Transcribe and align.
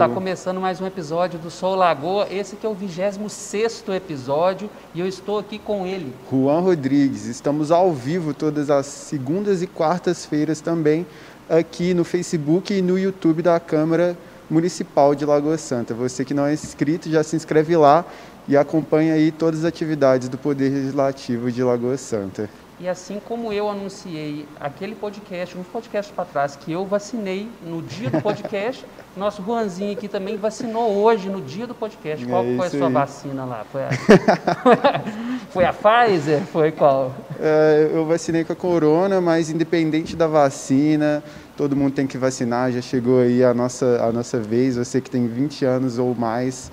Está 0.00 0.14
começando 0.14 0.60
mais 0.60 0.80
um 0.80 0.86
episódio 0.86 1.40
do 1.40 1.50
Sol 1.50 1.74
Lagoa, 1.74 2.28
esse 2.30 2.54
que 2.54 2.64
é 2.64 2.68
o 2.68 2.72
26 2.72 3.82
episódio 3.96 4.70
e 4.94 5.00
eu 5.00 5.08
estou 5.08 5.40
aqui 5.40 5.58
com 5.58 5.84
ele. 5.84 6.14
Juan 6.30 6.60
Rodrigues, 6.60 7.24
estamos 7.24 7.72
ao 7.72 7.92
vivo 7.92 8.32
todas 8.32 8.70
as 8.70 8.86
segundas 8.86 9.60
e 9.60 9.66
quartas-feiras 9.66 10.60
também 10.60 11.04
aqui 11.50 11.94
no 11.94 12.04
Facebook 12.04 12.72
e 12.72 12.80
no 12.80 12.96
YouTube 12.96 13.42
da 13.42 13.58
Câmara 13.58 14.16
Municipal 14.48 15.16
de 15.16 15.24
Lagoa 15.24 15.58
Santa. 15.58 15.94
Você 15.94 16.24
que 16.24 16.32
não 16.32 16.46
é 16.46 16.52
inscrito, 16.52 17.10
já 17.10 17.24
se 17.24 17.34
inscreve 17.34 17.76
lá 17.76 18.04
e 18.46 18.56
acompanha 18.56 19.14
aí 19.14 19.32
todas 19.32 19.64
as 19.64 19.64
atividades 19.64 20.28
do 20.28 20.38
Poder 20.38 20.72
Legislativo 20.72 21.50
de 21.50 21.60
Lagoa 21.60 21.96
Santa. 21.96 22.48
E 22.80 22.88
assim 22.88 23.20
como 23.26 23.52
eu 23.52 23.68
anunciei 23.68 24.46
aquele 24.60 24.94
podcast, 24.94 25.58
uns 25.58 25.66
podcasts 25.66 26.14
para 26.14 26.24
trás, 26.24 26.54
que 26.54 26.70
eu 26.70 26.86
vacinei 26.86 27.48
no 27.66 27.82
dia 27.82 28.08
do 28.08 28.22
podcast, 28.22 28.86
nosso 29.16 29.42
Juanzinho 29.42 29.92
aqui 29.92 30.06
também 30.06 30.36
vacinou 30.36 30.94
hoje, 30.94 31.28
no 31.28 31.40
dia 31.40 31.66
do 31.66 31.74
podcast. 31.74 32.24
Qual 32.24 32.44
É 32.44 32.56
foi 32.56 32.66
a 32.66 32.70
sua 32.70 32.86
aí. 32.86 32.92
vacina 32.92 33.44
lá? 33.44 33.66
Foi 33.72 33.82
a, 33.82 33.88
foi 35.50 35.64
a 35.64 35.72
Pfizer? 35.72 36.40
Foi 36.52 36.70
qual? 36.70 37.12
É, 37.40 37.90
eu 37.92 38.06
vacinei 38.06 38.44
com 38.44 38.52
a 38.52 38.56
corona, 38.56 39.20
mas 39.20 39.50
independente 39.50 40.14
da 40.14 40.28
vacina, 40.28 41.20
todo 41.56 41.74
mundo 41.74 41.94
tem 41.94 42.06
que 42.06 42.16
vacinar. 42.16 42.70
Já 42.70 42.80
chegou 42.80 43.20
aí 43.20 43.42
a 43.42 43.52
nossa, 43.52 44.04
a 44.04 44.12
nossa 44.12 44.38
vez. 44.38 44.76
Você 44.76 45.00
que 45.00 45.10
tem 45.10 45.26
20 45.26 45.64
anos 45.64 45.98
ou 45.98 46.14
mais 46.14 46.70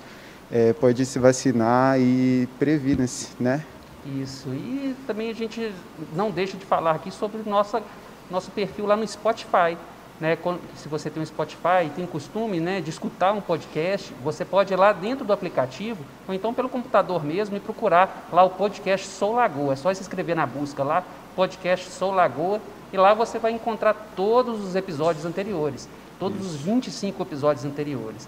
é, 0.52 0.72
pode 0.72 1.04
se 1.04 1.18
vacinar 1.18 1.98
e 1.98 2.48
previna-se, 2.60 3.30
né? 3.40 3.64
Isso. 4.06 4.48
E 4.50 4.94
também 5.06 5.30
a 5.30 5.34
gente 5.34 5.72
não 6.14 6.30
deixa 6.30 6.56
de 6.56 6.64
falar 6.64 6.92
aqui 6.92 7.10
sobre 7.10 7.42
nossa, 7.48 7.82
nosso 8.30 8.50
perfil 8.50 8.86
lá 8.86 8.96
no 8.96 9.06
Spotify. 9.06 9.76
Né? 10.20 10.38
Se 10.76 10.88
você 10.88 11.10
tem 11.10 11.22
um 11.22 11.26
Spotify 11.26 11.84
e 11.86 11.90
tem 11.90 12.06
costume 12.06 12.60
né, 12.60 12.80
de 12.80 12.88
escutar 12.88 13.32
um 13.32 13.40
podcast, 13.40 14.14
você 14.22 14.44
pode 14.44 14.72
ir 14.72 14.76
lá 14.76 14.92
dentro 14.92 15.24
do 15.24 15.32
aplicativo, 15.32 16.02
ou 16.26 16.34
então 16.34 16.54
pelo 16.54 16.68
computador 16.68 17.22
mesmo, 17.24 17.56
e 17.56 17.60
procurar 17.60 18.28
lá 18.32 18.42
o 18.42 18.50
podcast 18.50 19.06
Sou 19.06 19.34
Lagoa. 19.34 19.74
É 19.74 19.76
só 19.76 19.92
se 19.92 20.00
inscrever 20.00 20.34
na 20.34 20.46
busca 20.46 20.82
lá, 20.82 21.04
podcast 21.34 21.90
Sou 21.90 22.12
Lagoa, 22.12 22.60
e 22.92 22.96
lá 22.96 23.12
você 23.12 23.38
vai 23.38 23.52
encontrar 23.52 23.94
todos 24.14 24.64
os 24.64 24.74
episódios 24.74 25.26
anteriores, 25.26 25.88
todos 26.18 26.46
os 26.46 26.56
25 26.62 27.22
episódios 27.22 27.64
anteriores. 27.64 28.26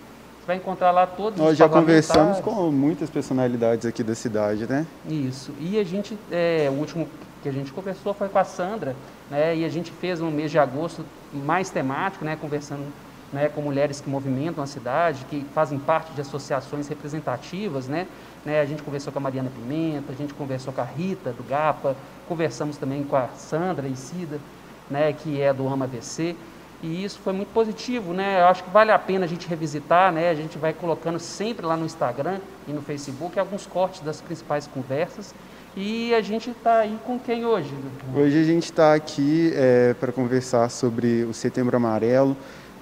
Vai 0.49 0.57
encontrar 0.57 0.93
lá 0.93 1.07
todos 1.07 1.39
Nós 1.39 1.53
os 1.53 1.59
já 1.59 1.69
conversamos 1.69 2.41
com 2.41 2.71
muitas 2.71 3.11
personalidades 3.11 3.85
aqui 3.85 4.03
da 4.03 4.15
cidade, 4.15 4.67
né? 4.67 4.87
Isso. 5.07 5.53
E 5.61 5.79
a 5.79 5.85
gente, 5.85 6.19
é, 6.31 6.69
o 6.71 6.73
último 6.73 7.07
que 7.43 7.51
a 7.51 7.53
gente 7.53 7.71
conversou 7.71 8.15
foi 8.15 8.31
com 8.31 8.39
a 8.39 8.45
Sandra, 8.45 8.97
né? 9.31 9.55
E 9.55 9.63
a 9.63 9.69
gente 9.69 9.91
fez 9.91 10.23
um 10.23 10.31
mês 10.31 10.51
de 10.51 10.59
agosto 10.59 11.05
mais 11.35 11.69
temático, 11.69 12.25
né? 12.25 12.35
Conversando 12.41 12.83
né, 13.31 13.51
com 13.51 13.61
mulheres 13.61 14.01
que 14.01 14.09
movimentam 14.09 14.65
a 14.65 14.67
cidade, 14.67 15.27
que 15.29 15.45
fazem 15.53 15.79
parte 15.79 16.13
de 16.13 16.23
associações 16.23 16.89
representativas, 16.89 17.87
né? 17.87 18.07
né? 18.43 18.59
A 18.63 18.65
gente 18.65 18.83
conversou 18.83 19.13
com 19.13 19.19
a 19.19 19.23
Mariana 19.23 19.51
Pimenta, 19.55 20.13
a 20.13 20.17
gente 20.17 20.33
conversou 20.33 20.73
com 20.73 20.81
a 20.81 20.85
Rita 20.85 21.31
do 21.31 21.43
GAPA, 21.47 21.95
conversamos 22.27 22.79
também 22.79 23.05
com 23.05 23.17
a 23.17 23.29
Sandra 23.37 23.87
Isida, 23.87 24.41
né? 24.91 25.13
Que 25.13 25.43
é 25.43 25.53
do 25.53 25.69
AMA 25.69 25.87
VC. 25.87 26.35
E 26.83 27.05
isso 27.05 27.19
foi 27.19 27.33
muito 27.33 27.49
positivo, 27.53 28.13
né? 28.13 28.41
Eu 28.41 28.47
acho 28.47 28.63
que 28.63 28.71
vale 28.71 28.93
a 28.93 28.99
pena 28.99 29.25
a 29.25 29.29
gente 29.29 29.49
revisitar, 29.49 30.13
né? 30.13 30.31
A 30.31 30.35
gente 30.35 30.57
vai 30.59 30.73
colocando 30.73 31.19
sempre 31.19 31.67
lá 31.67 31.77
no 31.77 31.85
Instagram 31.85 32.39
e 32.69 32.73
no 32.73 32.81
Facebook 32.81 33.39
alguns 33.39 33.67
cortes 33.67 34.01
das 34.01 34.21
principais 34.21 34.67
conversas. 34.67 35.35
E 35.77 36.15
a 36.15 36.21
gente 36.21 36.51
está 36.51 36.79
aí 36.79 36.99
com 37.05 37.19
quem 37.19 37.45
hoje? 37.45 37.73
Hoje 38.15 38.41
a 38.41 38.45
gente 38.45 38.65
está 38.65 38.95
aqui 38.95 39.53
para 40.01 40.13
conversar 40.13 40.69
sobre 40.71 41.25
o 41.25 41.35
Setembro 41.35 41.77
Amarelo, 41.77 42.37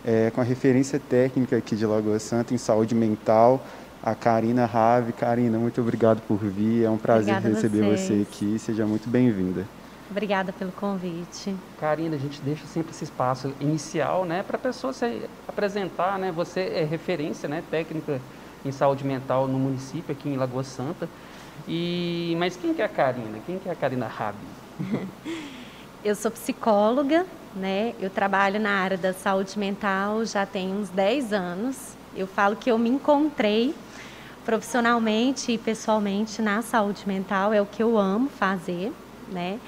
é, 0.05 0.31
com 0.31 0.41
a 0.41 0.45
referência 0.45 1.01
técnica 1.01 1.57
aqui 1.57 1.75
de 1.75 1.85
Lagoa 1.85 2.19
Santa 2.19 2.55
em 2.55 2.59
saúde 2.59 2.95
mental, 2.95 3.65
a 4.03 4.15
Karina 4.15 4.65
Rave. 4.65 5.13
Karina, 5.13 5.59
muito 5.59 5.81
obrigado 5.81 6.23
por 6.29 6.39
vir. 6.39 6.85
É 6.85 6.91
um 6.91 6.97
prazer 6.97 7.37
Obrigada 7.37 7.55
receber 7.55 7.97
você 7.97 8.23
aqui. 8.23 8.59
Seja 8.59 8.87
muito 8.87 9.11
bem-vinda. 9.11 9.65
Obrigada 10.11 10.53
pelo 10.53 10.73
convite. 10.73 11.55
Karina, 11.81 12.17
a 12.17 12.19
gente 12.19 12.41
deixa 12.41 12.65
sempre 12.67 12.93
esse 12.93 13.05
espaço 13.05 13.53
inicial, 13.61 14.25
né, 14.25 14.43
para 14.43 14.57
a 14.57 14.61
pessoa 14.61 14.93
se 14.93 15.29
apresentar, 15.49 16.19
né? 16.19 16.31
Você 16.33 16.61
é 16.61 16.85
referência, 16.85 17.49
né, 17.49 17.63
técnica 17.71 18.21
em 18.65 18.73
saúde 18.73 19.05
mental 19.05 19.49
no 19.49 19.59
município 19.59 20.13
aqui 20.13 20.29
em 20.29 20.37
Lagoa 20.37 20.65
Santa. 20.65 21.09
E 21.67 22.37
mas 22.39 22.57
quem 22.57 22.75
que 22.75 22.83
é 22.83 22.85
a 22.85 22.89
Karina? 22.89 23.39
Quem 23.45 23.59
que 23.59 23.69
é 23.69 23.73
a 23.73 23.75
Karina 23.75 24.07
Rabi? 24.07 24.39
Eu 26.05 26.15
sou 26.15 26.31
psicóloga, 26.31 27.27
né? 27.55 27.93
Eu 28.01 28.11
trabalho 28.11 28.61
na 28.61 28.71
área 28.71 28.97
da 28.97 29.13
saúde 29.13 29.59
mental 29.59 30.25
já 30.25 30.47
tem 30.47 30.73
uns 30.73 30.89
10 30.91 31.33
anos. 31.33 31.97
Eu 32.15 32.29
falo 32.29 32.55
que 32.55 32.71
eu 32.71 32.79
me 32.79 32.89
encontrei 32.89 33.75
profissionalmente 34.45 35.51
e 35.51 35.59
pessoalmente 35.59 36.41
na 36.41 36.63
saúde 36.63 37.03
mental, 37.07 37.53
é 37.53 37.61
o 37.61 37.67
que 37.67 37.83
eu 37.83 37.99
amo 37.99 38.29
fazer, 38.29 38.93
né? 39.29 39.59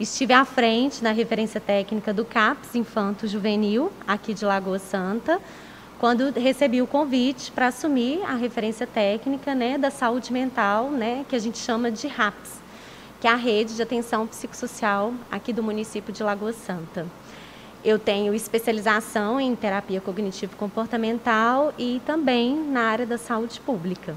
Estive 0.00 0.32
à 0.32 0.44
frente 0.44 1.02
na 1.02 1.10
referência 1.10 1.60
técnica 1.60 2.14
do 2.14 2.24
CAPS 2.24 2.76
Infanto 2.76 3.26
Juvenil, 3.26 3.90
aqui 4.06 4.32
de 4.32 4.44
Lagoa 4.44 4.78
Santa, 4.78 5.40
quando 5.98 6.30
recebi 6.30 6.80
o 6.80 6.86
convite 6.86 7.50
para 7.50 7.66
assumir 7.66 8.22
a 8.22 8.34
referência 8.34 8.86
técnica 8.86 9.56
né, 9.56 9.76
da 9.76 9.90
saúde 9.90 10.32
mental, 10.32 10.88
né, 10.88 11.24
que 11.28 11.34
a 11.34 11.38
gente 11.40 11.58
chama 11.58 11.90
de 11.90 12.06
RAPS, 12.06 12.60
que 13.20 13.26
é 13.26 13.30
a 13.32 13.34
rede 13.34 13.74
de 13.74 13.82
atenção 13.82 14.24
psicossocial 14.24 15.12
aqui 15.32 15.52
do 15.52 15.64
município 15.64 16.12
de 16.12 16.22
Lagoa 16.22 16.52
Santa. 16.52 17.04
Eu 17.84 17.98
tenho 17.98 18.32
especialização 18.32 19.40
em 19.40 19.56
terapia 19.56 20.00
cognitivo-comportamental 20.00 21.74
e 21.76 22.00
também 22.06 22.54
na 22.54 22.82
área 22.82 23.04
da 23.04 23.18
saúde 23.18 23.58
pública. 23.58 24.14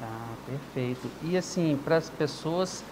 Ah, 0.00 0.34
perfeito. 0.46 1.10
E 1.24 1.36
assim, 1.36 1.76
para 1.84 1.96
as 1.96 2.08
pessoas 2.08 2.84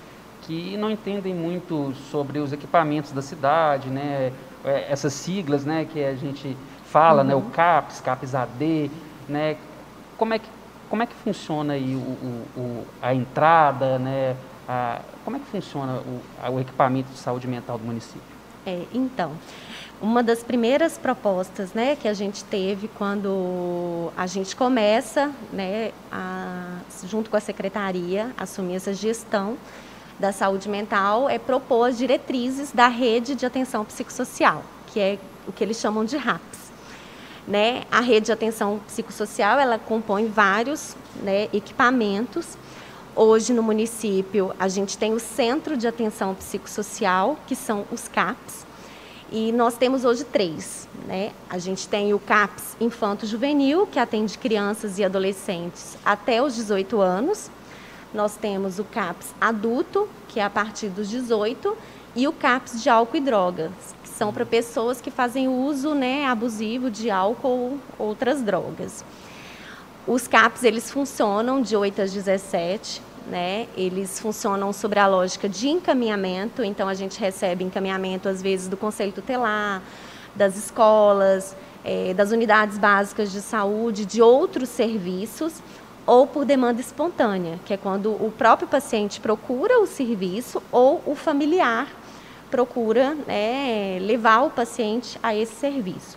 que 0.43 0.77
não 0.77 0.91
entendem 0.91 1.35
muito 1.35 1.93
sobre 2.11 2.39
os 2.39 2.53
equipamentos 2.53 3.13
da 3.13 3.23
cidade, 3.23 3.89
né, 3.89 4.33
é, 4.65 4.87
essas 4.91 5.13
siglas, 5.13 5.65
né, 5.65 5.87
que 5.91 6.03
a 6.03 6.15
gente 6.15 6.57
fala, 6.85 7.23
né, 7.25 7.35
o 7.35 7.43
CAPS, 7.43 8.01
CAPS 8.01 8.35
AD, 8.35 8.91
né, 9.29 9.57
como 10.17 10.35
é 10.35 10.39
que 10.39 10.49
como 10.91 11.03
é 11.03 11.07
que 11.07 11.15
funciona 11.17 11.75
aí 11.75 11.95
o, 11.95 11.99
o- 11.99 12.47
o- 12.57 12.87
a 13.03 13.15
entrada, 13.15 13.99
né, 13.99 14.35
a- 14.67 15.03
como 15.23 15.37
é 15.37 15.39
que 15.41 15.45
funciona 15.45 16.01
o, 16.01 16.53
o 16.55 16.61
equipamento 16.61 17.11
de 17.13 17.19
saúde 17.19 17.47
mental 17.47 17.77
do 17.77 17.85
município? 17.85 18.23
É, 18.65 18.85
então, 18.95 19.33
uma 20.01 20.23
das 20.23 20.43
primeiras 20.43 20.97
propostas 20.97 21.75
né, 21.75 21.95
que 21.95 22.09
a 22.09 22.15
gente 22.15 22.43
teve 22.43 22.89
quando 22.89 24.11
a 24.17 24.27
gente 24.27 24.57
começa, 24.57 25.31
né, 25.53 25.93
a- 26.11 26.79
junto 27.05 27.29
com 27.29 27.37
a 27.37 27.41
secretaria, 27.41 28.31
assumir 28.39 28.77
essa 28.77 28.95
gestão 28.95 29.59
da 30.19 30.33
saúde 30.33 30.69
mental, 30.69 31.29
é 31.29 31.39
propor 31.39 31.89
as 31.89 31.99
diretrizes 31.99 32.73
da 32.73 32.89
rede 32.89 33.35
de 33.35 33.47
atenção 33.47 33.85
psicossocial, 33.85 34.65
que 34.89 34.99
é 34.99 35.19
o 35.47 35.53
que 35.53 35.63
eles 35.63 35.79
chamam 35.79 36.05
de 36.05 36.17
RAPS. 36.17 36.73
Né? 37.47 37.85
A 37.91 38.01
rede 38.01 38.27
de 38.27 38.33
atenção 38.33 38.81
psicossocial 38.87 39.59
ela 39.59 39.79
compõe 39.79 40.27
vários 40.27 40.95
né, 41.17 41.49
equipamentos. 41.53 42.59
Hoje 43.17 43.53
no 43.53 43.63
município 43.63 44.55
a 44.59 44.69
gente 44.69 44.99
tem 44.99 45.15
o 45.15 45.21
Centro 45.21 45.77
de 45.77 45.87
Atenção 45.87 46.35
Psicossocial, 46.35 47.39
que 47.47 47.57
são 47.57 47.87
os 47.91 48.07
CAPs, 48.07 48.67
e 49.31 49.53
nós 49.53 49.77
temos 49.77 50.05
hoje 50.05 50.25
três. 50.25 50.89
Né? 51.07 51.33
A 51.49 51.59
gente 51.59 51.89
tem 51.89 52.13
o 52.13 52.19
CAPS 52.19 52.77
Infanto 52.81 53.27
Juvenil, 53.27 53.87
que 53.87 53.99
atende 53.99 54.37
crianças 54.39 54.99
e 54.99 55.05
adolescentes 55.05 55.97
até 56.05 56.43
os 56.43 56.55
18 56.55 57.01
anos. 57.01 57.51
Nós 58.13 58.37
temos 58.37 58.79
o 58.79 58.85
CAPS 58.85 59.35
Adulto, 59.41 60.09
que 60.29 60.41
é 60.41 60.45
a 60.45 60.51
partir 60.51 60.89
dos 60.89 61.09
18, 61.09 61.77
e 62.17 62.27
o 62.27 62.33
CAPS 62.33 62.83
de 62.83 62.89
álcool 62.89 63.17
e 63.17 63.21
drogas, 63.21 63.71
que 64.03 64.09
são 64.09 64.33
para 64.33 64.47
pessoas 64.47 65.01
que 65.01 65.11
fazem 65.11 65.47
uso 65.49 65.95
né, 65.95 66.27
abusivo 66.27 66.91
de 66.91 67.11
álcool 67.11 67.79
ou 67.99 68.07
outras 68.09 68.43
drogas. 68.43 69.05
Os 70.07 70.27
CAPs 70.27 70.65
eles 70.65 70.91
funcionam 70.91 71.61
de 71.61 71.77
8 71.77 72.01
às 72.01 72.13
17, 72.13 73.03
né? 73.29 73.69
Eles 73.77 74.19
funcionam 74.19 74.73
sobre 74.73 74.99
a 74.99 75.07
lógica 75.07 75.47
de 75.49 75.69
encaminhamento, 75.69 76.65
então 76.65 76.89
a 76.89 76.95
gente 76.95 77.21
recebe 77.21 77.63
encaminhamento 77.63 78.27
às 78.27 78.41
vezes 78.41 78.69
do 78.69 78.77
conselho 78.77 79.13
tutelar, 79.13 79.83
das 80.35 80.57
escolas, 80.57 81.55
eh, 81.85 82.15
das 82.15 82.31
unidades 82.31 82.79
básicas 82.79 83.31
de 83.31 83.43
saúde, 83.43 84.07
de 84.07 84.23
outros 84.23 84.71
serviços, 84.71 85.63
ou 86.09 86.27
por 86.27 86.47
demanda 86.47 86.81
espontânea, 86.81 87.61
que 87.67 87.75
é 87.75 87.77
quando 87.77 88.11
o 88.13 88.33
próprio 88.33 88.67
paciente 88.67 89.21
procura 89.21 89.79
o 89.79 89.87
serviço 89.87 90.63
ou 90.73 91.03
o 91.05 91.15
familiar 91.15 91.87
procura 92.51 93.15
né, 93.27 93.99
levar 94.01 94.41
o 94.41 94.49
paciente 94.49 95.19
a 95.23 95.37
esse 95.37 95.55
serviço. 95.57 96.17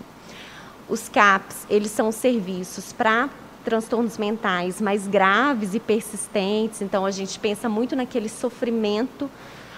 Os 0.87 1.09
CAPs, 1.09 1.67
eles 1.69 1.91
são 1.91 2.09
serviços 2.09 2.93
para 2.93 3.29
transtornos 3.65 4.17
mentais 4.17 4.79
mais 4.79 5.05
graves 5.07 5.73
e 5.73 5.79
persistentes, 5.79 6.81
então 6.81 7.05
a 7.05 7.11
gente 7.11 7.37
pensa 7.37 7.67
muito 7.67 7.93
naquele 7.93 8.29
sofrimento, 8.29 9.29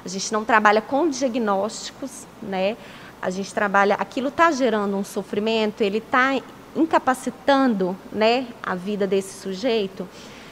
a 0.05 0.07
gente 0.07 0.31
não 0.31 0.45
trabalha 0.45 0.79
com 0.79 1.09
diagnósticos, 1.09 2.27
né? 2.39 2.77
A 3.19 3.31
gente 3.31 3.51
trabalha, 3.51 3.95
aquilo 3.95 4.27
está 4.27 4.51
gerando 4.51 4.95
um 4.95 5.03
sofrimento, 5.03 5.81
ele 5.81 5.97
está 5.97 6.35
incapacitando 6.75 7.95
né, 8.11 8.47
a 8.61 8.75
vida 8.75 9.05
desse 9.05 9.41
sujeito, 9.41 10.07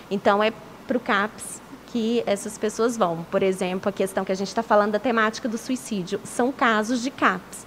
então 0.09 0.43
é 0.43 0.51
para 0.87 0.97
o 0.97 0.99
CAPS 0.99 1.61
que 1.91 2.23
essas 2.25 2.57
pessoas 2.57 2.97
vão. 2.97 3.25
Por 3.29 3.43
exemplo, 3.43 3.89
a 3.89 3.91
questão 3.91 4.23
que 4.23 4.31
a 4.31 4.35
gente 4.35 4.47
está 4.47 4.63
falando 4.63 4.91
da 4.91 4.99
temática 4.99 5.47
do 5.47 5.57
suicídio, 5.57 6.19
são 6.23 6.51
casos 6.51 7.01
de 7.01 7.11
CAPS. 7.11 7.65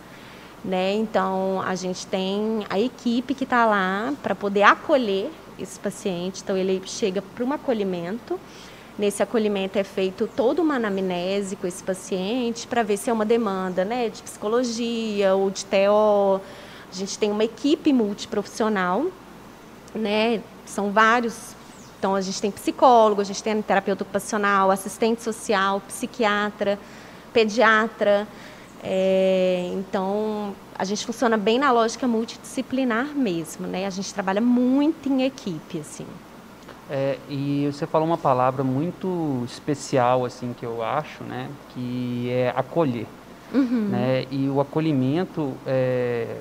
Né? 0.64 0.94
Então, 0.94 1.60
a 1.60 1.74
gente 1.74 2.06
tem 2.06 2.64
a 2.70 2.80
equipe 2.80 3.34
que 3.34 3.44
está 3.44 3.66
lá 3.66 4.14
para 4.22 4.34
poder 4.34 4.62
acolher 4.62 5.30
esse 5.58 5.78
paciente. 5.78 6.40
Então, 6.42 6.56
ele 6.56 6.80
chega 6.86 7.20
para 7.20 7.44
um 7.44 7.52
acolhimento. 7.52 8.40
Nesse 8.98 9.22
acolhimento 9.22 9.78
é 9.78 9.84
feito 9.84 10.28
toda 10.34 10.62
uma 10.62 10.76
anamnese 10.76 11.56
com 11.56 11.66
esse 11.66 11.82
paciente 11.82 12.66
para 12.66 12.82
ver 12.82 12.96
se 12.96 13.10
é 13.10 13.12
uma 13.12 13.26
demanda 13.26 13.84
né, 13.84 14.08
de 14.08 14.22
psicologia 14.22 15.34
ou 15.34 15.50
de 15.50 15.66
TO. 15.66 16.40
A 16.94 16.96
gente 16.96 17.18
tem 17.18 17.28
uma 17.28 17.42
equipe 17.42 17.92
multiprofissional, 17.92 19.06
né? 19.92 20.40
são 20.64 20.92
vários. 20.92 21.54
Então, 21.98 22.14
a 22.14 22.20
gente 22.20 22.40
tem 22.40 22.52
psicólogo, 22.52 23.20
a 23.20 23.24
gente 23.24 23.42
tem 23.42 23.60
terapeuta 23.62 24.04
ocupacional, 24.04 24.70
assistente 24.70 25.22
social, 25.22 25.80
psiquiatra, 25.80 26.78
pediatra. 27.32 28.28
É, 28.82 29.70
então, 29.72 30.54
a 30.78 30.84
gente 30.84 31.04
funciona 31.04 31.36
bem 31.36 31.58
na 31.58 31.72
lógica 31.72 32.06
multidisciplinar 32.06 33.06
mesmo, 33.06 33.66
né? 33.66 33.86
A 33.86 33.90
gente 33.90 34.14
trabalha 34.14 34.40
muito 34.40 35.08
em 35.08 35.24
equipe, 35.24 35.80
assim. 35.80 36.06
É, 36.88 37.18
e 37.28 37.68
você 37.72 37.86
falou 37.86 38.06
uma 38.06 38.18
palavra 38.18 38.62
muito 38.62 39.42
especial, 39.46 40.24
assim, 40.24 40.54
que 40.56 40.64
eu 40.64 40.80
acho, 40.82 41.24
né? 41.24 41.48
Que 41.70 42.28
é 42.30 42.52
acolher. 42.54 43.06
Uhum. 43.52 43.88
Né? 43.88 44.26
E 44.30 44.48
o 44.48 44.60
acolhimento 44.60 45.54
é, 45.66 46.36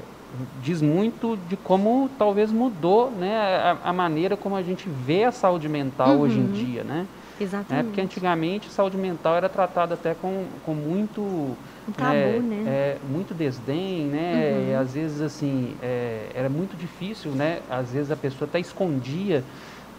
diz 0.62 0.82
muito 0.82 1.38
de 1.38 1.56
como 1.56 2.10
talvez 2.18 2.52
mudou 2.52 3.12
né, 3.12 3.36
a, 3.38 3.90
a, 3.90 3.94
maneira 3.94 4.36
como 4.36 4.56
a 4.56 4.64
gente 4.64 4.90
vê 4.90 5.24
a 5.24 5.32
saúde 5.32 5.70
mental 5.70 6.16
uhum. 6.16 6.22
hoje 6.22 6.40
em 6.40 6.48
dia, 6.48 6.84
né? 6.84 7.08
Exatamente. 7.40 7.72
Né? 7.72 7.84
Porque 7.84 8.02
antigamente 8.02 8.68
a 8.68 8.72
saúde 8.72 8.98
mental 8.98 9.36
era 9.36 9.48
tratada 9.48 9.94
até 9.94 10.14
com, 10.14 10.46
com 10.64 10.74
muito... 10.74 11.22
Um 11.88 11.92
tabu, 11.92 12.14
né? 12.14 12.40
né? 12.40 12.64
É, 12.66 12.98
muito 13.08 13.34
desdém, 13.34 14.06
né? 14.06 14.54
Uhum. 14.54 14.70
E, 14.70 14.76
às 14.76 14.94
vezes, 14.94 15.22
assim, 15.22 15.76
é, 15.82 16.30
era 16.34 16.50
muito 16.50 16.76
difícil, 16.76 17.32
né? 17.32 17.60
Às 17.70 17.92
vezes 17.92 18.12
a 18.12 18.16
pessoa 18.16 18.48
até 18.48 18.60
escondia 18.60 19.44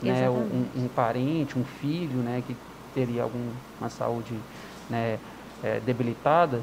né, 0.03 0.29
um, 0.29 0.85
um, 0.85 0.89
parente, 0.89 1.59
um 1.59 1.65
filho, 1.65 2.19
né? 2.19 2.43
Que 2.47 2.57
teria 2.95 3.23
alguma 3.23 3.89
saúde 3.89 4.35
né, 4.89 5.19
é, 5.63 5.81
debilitada. 5.81 6.63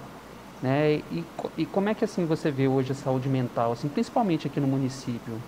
Né? 0.61 1.01
E, 1.11 1.23
e 1.57 1.65
como 1.65 1.89
é 1.89 1.93
que 1.93 2.05
assim 2.05 2.25
você 2.25 2.51
vê 2.51 2.67
hoje 2.67 2.91
a 2.91 2.95
saúde 2.95 3.27
mental, 3.27 3.71
assim, 3.71 3.87
principalmente 3.87 4.45
aqui 4.47 4.59
no 4.59 4.67
município? 4.67 5.41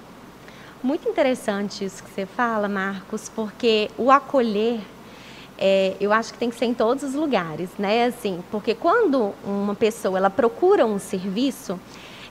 Muito 0.82 1.08
interessante 1.08 1.86
isso 1.86 2.04
que 2.04 2.10
você 2.10 2.26
fala, 2.26 2.68
Marcos, 2.68 3.30
porque 3.30 3.90
o 3.98 4.12
acolher 4.12 4.82
é, 5.58 5.96
eu 6.00 6.12
acho 6.12 6.34
que 6.34 6.40
tem 6.40 6.50
que 6.50 6.56
ser 6.56 6.66
em 6.66 6.74
todos 6.74 7.04
os 7.04 7.14
lugares, 7.14 7.70
né? 7.78 8.06
Assim, 8.06 8.44
porque 8.52 8.74
quando 8.74 9.34
uma 9.46 9.76
pessoa 9.76 10.18
ela 10.18 10.30
procura 10.30 10.86
um 10.86 11.00
serviço, 11.00 11.80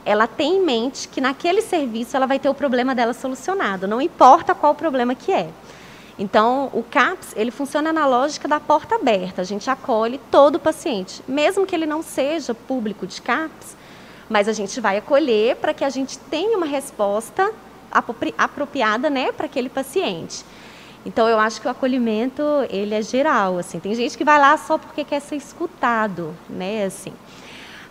ela 0.04 0.26
tem 0.26 0.56
em 0.56 0.64
mente 0.64 1.08
que 1.08 1.20
naquele 1.20 1.62
serviço 1.62 2.16
ela 2.16 2.26
vai 2.26 2.38
ter 2.38 2.48
o 2.48 2.54
problema 2.54 2.94
dela 2.94 3.14
solucionado, 3.14 3.86
não 3.86 4.02
importa 4.02 4.54
qual 4.54 4.72
o 4.72 4.74
problema 4.74 5.14
que 5.14 5.32
é. 5.32 5.48
Então, 6.18 6.70
o 6.72 6.82
CAPS, 6.82 7.32
ele 7.36 7.50
funciona 7.50 7.92
na 7.92 8.06
lógica 8.06 8.46
da 8.46 8.60
porta 8.60 8.96
aberta. 8.96 9.40
A 9.40 9.44
gente 9.44 9.68
acolhe 9.70 10.20
todo 10.30 10.56
o 10.56 10.60
paciente, 10.60 11.22
mesmo 11.26 11.66
que 11.66 11.74
ele 11.74 11.86
não 11.86 12.02
seja 12.02 12.54
público 12.54 13.06
de 13.06 13.20
CAPS, 13.22 13.76
mas 14.28 14.48
a 14.48 14.52
gente 14.52 14.80
vai 14.80 14.98
acolher 14.98 15.56
para 15.56 15.74
que 15.74 15.84
a 15.84 15.90
gente 15.90 16.18
tenha 16.18 16.56
uma 16.56 16.66
resposta 16.66 17.52
apropriada, 18.38 19.10
né, 19.10 19.32
para 19.32 19.46
aquele 19.46 19.68
paciente. 19.68 20.44
Então 21.04 21.28
eu 21.28 21.38
acho 21.38 21.60
que 21.60 21.66
o 21.66 21.70
acolhimento 21.70 22.42
ele 22.70 22.94
é 22.94 23.02
geral, 23.02 23.58
assim. 23.58 23.80
Tem 23.80 23.94
gente 23.94 24.16
que 24.16 24.24
vai 24.24 24.38
lá 24.38 24.56
só 24.56 24.78
porque 24.78 25.04
quer 25.04 25.20
ser 25.20 25.36
escutado, 25.36 26.34
né, 26.48 26.84
assim. 26.84 27.12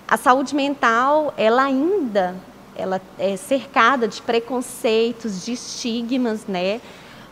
A 0.07 0.17
saúde 0.17 0.55
mental, 0.55 1.33
ela 1.37 1.63
ainda 1.63 2.35
ela 2.75 3.01
é 3.19 3.35
cercada 3.35 4.07
de 4.07 4.21
preconceitos, 4.21 5.45
de 5.45 5.53
estigmas, 5.53 6.45
né? 6.47 6.79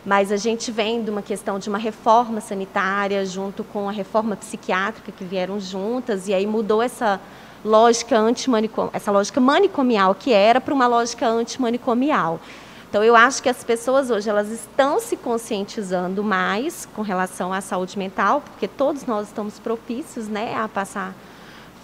Mas 0.04 0.32
a 0.32 0.36
gente 0.36 0.70
vem 0.70 1.02
de 1.04 1.10
uma 1.10 1.20
questão 1.20 1.58
de 1.58 1.68
uma 1.68 1.78
reforma 1.78 2.40
sanitária 2.40 3.24
junto 3.26 3.62
com 3.62 3.88
a 3.88 3.92
reforma 3.92 4.34
psiquiátrica 4.34 5.12
que 5.12 5.24
vieram 5.24 5.60
juntas 5.60 6.26
e 6.26 6.32
aí 6.32 6.46
mudou 6.46 6.82
essa 6.82 7.20
lógica 7.62 8.18
antimanicomial, 8.18 8.90
essa 8.94 9.10
lógica 9.10 9.40
manicomial 9.40 10.14
que 10.14 10.32
era 10.32 10.60
para 10.60 10.72
uma 10.72 10.86
lógica 10.86 11.26
antimanicomial. 11.26 12.40
Então 12.88 13.04
eu 13.04 13.14
acho 13.14 13.42
que 13.42 13.48
as 13.48 13.62
pessoas 13.62 14.10
hoje 14.10 14.28
elas 14.28 14.48
estão 14.48 14.98
se 14.98 15.16
conscientizando 15.16 16.24
mais 16.24 16.88
com 16.94 17.02
relação 17.02 17.52
à 17.52 17.60
saúde 17.60 17.98
mental, 17.98 18.40
porque 18.40 18.66
todos 18.66 19.06
nós 19.06 19.28
estamos 19.28 19.58
propícios, 19.58 20.26
né, 20.26 20.56
a 20.56 20.66
passar 20.66 21.14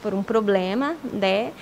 por 0.02 0.14
um 0.14 0.22
problema, 0.22 0.96
né? 1.12 1.52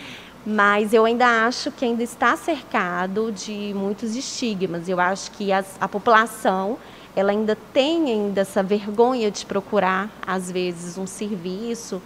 Mas 0.46 0.92
eu 0.92 1.06
ainda 1.06 1.46
acho 1.46 1.70
que 1.70 1.84
ainda 1.84 2.02
está 2.02 2.36
cercado 2.36 3.32
de 3.32 3.72
muitos 3.74 4.14
estigmas. 4.14 4.88
Eu 4.88 5.00
acho 5.00 5.30
que 5.30 5.52
as, 5.52 5.76
a 5.80 5.88
população 5.88 6.78
ela 7.16 7.30
ainda 7.30 7.56
tem 7.72 8.10
ainda 8.10 8.40
essa 8.40 8.62
vergonha 8.62 9.30
de 9.30 9.46
procurar 9.46 10.10
às 10.26 10.50
vezes 10.50 10.98
um 10.98 11.06
serviço, 11.06 12.02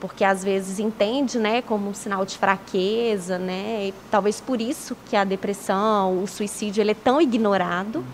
porque 0.00 0.24
às 0.24 0.42
vezes 0.42 0.78
entende, 0.78 1.38
né, 1.38 1.62
como 1.62 1.90
um 1.90 1.94
sinal 1.94 2.24
de 2.24 2.36
fraqueza, 2.38 3.38
né? 3.38 3.88
E 3.88 3.94
talvez 4.10 4.40
por 4.40 4.60
isso 4.60 4.96
que 5.06 5.14
a 5.14 5.24
depressão, 5.24 6.22
o 6.22 6.26
suicídio, 6.26 6.80
ele 6.80 6.92
é 6.92 6.94
tão 6.94 7.20
ignorado. 7.20 8.04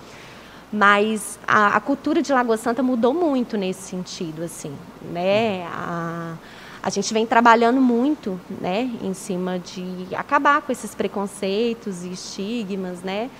Mas 0.72 1.38
a, 1.46 1.76
a 1.76 1.80
cultura 1.80 2.22
de 2.22 2.32
Lagoa 2.32 2.56
Santa 2.56 2.82
mudou 2.82 3.12
muito 3.12 3.58
nesse 3.58 3.82
sentido, 3.82 4.42
assim, 4.42 4.74
né? 5.02 5.66
A, 5.66 6.34
a 6.82 6.90
gente 6.90 7.14
vem 7.14 7.24
trabalhando 7.24 7.80
muito, 7.80 8.40
né, 8.60 8.90
em 9.02 9.14
cima 9.14 9.58
de 9.58 10.08
acabar 10.16 10.62
com 10.62 10.72
esses 10.72 10.94
preconceitos 10.94 12.04
e 12.04 12.10
estigmas, 12.12 13.02
né? 13.02 13.30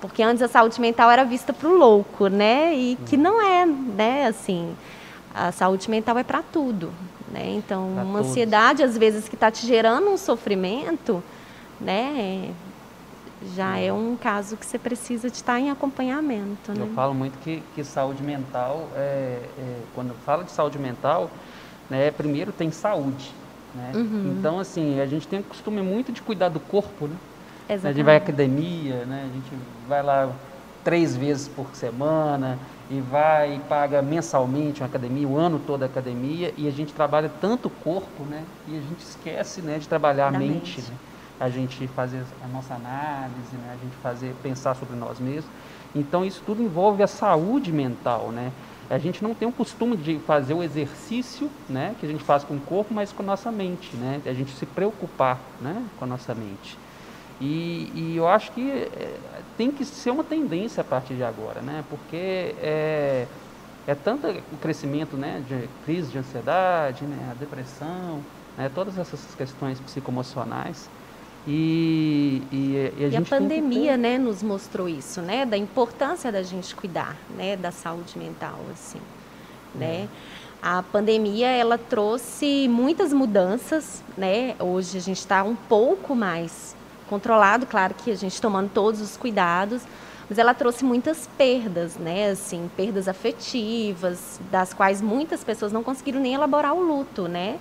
Porque 0.00 0.22
antes 0.22 0.42
a 0.42 0.48
saúde 0.48 0.80
mental 0.80 1.10
era 1.10 1.24
vista 1.24 1.52
para 1.52 1.68
o 1.68 1.76
louco, 1.76 2.26
né? 2.26 2.74
E 2.74 2.98
que 3.06 3.16
não 3.16 3.40
é, 3.40 3.64
né, 3.66 4.26
assim, 4.26 4.74
a 5.34 5.52
saúde 5.52 5.88
mental 5.88 6.18
é 6.18 6.24
para 6.24 6.42
tudo, 6.42 6.92
né? 7.30 7.50
Então, 7.50 7.92
pra 7.94 8.02
uma 8.02 8.18
todos. 8.18 8.30
ansiedade, 8.30 8.82
às 8.82 8.98
vezes, 8.98 9.28
que 9.28 9.36
está 9.36 9.50
te 9.50 9.66
gerando 9.66 10.08
um 10.08 10.16
sofrimento, 10.16 11.22
né? 11.80 12.52
já 13.54 13.78
é 13.78 13.92
um 13.92 14.16
caso 14.16 14.56
que 14.56 14.66
você 14.66 14.78
precisa 14.78 15.30
de 15.30 15.36
estar 15.36 15.58
em 15.58 15.70
acompanhamento. 15.70 16.72
Né? 16.72 16.80
Eu 16.80 16.88
falo 16.88 17.14
muito 17.14 17.38
que, 17.38 17.62
que 17.74 17.82
saúde 17.82 18.22
mental, 18.22 18.88
é, 18.94 19.40
é, 19.58 19.80
quando 19.94 20.14
fala 20.26 20.44
de 20.44 20.50
saúde 20.50 20.78
mental, 20.78 21.30
né, 21.90 22.10
primeiro 22.10 22.52
tem 22.52 22.70
saúde. 22.70 23.32
Né? 23.74 23.92
Uhum. 23.94 24.36
Então, 24.38 24.58
assim, 24.58 25.00
a 25.00 25.06
gente 25.06 25.28
tem 25.28 25.40
o 25.40 25.44
costume 25.44 25.82
muito 25.82 26.12
de 26.12 26.22
cuidar 26.22 26.48
do 26.48 26.60
corpo, 26.60 27.06
né? 27.06 27.16
Exatamente. 27.68 27.86
A 27.86 27.92
gente 27.92 28.04
vai 28.04 28.14
à 28.14 28.18
academia, 28.18 29.04
né? 29.04 29.28
a 29.30 29.34
gente 29.34 29.62
vai 29.88 30.02
lá 30.02 30.32
três 30.82 31.16
vezes 31.16 31.46
por 31.46 31.66
semana, 31.74 32.58
e 32.90 33.00
vai 33.00 33.54
e 33.54 33.58
paga 33.60 34.02
mensalmente 34.02 34.80
uma 34.80 34.88
academia, 34.88 35.26
o 35.26 35.36
ano 35.36 35.60
todo 35.64 35.84
a 35.84 35.86
academia, 35.86 36.52
e 36.56 36.66
a 36.66 36.70
gente 36.72 36.92
trabalha 36.92 37.30
tanto 37.40 37.66
o 37.66 37.70
corpo, 37.70 38.24
né? 38.24 38.42
E 38.66 38.76
a 38.76 38.80
gente 38.80 38.98
esquece, 38.98 39.62
né, 39.62 39.78
de 39.78 39.88
trabalhar 39.88 40.26
a 40.26 40.30
mente, 40.32 40.52
mente. 40.52 40.80
Né? 40.80 40.96
A 41.38 41.48
gente 41.48 41.86
fazer 41.88 42.22
a 42.44 42.48
nossa 42.48 42.74
análise, 42.74 43.54
né? 43.54 43.76
A 43.78 43.84
gente 43.84 43.96
fazer 44.02 44.34
pensar 44.42 44.74
sobre 44.74 44.96
nós 44.96 45.20
mesmos. 45.20 45.50
Então 45.94 46.24
isso 46.24 46.42
tudo 46.44 46.62
envolve 46.62 47.02
a 47.02 47.06
saúde 47.06 47.72
mental, 47.72 48.30
né? 48.32 48.50
A 48.90 48.98
gente 48.98 49.22
não 49.22 49.34
tem 49.34 49.46
o 49.46 49.52
costume 49.52 49.96
de 49.96 50.18
fazer 50.18 50.52
o 50.52 50.64
exercício, 50.64 51.48
né, 51.68 51.94
que 52.00 52.04
a 52.04 52.08
gente 52.08 52.24
faz 52.24 52.42
com 52.42 52.56
o 52.56 52.60
corpo, 52.60 52.92
mas 52.92 53.12
com 53.12 53.22
a 53.22 53.26
nossa 53.26 53.52
mente, 53.52 53.96
né? 53.96 54.20
A 54.26 54.32
gente 54.32 54.50
se 54.56 54.66
preocupar, 54.66 55.40
né, 55.60 55.80
com 55.96 56.04
a 56.04 56.08
nossa 56.08 56.34
mente. 56.34 56.76
E, 57.40 57.90
e 57.94 58.16
eu 58.16 58.26
acho 58.26 58.50
que 58.50 58.68
é, 58.68 59.16
tem 59.56 59.70
que 59.70 59.84
ser 59.84 60.10
uma 60.10 60.24
tendência 60.24 60.80
a 60.80 60.84
partir 60.84 61.14
de 61.14 61.22
agora, 61.22 61.62
né? 61.62 61.84
Porque 61.88 62.54
é, 62.58 63.26
é 63.86 63.94
tanto 63.94 64.26
o 64.26 64.56
crescimento 64.56 65.16
né, 65.16 65.40
de 65.48 65.68
crise 65.84 66.10
de 66.10 66.18
ansiedade, 66.18 67.04
né, 67.04 67.28
a 67.30 67.34
depressão, 67.34 68.22
né, 68.58 68.68
todas 68.68 68.98
essas 68.98 69.34
questões 69.36 69.80
psicoemocionais. 69.80 70.90
E, 71.46 72.42
e, 72.52 72.92
e, 72.98 73.04
a, 73.06 73.08
e 73.08 73.16
a 73.16 73.22
pandemia 73.22 73.92
ter... 73.92 73.96
né, 73.96 74.18
nos 74.18 74.42
mostrou 74.42 74.88
isso, 74.88 75.22
né, 75.22 75.46
da 75.46 75.56
importância 75.56 76.30
da 76.30 76.42
gente 76.42 76.74
cuidar 76.74 77.16
né, 77.36 77.56
da 77.56 77.70
saúde 77.70 78.18
mental. 78.18 78.58
Assim, 78.72 79.00
né? 79.74 80.06
É. 80.06 80.08
A 80.62 80.82
pandemia 80.82 81.48
ela 81.48 81.78
trouxe 81.78 82.68
muitas 82.68 83.12
mudanças. 83.12 84.02
Né? 84.16 84.54
Hoje 84.58 84.98
a 84.98 85.00
gente 85.00 85.18
está 85.18 85.42
um 85.42 85.56
pouco 85.56 86.14
mais 86.14 86.76
controlado, 87.08 87.66
claro 87.66 87.94
que 87.94 88.10
a 88.10 88.14
gente 88.14 88.40
tomando 88.40 88.70
todos 88.70 89.00
os 89.00 89.16
cuidados, 89.16 89.82
mas 90.28 90.38
ela 90.38 90.54
trouxe 90.54 90.84
muitas 90.84 91.28
perdas, 91.36 91.96
né? 91.96 92.30
Assim, 92.30 92.70
perdas 92.76 93.08
afetivas, 93.08 94.40
das 94.48 94.72
quais 94.72 95.02
muitas 95.02 95.42
pessoas 95.42 95.72
não 95.72 95.82
conseguiram 95.82 96.20
nem 96.20 96.34
elaborar 96.34 96.72
o 96.72 96.80
luto, 96.80 97.26
né? 97.26 97.58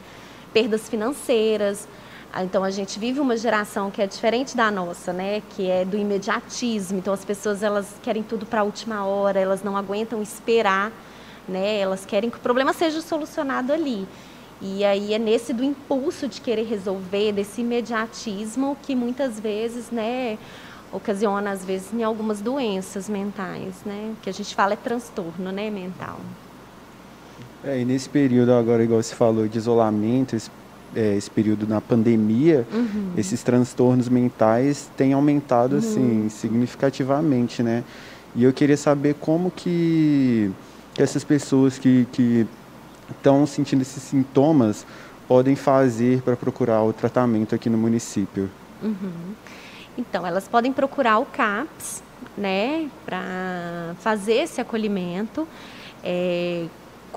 Perdas 0.53 0.88
financeiras. 0.88 1.88
Ah, 2.31 2.43
então 2.43 2.63
a 2.63 2.69
gente 2.69 3.00
vive 3.00 3.19
uma 3.19 3.36
geração 3.36 3.89
que 3.89 4.01
é 4.01 4.05
diferente 4.05 4.55
da 4.55 4.69
nossa, 4.69 5.12
né? 5.12 5.41
Que 5.50 5.69
é 5.69 5.83
do 5.83 5.98
imediatismo. 5.98 7.00
Então 7.00 7.13
as 7.13 7.25
pessoas 7.25 7.63
elas 7.63 7.95
querem 8.03 8.21
tudo 8.21 8.45
para 8.45 8.62
a 8.62 8.63
última 8.63 9.03
hora, 9.03 9.39
elas 9.39 9.63
não 9.63 9.75
aguentam 9.75 10.21
esperar, 10.21 10.91
né? 11.48 11.79
Elas 11.79 12.05
querem 12.05 12.29
que 12.29 12.38
o 12.38 12.39
problema 12.39 12.71
seja 12.71 13.01
solucionado 13.01 13.74
ali. 13.74 14.07
E 14.62 14.83
aí 14.83 15.13
é 15.13 15.19
nesse 15.19 15.53
do 15.53 15.63
impulso 15.63 16.27
de 16.27 16.41
querer 16.41 16.65
resolver, 16.65 17.31
desse 17.31 17.62
imediatismo 17.62 18.77
que 18.83 18.93
muitas 18.93 19.39
vezes, 19.39 19.89
né, 19.89 20.38
ocasiona 20.91 21.51
às 21.51 21.63
vezes 21.63 21.93
em 21.93 22.03
algumas 22.03 22.41
doenças 22.41 23.07
mentais, 23.09 23.75
né? 23.86 24.13
Que 24.21 24.29
a 24.29 24.33
gente 24.33 24.53
fala 24.53 24.74
é 24.74 24.75
transtorno, 24.75 25.51
né, 25.51 25.69
mental. 25.69 26.19
É, 27.63 27.79
e 27.79 27.86
nesse 27.86 28.07
período 28.07 28.51
agora, 28.53 28.83
igual 28.83 29.01
você 29.01 29.15
falou, 29.15 29.48
de 29.48 29.57
isolamento, 29.57 30.36
esse, 30.36 30.50
é, 30.96 31.15
esse 31.15 31.29
período 31.29 31.67
na 31.67 31.79
pandemia, 31.79 32.67
uhum. 32.72 33.12
esses 33.17 33.43
transtornos 33.43 34.10
mentais 34.10 34.89
têm 34.98 35.13
aumentado 35.13 35.74
uhum. 35.74 35.79
assim 35.79 36.29
significativamente, 36.29 37.62
né? 37.62 37.84
E 38.36 38.43
eu 38.43 38.53
queria 38.53 38.77
saber 38.77 39.15
como 39.15 39.51
que, 39.51 40.51
que 40.93 41.01
essas 41.01 41.24
pessoas 41.24 41.77
que, 41.77 42.08
estão 43.10 43.46
sentindo 43.48 43.81
esses 43.81 44.03
sintomas 44.03 44.86
podem 45.27 45.55
fazer 45.55 46.22
para 46.22 46.36
procurar 46.36 46.84
o 46.84 46.93
tratamento 46.93 47.55
aqui 47.55 47.69
no 47.69 47.77
município? 47.77 48.50
Uhum. 48.84 49.34
Então, 49.98 50.25
elas 50.25 50.48
podem 50.48 50.72
procurar 50.72 51.19
o 51.19 51.25
CAPS, 51.25 52.03
né, 52.38 52.89
para 53.05 53.96
fazer 54.00 54.34
esse 54.34 54.62
acolhimento. 54.62 55.48
É, 56.03 56.65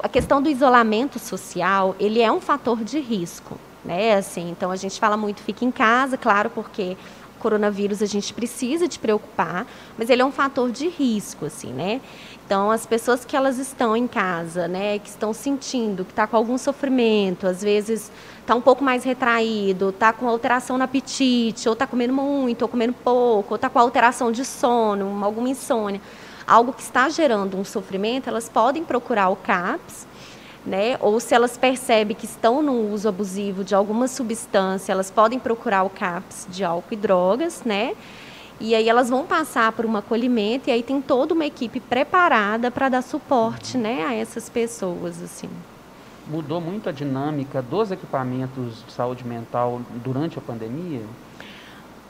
a 0.02 0.08
questão 0.08 0.40
do 0.40 0.48
isolamento 0.48 1.18
social, 1.18 1.96
ele 1.98 2.20
é 2.20 2.30
um 2.30 2.40
fator 2.40 2.82
de 2.84 2.98
risco, 3.00 3.58
né? 3.84 4.14
Assim, 4.14 4.50
então 4.50 4.70
a 4.70 4.76
gente 4.76 4.98
fala 5.00 5.16
muito 5.16 5.42
fica 5.42 5.64
em 5.64 5.70
casa, 5.70 6.16
claro, 6.16 6.50
porque 6.50 6.96
coronavírus 7.42 8.00
a 8.00 8.06
gente 8.06 8.32
precisa 8.32 8.86
de 8.86 9.00
preocupar, 9.00 9.66
mas 9.98 10.08
ele 10.08 10.22
é 10.22 10.24
um 10.24 10.30
fator 10.30 10.70
de 10.70 10.88
risco, 10.88 11.46
assim, 11.46 11.72
né? 11.72 12.00
Então, 12.46 12.70
as 12.70 12.86
pessoas 12.86 13.24
que 13.24 13.34
elas 13.34 13.58
estão 13.58 13.96
em 13.96 14.06
casa, 14.06 14.68
né, 14.68 14.98
que 14.98 15.08
estão 15.08 15.32
sentindo, 15.32 16.04
que 16.04 16.12
está 16.12 16.26
com 16.26 16.36
algum 16.36 16.58
sofrimento, 16.58 17.46
às 17.46 17.62
vezes 17.62 18.12
está 18.40 18.54
um 18.54 18.60
pouco 18.60 18.84
mais 18.84 19.04
retraído, 19.04 19.88
está 19.88 20.12
com 20.12 20.28
alteração 20.28 20.76
no 20.76 20.84
apetite, 20.84 21.68
ou 21.68 21.72
está 21.72 21.86
comendo 21.86 22.12
muito, 22.12 22.62
ou 22.62 22.68
comendo 22.68 22.92
pouco, 22.92 23.54
ou 23.54 23.56
está 23.56 23.70
com 23.70 23.78
alteração 23.78 24.30
de 24.30 24.44
sono, 24.44 25.24
alguma 25.24 25.48
insônia, 25.48 26.00
algo 26.46 26.72
que 26.72 26.82
está 26.82 27.08
gerando 27.08 27.56
um 27.56 27.64
sofrimento, 27.64 28.28
elas 28.28 28.48
podem 28.48 28.84
procurar 28.84 29.28
o 29.28 29.36
CAPS, 29.36 30.06
né? 30.64 30.96
Ou 31.00 31.18
se 31.20 31.34
elas 31.34 31.56
percebem 31.56 32.16
que 32.16 32.24
estão 32.24 32.62
no 32.62 32.92
uso 32.92 33.08
abusivo 33.08 33.64
de 33.64 33.74
alguma 33.74 34.08
substância, 34.08 34.92
elas 34.92 35.10
podem 35.10 35.38
procurar 35.38 35.82
o 35.82 35.90
CAPS 35.90 36.46
de 36.50 36.64
álcool 36.64 36.94
e 36.94 36.96
drogas, 36.96 37.62
né? 37.64 37.94
E 38.60 38.74
aí 38.76 38.88
elas 38.88 39.10
vão 39.10 39.26
passar 39.26 39.72
por 39.72 39.84
um 39.84 39.96
acolhimento 39.96 40.70
e 40.70 40.72
aí 40.72 40.82
tem 40.84 41.00
toda 41.00 41.34
uma 41.34 41.44
equipe 41.44 41.80
preparada 41.80 42.70
para 42.70 42.88
dar 42.88 43.02
suporte, 43.02 43.76
né, 43.76 44.04
a 44.04 44.14
essas 44.14 44.48
pessoas, 44.48 45.20
assim. 45.20 45.48
Mudou 46.28 46.60
muito 46.60 46.88
a 46.88 46.92
dinâmica 46.92 47.60
dos 47.60 47.90
equipamentos 47.90 48.84
de 48.86 48.92
saúde 48.92 49.26
mental 49.26 49.80
durante 50.04 50.38
a 50.38 50.40
pandemia? 50.40 51.02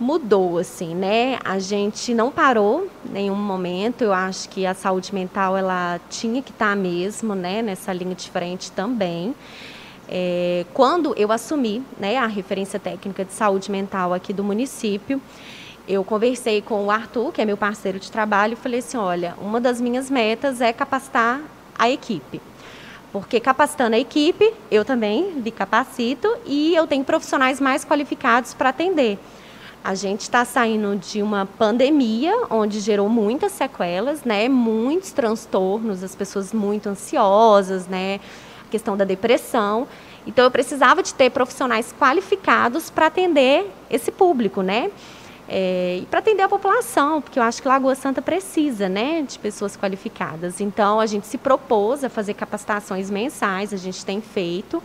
Mudou 0.03 0.59
assim, 0.59 0.95
né? 0.95 1.39
A 1.45 1.59
gente 1.59 2.13
não 2.13 2.31
parou 2.31 2.89
em 3.09 3.13
nenhum 3.13 3.37
momento. 3.37 4.03
Eu 4.03 4.13
acho 4.13 4.49
que 4.49 4.67
a 4.67 4.75
saúde 4.75 5.15
mental 5.15 5.57
ela 5.57 6.01
tinha 6.11 6.43
que 6.43 6.51
estar 6.51 6.71
tá 6.71 6.77
mesmo, 6.77 7.35
né? 7.35 7.63
Nessa 7.63 7.93
linha 7.93 8.15
de 8.15 8.29
frente 8.29 8.71
também. 8.73 9.35
É, 10.09 10.67
quando 10.75 11.15
eu 11.17 11.33
assumi, 11.33 11.83
né, 11.99 12.19
a 12.19 12.27
referência 12.27 12.79
técnica 12.79 13.25
de 13.25 13.33
saúde 13.33 13.71
mental 13.71 14.13
aqui 14.13 14.33
do 14.33 14.45
município, 14.45 15.23
eu 15.89 16.05
conversei 16.05 16.61
com 16.61 16.85
o 16.85 16.91
Arthur, 16.91 17.33
que 17.33 17.41
é 17.41 17.45
meu 17.45 17.57
parceiro 17.57 17.99
de 17.99 18.11
trabalho, 18.11 18.53
e 18.53 18.57
falei 18.57 18.81
assim, 18.81 18.97
olha, 18.97 19.35
uma 19.41 19.61
das 19.61 19.81
minhas 19.81 20.11
metas 20.11 20.61
é 20.61 20.73
capacitar 20.73 21.41
a 21.79 21.89
equipe. 21.89 22.43
Porque 23.13 23.41
capacitando 23.41 23.97
a 23.97 23.99
equipe, 23.99 24.53
eu 24.71 24.85
também 24.85 25.33
me 25.33 25.51
capacito 25.51 26.29
e 26.45 26.75
eu 26.75 26.87
tenho 26.87 27.05
profissionais 27.05 27.61
mais 27.61 27.85
qualificados 27.85 28.55
para 28.55 28.71
atender. 28.71 29.19
A 29.85 29.97
gente 29.97 30.21
está 30.21 30.45
saindo 30.45 30.95
de 30.97 31.21
uma 31.23 31.45
pandemia 31.45 32.33
onde 32.49 32.79
gerou 32.79 33.09
muitas 33.09 33.51
sequelas, 33.51 34.23
né? 34.23 34.49
Muitos 34.49 35.11
transtornos, 35.11 36.05
as 36.05 36.15
pessoas 36.15 36.53
muito 36.53 36.89
ansiosas, 36.89 37.89
né? 37.89 38.21
A 38.65 38.71
questão 38.71 38.97
da 38.97 39.05
depressão. 39.05 39.89
Então 40.25 40.45
eu 40.45 40.51
precisava 40.53 41.03
de 41.03 41.13
ter 41.13 41.31
profissionais 41.31 41.93
qualificados 41.99 42.91
para 42.91 43.07
atender 43.07 43.69
esse 43.91 44.13
público, 44.13 44.63
né? 44.63 44.89
É, 45.49 45.99
e 46.01 46.07
para 46.07 46.21
atender 46.21 46.45
a 46.45 46.49
população, 46.49 47.21
porque 47.21 47.39
eu 47.39 47.43
acho 47.43 47.61
que 47.61 47.67
Lagoa 47.67 47.97
Santa 47.97 48.23
precisa, 48.23 48.89
né, 48.89 49.23
de 49.23 49.39
pessoas 49.39 49.77
qualificadas. 49.77 50.61
Então 50.61 51.01
a 51.01 51.07
gente 51.07 51.27
se 51.27 51.37
propôs 51.37 52.05
a 52.05 52.09
fazer 52.09 52.35
capacitações 52.35 53.11
mensais, 53.11 53.75
a 53.75 53.77
gente 53.77 54.05
tem 54.07 54.21
feito 54.21 54.81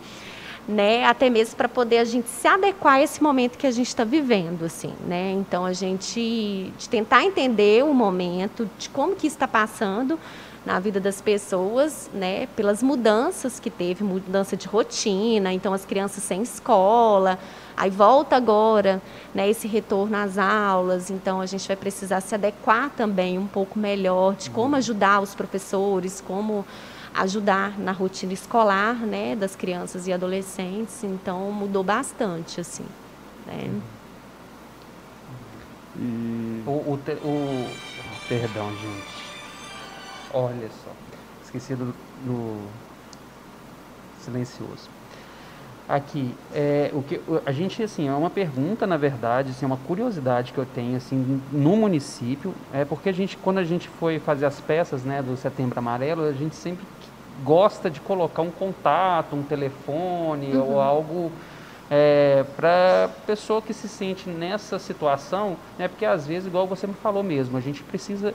né? 0.68 1.06
Até 1.06 1.30
mesmo 1.30 1.56
para 1.56 1.68
poder 1.68 1.98
a 1.98 2.04
gente 2.04 2.28
se 2.28 2.46
adequar 2.46 2.94
a 2.96 3.02
esse 3.02 3.22
momento 3.22 3.56
que 3.56 3.66
a 3.66 3.70
gente 3.70 3.88
está 3.88 4.04
vivendo, 4.04 4.66
assim, 4.66 4.92
né? 5.06 5.32
Então 5.32 5.64
a 5.64 5.72
gente 5.72 6.70
de 6.76 6.88
tentar 6.90 7.24
entender 7.24 7.82
o 7.82 7.94
momento, 7.94 8.68
de 8.78 8.90
como 8.90 9.16
que 9.16 9.26
está 9.26 9.48
passando 9.48 10.20
na 10.66 10.78
vida 10.78 11.00
das 11.00 11.22
pessoas, 11.22 12.10
né? 12.12 12.46
Pelas 12.54 12.82
mudanças 12.82 13.58
que 13.58 13.70
teve, 13.70 14.04
mudança 14.04 14.54
de 14.54 14.66
rotina, 14.66 15.50
então 15.54 15.72
as 15.72 15.86
crianças 15.86 16.22
sem 16.22 16.42
escola, 16.42 17.38
aí 17.74 17.88
volta 17.88 18.36
agora, 18.36 19.00
né? 19.34 19.48
Esse 19.48 19.66
retorno 19.66 20.18
às 20.18 20.36
aulas, 20.36 21.08
então 21.10 21.40
a 21.40 21.46
gente 21.46 21.66
vai 21.66 21.76
precisar 21.76 22.20
se 22.20 22.34
adequar 22.34 22.90
também 22.90 23.38
um 23.38 23.46
pouco 23.46 23.78
melhor 23.78 24.34
de 24.34 24.50
como 24.50 24.72
uhum. 24.72 24.74
ajudar 24.74 25.22
os 25.22 25.34
professores, 25.34 26.20
como 26.20 26.66
ajudar 27.14 27.78
na 27.78 27.92
rotina 27.92 28.32
escolar, 28.32 28.94
né, 28.94 29.34
das 29.34 29.56
crianças 29.56 30.06
e 30.06 30.12
adolescentes. 30.12 31.02
Então 31.04 31.50
mudou 31.52 31.82
bastante, 31.82 32.60
assim. 32.60 32.86
Né? 33.46 33.80
E... 35.96 36.62
O, 36.66 36.70
o, 36.70 36.94
o, 36.94 37.70
perdão, 38.28 38.70
gente. 38.70 39.28
Olha 40.32 40.68
só, 40.84 40.92
esqueci 41.42 41.74
do, 41.74 41.94
do 42.24 42.68
silencioso. 44.20 44.97
Aqui, 45.88 46.34
é, 46.52 46.90
o 46.92 47.02
que 47.02 47.18
a 47.46 47.50
gente 47.50 47.82
assim 47.82 48.08
é 48.08 48.12
uma 48.12 48.28
pergunta 48.28 48.86
na 48.86 48.98
verdade, 48.98 49.50
assim, 49.50 49.64
é 49.64 49.66
uma 49.66 49.78
curiosidade 49.78 50.52
que 50.52 50.58
eu 50.58 50.66
tenho 50.66 50.96
assim 50.96 51.40
no 51.50 51.76
município 51.76 52.54
é 52.74 52.84
porque 52.84 53.08
a 53.08 53.12
gente 53.12 53.38
quando 53.38 53.56
a 53.56 53.64
gente 53.64 53.88
foi 53.88 54.18
fazer 54.18 54.44
as 54.44 54.60
peças 54.60 55.02
né 55.02 55.22
do 55.22 55.34
Setembro 55.34 55.78
Amarelo 55.78 56.24
a 56.24 56.32
gente 56.32 56.54
sempre 56.54 56.84
gosta 57.42 57.90
de 57.90 58.00
colocar 58.00 58.42
um 58.42 58.50
contato, 58.50 59.34
um 59.34 59.42
telefone 59.42 60.52
uhum. 60.54 60.72
ou 60.72 60.80
algo 60.80 61.32
é, 61.90 62.44
para 62.56 63.10
pessoa 63.26 63.62
que 63.62 63.72
se 63.72 63.88
sente 63.88 64.28
nessa 64.28 64.78
situação, 64.78 65.56
né, 65.78 65.88
porque 65.88 66.04
às 66.04 66.26
vezes, 66.26 66.46
igual 66.46 66.66
você 66.66 66.86
me 66.86 66.94
falou 66.94 67.22
mesmo, 67.22 67.56
a 67.56 67.60
gente 67.60 67.82
precisa, 67.82 68.34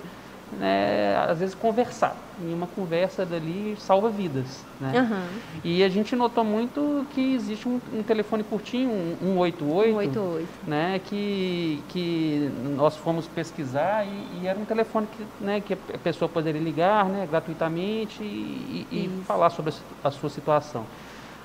né, 0.60 1.16
às 1.30 1.40
vezes, 1.40 1.56
conversar. 1.56 2.16
E 2.42 2.54
uma 2.54 2.68
conversa 2.68 3.26
dali 3.26 3.76
salva 3.80 4.10
vidas. 4.10 4.64
Né? 4.80 5.02
Uhum. 5.02 5.40
E 5.64 5.84
a 5.84 5.90
gente 5.90 6.16
notou 6.16 6.44
muito 6.44 7.06
que 7.12 7.36
existe 7.36 7.68
um, 7.68 7.80
um 7.94 8.04
telefone 8.04 8.44
curtinho, 8.44 8.90
um 9.22 9.36
188, 9.36 9.90
188. 9.92 10.48
Né, 10.68 11.02
que, 11.06 11.84
que 11.90 12.52
nós 12.76 12.96
fomos 12.98 13.28
pesquisar 13.28 14.06
e, 14.06 14.42
e, 14.42 14.48
era 14.48 14.58
um 14.58 14.66
telefone 14.66 15.08
que, 15.08 15.26
né, 15.44 15.62
que 15.62 15.74
a 15.74 15.98
pessoa 16.04 16.28
poderia 16.28 16.62
ligar 16.62 17.06
né, 17.06 17.28
gratuitamente 17.30 18.24
e, 18.24 18.88
e 18.92 19.24
falar 19.26 19.50
sobre 19.50 19.74
a, 20.04 20.08
a 20.08 20.12
sua 20.12 20.30
situação. 20.30 20.86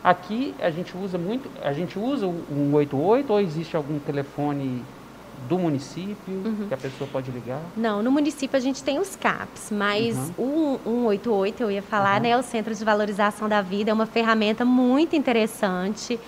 Aqui 0.03 0.55
a 0.61 0.71
gente 0.71 0.97
usa 0.97 1.19
muito, 1.19 1.51
a 1.63 1.73
gente 1.73 1.99
usa 1.99 2.27
o 2.27 2.45
188 2.49 3.33
ou 3.33 3.41
existe 3.41 3.77
algum 3.77 3.99
telefone 3.99 4.85
do 5.49 5.59
município 5.59 6.17
uhum. 6.29 6.67
que 6.69 6.75
a 6.75 6.77
pessoa 6.77 7.09
pode 7.13 7.31
ligar? 7.31 7.61
Não, 7.77 8.03
no 8.03 8.11
município 8.11 8.57
a 8.57 8.61
gente 8.61 8.83
tem 8.83 8.99
os 8.99 9.15
CAPs, 9.17 9.71
mas 9.71 10.17
uhum. 10.37 10.79
o 10.85 11.05
188 11.05 11.63
eu 11.63 11.71
ia 11.71 11.83
falar, 11.83 12.17
uhum. 12.17 12.23
né, 12.23 12.37
o 12.37 12.43
Centro 12.43 12.75
de 12.75 12.85
Valorização 12.85 13.49
da 13.49 13.61
Vida 13.61 13.91
é 13.91 13.95
uma 13.95 14.07
ferramenta 14.07 14.65
muito 14.65 15.15
interessante 15.15 16.19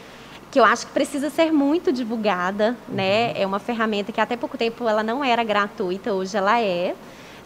que 0.50 0.58
eu 0.58 0.64
acho 0.64 0.86
que 0.86 0.92
precisa 0.92 1.30
ser 1.30 1.52
muito 1.52 1.92
divulgada, 1.92 2.76
né? 2.88 3.28
Uhum. 3.28 3.34
É 3.36 3.46
uma 3.46 3.58
ferramenta 3.60 4.10
que 4.10 4.20
até 4.20 4.36
pouco 4.36 4.58
tempo 4.58 4.88
ela 4.88 5.02
não 5.02 5.24
era 5.24 5.44
gratuita, 5.44 6.12
hoje 6.12 6.36
ela 6.36 6.60
é. 6.60 6.94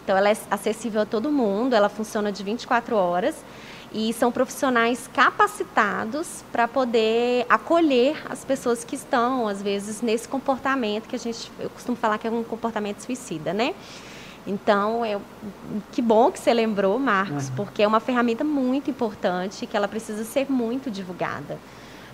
Então 0.03 0.17
ela 0.17 0.31
é 0.31 0.37
acessível 0.51 1.03
a 1.03 1.07
todo 1.07 1.31
mundo, 1.31 1.75
ela 1.75 1.89
funciona 1.89 2.31
de 2.33 2.43
24 2.43 2.97
horas 2.97 3.37
e 3.95 4.13
são 4.13 4.33
profissionais 4.33 5.09
capacitados 5.15 6.45
para 6.51 6.67
poder 6.67 7.47
acolher 7.49 8.21
as 8.29 8.45
pessoas 8.45 8.83
que 8.83 8.97
estão, 8.97 9.47
às 9.47 9.63
vezes, 9.63 10.03
nesse 10.03 10.27
comportamento 10.27 11.07
que 11.07 11.15
a 11.15 11.19
gente, 11.19 11.51
eu 11.61 11.71
costumo 11.71 11.97
falar 11.97 12.19
que 12.19 12.27
é 12.27 12.31
um 12.31 12.43
comportamento 12.43 12.99
suicida, 12.99 13.55
né? 13.55 13.73
Então, 14.45 15.05
é, 15.05 15.19
que 15.93 16.03
bom 16.03 16.31
que 16.31 16.41
você 16.41 16.53
lembrou, 16.53 16.99
Marcos, 16.99 17.49
uhum. 17.49 17.55
porque 17.55 17.85
é 17.85 17.87
uma 17.87 18.01
ferramenta 18.01 18.43
muito 18.43 18.91
importante 18.91 19.65
que 19.65 19.77
ela 19.77 19.87
precisa 19.87 20.25
ser 20.25 20.51
muito 20.51 20.91
divulgada. 20.91 21.57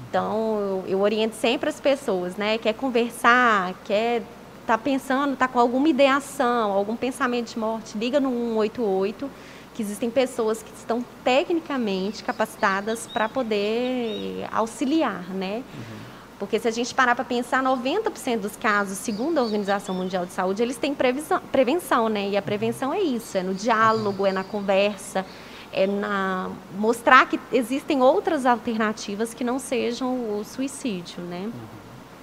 Então, 0.08 0.60
eu, 0.60 0.84
eu 0.86 1.00
oriento 1.00 1.34
sempre 1.34 1.70
as 1.70 1.80
pessoas, 1.80 2.36
né? 2.36 2.58
Quer 2.58 2.74
conversar, 2.74 3.74
quer 3.84 4.22
tá 4.66 4.78
pensando, 4.78 5.34
tá 5.34 5.48
com 5.48 5.58
alguma 5.58 5.88
ideação, 5.88 6.70
algum 6.70 6.94
pensamento 6.94 7.54
de 7.54 7.58
morte, 7.58 7.98
liga 7.98 8.20
no 8.20 8.30
188, 8.30 9.28
que 9.74 9.82
existem 9.82 10.10
pessoas 10.10 10.62
que 10.62 10.72
estão 10.74 11.04
tecnicamente 11.24 12.24
capacitadas 12.24 13.06
para 13.06 13.28
poder 13.28 14.46
auxiliar, 14.52 15.24
né? 15.30 15.62
Uhum. 15.74 16.00
Porque 16.38 16.58
se 16.58 16.66
a 16.66 16.70
gente 16.70 16.94
parar 16.94 17.14
para 17.14 17.24
pensar, 17.24 17.62
90% 17.62 18.40
dos 18.40 18.56
casos, 18.56 18.96
segundo 18.96 19.38
a 19.38 19.42
Organização 19.42 19.94
Mundial 19.94 20.24
de 20.24 20.32
Saúde, 20.32 20.62
eles 20.62 20.78
têm 20.78 20.94
previsão, 20.94 21.38
prevenção, 21.52 22.08
né? 22.08 22.30
E 22.30 22.36
a 22.36 22.42
prevenção 22.42 22.94
é 22.94 23.00
isso, 23.00 23.36
é 23.36 23.42
no 23.42 23.54
diálogo, 23.54 24.26
é 24.26 24.32
na 24.32 24.42
conversa, 24.42 25.24
é 25.70 25.86
na 25.86 26.50
mostrar 26.78 27.28
que 27.28 27.38
existem 27.52 28.00
outras 28.00 28.46
alternativas 28.46 29.34
que 29.34 29.44
não 29.44 29.58
sejam 29.58 30.08
o 30.08 30.42
suicídio, 30.42 31.20
né? 31.24 31.50
Uhum. 31.52 31.80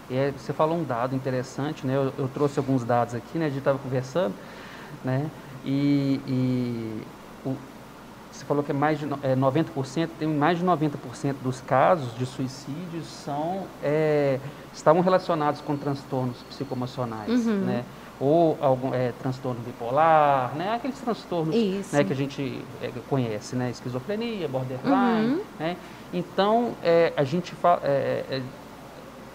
E 0.10 0.32
você 0.32 0.52
falou 0.52 0.78
um 0.78 0.84
dado 0.84 1.16
interessante, 1.16 1.86
né? 1.86 1.96
Eu, 1.96 2.12
eu 2.18 2.28
trouxe 2.28 2.58
alguns 2.58 2.84
dados 2.84 3.14
aqui, 3.14 3.38
né? 3.38 3.46
A 3.46 3.50
gente 3.50 3.60
estava 3.60 3.78
conversando, 3.78 4.34
né? 5.04 5.30
E, 5.64 6.20
e 6.28 7.02
você 8.38 8.46
falou 8.46 8.64
que 8.64 8.72
é 8.72 8.74
mais 8.74 9.00
de 9.00 9.06
é, 9.24 9.36
90%, 9.36 10.10
tem 10.20 10.28
mais 10.28 10.60
de 10.60 10.66
90% 10.66 11.36
dos 11.42 11.60
casos 11.62 12.16
de 12.18 12.26
suicídios 12.26 13.06
são, 13.06 13.64
é, 13.84 14.40
estavam 14.74 15.02
relacionados 15.02 15.62
com 15.62 15.76
transtornos 15.76 16.38
psicoemocionais, 16.50 17.30
uhum. 17.30 17.60
né? 17.60 17.84
Ou 18.20 18.58
algum 18.60 18.94
é, 18.94 19.12
transtorno 19.20 19.60
bipolar, 19.62 20.56
né? 20.56 20.74
Aqueles 20.76 20.98
transtornos 21.00 21.56
né, 21.92 22.04
que 22.04 22.14
a 22.14 22.16
gente 22.16 22.62
é, 22.82 22.92
conhece, 23.10 23.56
né? 23.56 23.70
Esquizofrenia, 23.70 24.48
borderline, 24.48 25.36
uhum. 25.36 25.42
né? 25.60 25.78
Então, 26.14 26.74
é, 26.84 27.14
a 27.16 27.24
gente 27.24 27.54
fala 27.54 27.82
é, 27.84 28.24
é, 28.30 28.42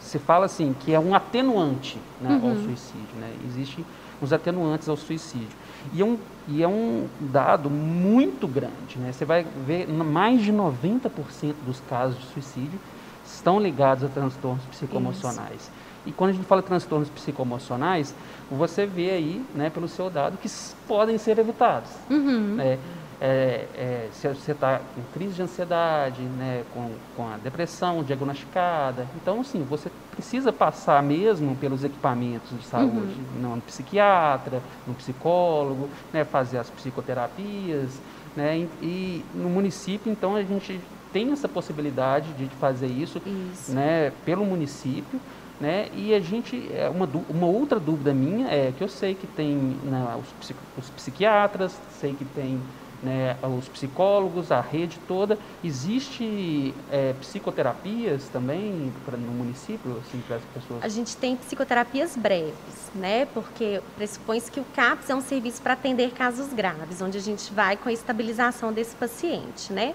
se 0.01 0.19
fala 0.19 0.47
assim 0.47 0.75
que 0.79 0.93
é 0.93 0.99
um 0.99 1.15
atenuante 1.15 1.99
né, 2.21 2.41
uhum. 2.43 2.51
ao 2.51 2.57
suicídio. 2.57 3.17
Né? 3.19 3.33
Existem 3.47 3.85
os 4.21 4.33
atenuantes 4.33 4.89
ao 4.89 4.97
suicídio. 4.97 5.57
E 5.93 6.01
é 6.01 6.05
um, 6.05 6.19
e 6.49 6.63
é 6.63 6.69
um 6.69 7.07
dado 7.21 7.71
muito 7.71 8.47
grande. 8.47 8.99
Né? 8.99 9.13
Você 9.13 9.25
vai 9.25 9.47
ver 9.67 9.89
mais 9.89 10.43
de 10.43 10.53
90% 10.53 11.55
dos 11.65 11.81
casos 11.89 12.19
de 12.19 12.27
suicídio 12.27 12.79
estão 13.25 13.61
ligados 13.61 14.05
a 14.05 14.09
transtornos 14.09 14.65
psicoemocionais. 14.67 15.61
Isso. 15.61 15.71
E 16.05 16.13
quando 16.13 16.31
a 16.31 16.33
gente 16.33 16.45
fala 16.47 16.63
transtornos 16.63 17.09
psicoemocionais, 17.09 18.15
você 18.51 18.87
vê 18.87 19.11
aí, 19.11 19.45
né, 19.55 19.71
pelo 19.71 19.87
seu 19.87 20.11
dado, 20.11 20.37
que 20.37 20.49
podem 20.87 21.17
ser 21.17 21.39
evitados. 21.39 21.91
Uhum. 22.11 22.57
Né? 22.57 22.79
É, 23.25 23.69
é, 23.77 24.09
se 24.13 24.27
você 24.27 24.51
está 24.51 24.81
com 24.97 25.03
crise 25.15 25.35
de 25.35 25.43
ansiedade, 25.43 26.21
né, 26.21 26.65
com, 26.75 26.91
com 27.17 27.29
a 27.29 27.37
depressão 27.37 28.03
diagnosticada. 28.03 29.07
Então, 29.15 29.43
assim, 29.43 29.63
você 29.63 29.93
precisa 30.11 30.53
passar 30.53 31.01
mesmo 31.05 31.55
pelos 31.55 31.85
equipamentos 31.85 32.51
de 32.59 32.67
saúde, 32.67 33.17
uhum. 33.37 33.55
no 33.55 33.61
psiquiatra, 33.61 34.61
no 34.85 34.95
psicólogo, 34.95 35.89
né, 36.13 36.25
fazer 36.25 36.59
as 36.59 36.69
psicoterapias. 36.71 38.01
Né, 38.35 38.67
e, 38.83 38.85
e, 38.85 39.25
no 39.33 39.49
município, 39.49 40.11
então, 40.11 40.35
a 40.35 40.43
gente 40.43 40.81
tem 41.13 41.31
essa 41.31 41.47
possibilidade 41.47 42.33
de 42.33 42.49
fazer 42.57 42.89
isso, 42.89 43.23
isso. 43.53 43.71
Né, 43.71 44.13
pelo 44.25 44.45
município. 44.45 45.21
Né? 45.61 45.91
E 45.95 46.13
a 46.13 46.19
gente, 46.19 46.69
é, 46.75 46.89
uma, 46.89 47.09
uma 47.29 47.47
outra 47.47 47.79
dúvida 47.79 48.13
minha 48.13 48.49
é 48.49 48.73
que 48.77 48.83
eu 48.83 48.89
sei 48.89 49.15
que 49.15 49.29
tem 49.29 49.77
né, 49.85 50.17
os, 50.21 50.53
os 50.77 50.91
psiquiatras, 50.91 51.79
sei 52.01 52.15
que 52.15 52.25
tem 52.25 52.61
né, 53.03 53.37
os 53.43 53.69
psicólogos, 53.69 54.53
a 54.53 54.61
rede 54.61 54.99
toda. 55.09 55.39
Existe 55.63 56.73
é, 56.91 57.15
psicoterapias 57.15 58.29
também 58.29 58.93
no 59.07 59.33
município, 59.33 60.01
assim, 60.07 60.23
para 60.27 60.37
as 60.37 60.43
pessoas? 60.55 60.85
A 60.85 60.89
gente 60.89 61.17
tem 61.17 61.37
psicoterapias 61.37 62.17
breves, 62.17 62.91
né, 62.95 63.27
porque 63.27 63.81
pressupõe-se 63.97 64.51
que 64.51 64.61
o 64.61 64.65
CAPS 64.75 65.11
é 65.11 65.15
um 65.15 65.21
serviço 65.21 65.61
para 65.61 65.73
atender 65.73 66.13
casos 66.13 66.53
graves, 66.53 67.03
onde 67.03 67.19
a 67.19 67.21
gente 67.21 67.53
vai 67.53 67.77
com 67.77 67.89
a 67.89 67.93
estabilização 67.93 68.73
desse 68.73 68.95
paciente, 68.95 69.73
né. 69.73 69.95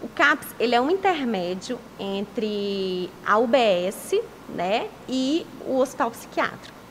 O 0.00 0.08
CAPS, 0.08 0.48
ele 0.58 0.74
é 0.74 0.80
um 0.80 0.90
intermédio 0.90 1.78
entre 1.98 3.08
a 3.24 3.38
UBS, 3.38 4.20
né, 4.48 4.88
e 5.08 5.46
o 5.64 5.78
hospital 5.78 6.10
psiquiátrico. 6.10 6.82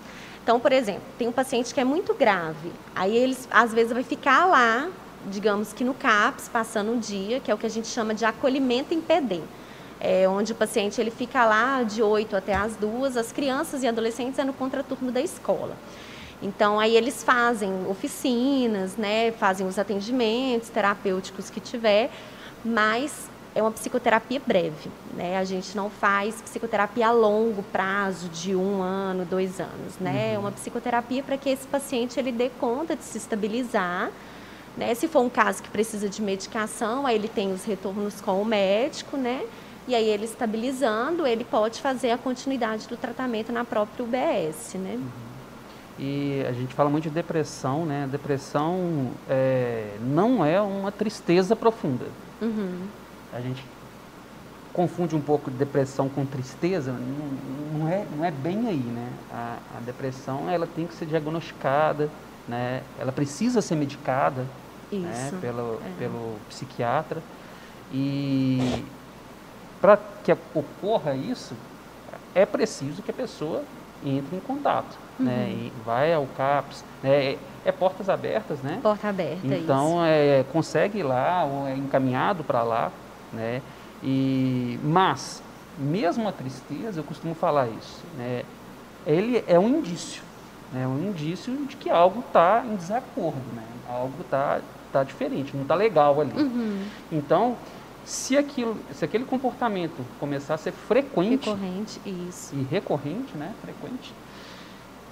Então, 0.42 0.60
por 0.60 0.72
exemplo, 0.72 1.04
tem 1.20 1.28
um 1.28 1.32
paciente 1.32 1.74
que 1.74 1.80
é 1.80 1.84
muito 1.84 2.14
grave, 2.14 2.72
aí 2.96 3.16
eles 3.16 3.48
às 3.52 3.74
vezes 3.74 3.92
vai 3.94 4.02
ficar 4.02 4.46
lá 4.46 4.90
digamos 5.30 5.74
que 5.74 5.84
no 5.84 5.94
CAPS, 5.94 6.50
passando 6.50 6.92
um 6.92 7.00
dia, 7.00 7.40
que 7.40 7.52
é 7.52 7.54
o 7.54 7.58
que 7.58 7.66
a 7.66 7.70
gente 7.70 7.88
chama 7.88 8.14
de 8.14 8.26
acolhimento 8.26 8.94
em 8.94 9.02
PD. 9.02 9.42
É, 10.00 10.28
onde 10.28 10.52
o 10.52 10.56
paciente 10.56 11.00
ele 11.00 11.12
fica 11.12 11.46
lá 11.46 11.84
de 11.84 12.02
8 12.02 12.36
até 12.36 12.56
as 12.56 12.76
2, 12.76 13.18
as 13.18 13.32
crianças 13.32 13.84
e 13.84 13.88
adolescentes 13.88 14.40
é 14.40 14.44
no 14.44 14.54
contraturno 14.54 15.12
da 15.12 15.22
escola. 15.22 15.78
Então, 16.42 16.80
aí 16.80 16.96
eles 16.98 17.24
fazem 17.24 17.72
oficinas, 17.88 18.98
né, 18.98 19.32
fazem 19.32 19.68
os 19.68 19.78
atendimentos 19.78 20.70
terapêuticos 20.70 21.52
que 21.52 21.60
tiver, 21.60 22.10
mas 22.66 23.30
é 23.54 23.62
uma 23.62 23.72
psicoterapia 23.72 24.42
breve. 24.46 24.90
Né? 25.14 25.38
A 25.38 25.44
gente 25.44 25.76
não 25.76 25.90
faz 25.90 26.42
psicoterapia 26.42 27.08
a 27.08 27.12
longo 27.12 27.62
prazo, 27.64 28.30
de 28.30 28.56
um 28.56 28.82
ano, 28.82 29.26
dois 29.26 29.60
anos. 29.60 29.98
Né? 30.00 30.12
Uhum. 30.12 30.36
É 30.36 30.40
uma 30.40 30.52
psicoterapia 30.52 31.22
para 31.22 31.38
que 31.38 31.50
esse 31.50 31.68
paciente 31.68 32.20
ele 32.20 32.32
dê 32.32 32.50
conta 32.50 32.96
de 32.96 33.04
se 33.04 33.18
estabilizar, 33.18 34.10
né? 34.78 34.94
Se 34.96 35.08
for 35.08 35.22
um 35.22 35.30
caso 35.30 35.62
que 35.62 35.70
precisa 35.70 36.08
de 36.08 36.22
medicação, 36.22 37.06
aí 37.06 37.16
ele 37.16 37.28
tem 37.28 37.52
os 37.52 37.64
retornos 37.64 38.22
com 38.22 38.42
o 38.42 38.46
médico, 38.46 39.18
né? 39.18 39.44
E 39.88 39.96
aí 39.96 40.08
ele 40.08 40.26
estabilizando, 40.26 41.26
ele 41.26 41.44
pode 41.44 41.82
fazer 41.82 42.12
a 42.12 42.18
continuidade 42.18 42.88
do 42.88 42.96
tratamento 42.96 43.52
na 43.52 43.66
própria 43.66 44.04
UBS, 44.04 44.76
né? 44.76 44.96
Uhum. 44.96 45.10
E 46.00 46.44
a 46.48 46.52
gente 46.52 46.74
fala 46.74 46.90
muito 46.90 47.04
de 47.04 47.10
depressão, 47.10 47.86
né? 47.86 48.08
Depressão 48.12 49.12
é, 49.30 49.98
não 50.02 50.44
é 50.46 50.62
uma 50.62 50.92
tristeza 50.92 51.56
profunda. 51.56 52.06
Uhum. 52.42 52.88
A 53.34 53.42
gente 53.42 53.64
confunde 54.74 55.16
um 55.16 55.22
pouco 55.22 55.52
depressão 55.52 56.08
com 56.08 56.26
tristeza, 56.26 56.94
não, 56.94 57.80
não, 57.80 57.88
é, 57.88 58.06
não 58.16 58.24
é 58.24 58.32
bem 58.32 58.68
aí, 58.68 58.78
né? 58.78 59.10
A, 59.32 59.58
a 59.78 59.80
depressão, 59.82 60.50
ela 60.50 60.66
tem 60.66 60.88
que 60.88 60.94
ser 60.94 61.06
diagnosticada, 61.06 62.10
né? 62.52 62.84
Ela 63.00 63.14
precisa 63.14 63.62
ser 63.62 63.76
medicada 63.76 64.46
né? 64.92 65.32
pelo, 65.40 65.76
é. 65.76 65.92
pelo 65.98 66.36
psiquiatra. 66.50 67.24
E 67.94 68.84
para 69.80 69.98
que 70.24 70.32
ocorra 70.54 71.16
isso, 71.16 71.56
é 72.36 72.46
preciso 72.46 73.02
que 73.02 73.10
a 73.10 73.14
pessoa 73.14 73.64
entre 74.04 74.36
em 74.36 74.40
contato, 74.40 74.98
né? 75.18 75.32
uhum. 75.32 75.38
né? 75.38 75.50
E 75.50 75.74
vai 75.86 76.14
ao 76.14 76.26
CAPS, 76.36 76.84
né? 77.02 77.10
É, 77.10 77.38
é 77.64 77.72
portas 77.72 78.10
abertas, 78.10 78.62
né? 78.62 78.80
Porta 78.82 79.08
aberta, 79.08 79.48
Então, 79.48 80.04
é, 80.04 80.44
consegue 80.52 81.00
ir 81.00 81.04
lá, 81.04 81.46
ou 81.46 81.68
é 81.68 81.76
encaminhado 81.76 82.44
para 82.44 82.64
lá, 82.64 82.92
né? 83.32 83.62
E, 84.04 84.80
mas, 84.84 85.44
mesmo 85.78 86.28
a 86.28 86.32
tristeza, 86.32 87.00
eu 87.00 87.04
costumo 87.04 87.36
falar 87.36 87.68
isso, 87.68 88.04
né? 88.18 88.44
Ele 89.06 89.44
é 89.48 89.60
um 89.60 89.70
indício, 89.70 90.24
né? 90.72 90.88
Um 90.88 91.10
indício 91.10 91.56
de 91.66 91.76
que 91.76 91.90
algo 91.90 92.22
está 92.22 92.64
em 92.66 92.76
desacordo, 92.76 93.42
né? 93.54 93.64
Algo 93.90 94.14
está 94.22 94.62
tá 94.92 95.04
diferente, 95.04 95.56
não 95.56 95.64
está 95.64 95.76
legal 95.76 96.20
ali. 96.22 96.34
Uhum. 96.34 96.86
Então, 97.12 97.56
se, 98.06 98.38
aquilo, 98.38 98.78
se 98.94 99.06
aquele 99.06 99.26
comportamento 99.26 100.06
começar 100.20 100.56
a 100.56 100.58
ser 100.58 100.72
frequente 100.72 101.50
recorrente, 101.50 102.02
isso. 102.06 102.56
e 102.56 102.64
recorrente, 102.64 103.38
né, 103.38 103.54
frequente, 103.62 104.14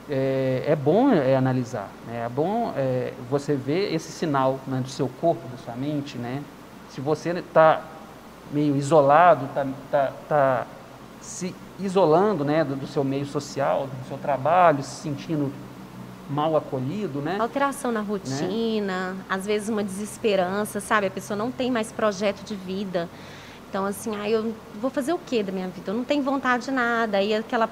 é, 0.10 0.64
é 0.68 0.76
bom 0.76 1.12
é, 1.12 1.36
analisar, 1.36 1.90
né? 2.08 2.26
é 2.26 2.30
bom 2.30 2.74
é, 2.76 3.14
você 3.30 3.54
ver 3.56 3.94
esse 3.94 4.12
sinal 4.12 4.60
né, 4.66 4.82
do 4.82 4.90
seu 4.90 5.08
corpo, 5.22 5.48
da 5.50 5.58
sua 5.58 5.76
mente, 5.76 6.18
né? 6.18 6.42
Se 6.90 7.00
você 7.00 7.30
está 7.30 7.84
meio 8.52 8.76
isolado, 8.76 9.46
está 9.46 9.68
tá, 9.92 10.12
tá 10.28 10.68
se 11.22 11.54
isolando 11.82 12.44
né, 12.44 12.64
do, 12.64 12.76
do 12.76 12.88
seu 12.88 13.04
meio 13.04 13.26
social, 13.26 13.88
do 13.88 14.08
seu 14.08 14.18
trabalho, 14.18 14.84
se 14.84 15.02
sentindo 15.02 15.52
mal 16.30 16.56
acolhido, 16.56 17.22
né? 17.22 17.38
Alteração 17.40 17.92
na 17.92 18.02
rotina, 18.02 19.14
né? 19.14 19.18
às 19.28 19.46
vezes 19.46 19.68
uma 19.68 19.84
desesperança, 19.84 20.80
sabe? 20.80 21.08
A 21.08 21.12
pessoa 21.12 21.36
não 21.36 21.52
tem 21.52 21.72
mais 21.72 21.92
projeto 21.92 22.44
de 22.44 22.56
vida. 22.56 23.10
Então, 23.70 23.86
assim, 23.86 24.16
aí 24.16 24.32
eu 24.32 24.54
vou 24.80 24.90
fazer 24.90 25.14
o 25.14 25.18
que 25.18 25.42
da 25.42 25.52
minha 25.52 25.68
vida? 25.68 25.92
Eu 25.92 25.96
não 25.96 26.04
tenho 26.04 26.24
vontade 26.24 26.66
de 26.66 26.72
nada. 26.72 27.18
Aí 27.18 27.34
aquela 27.34 27.70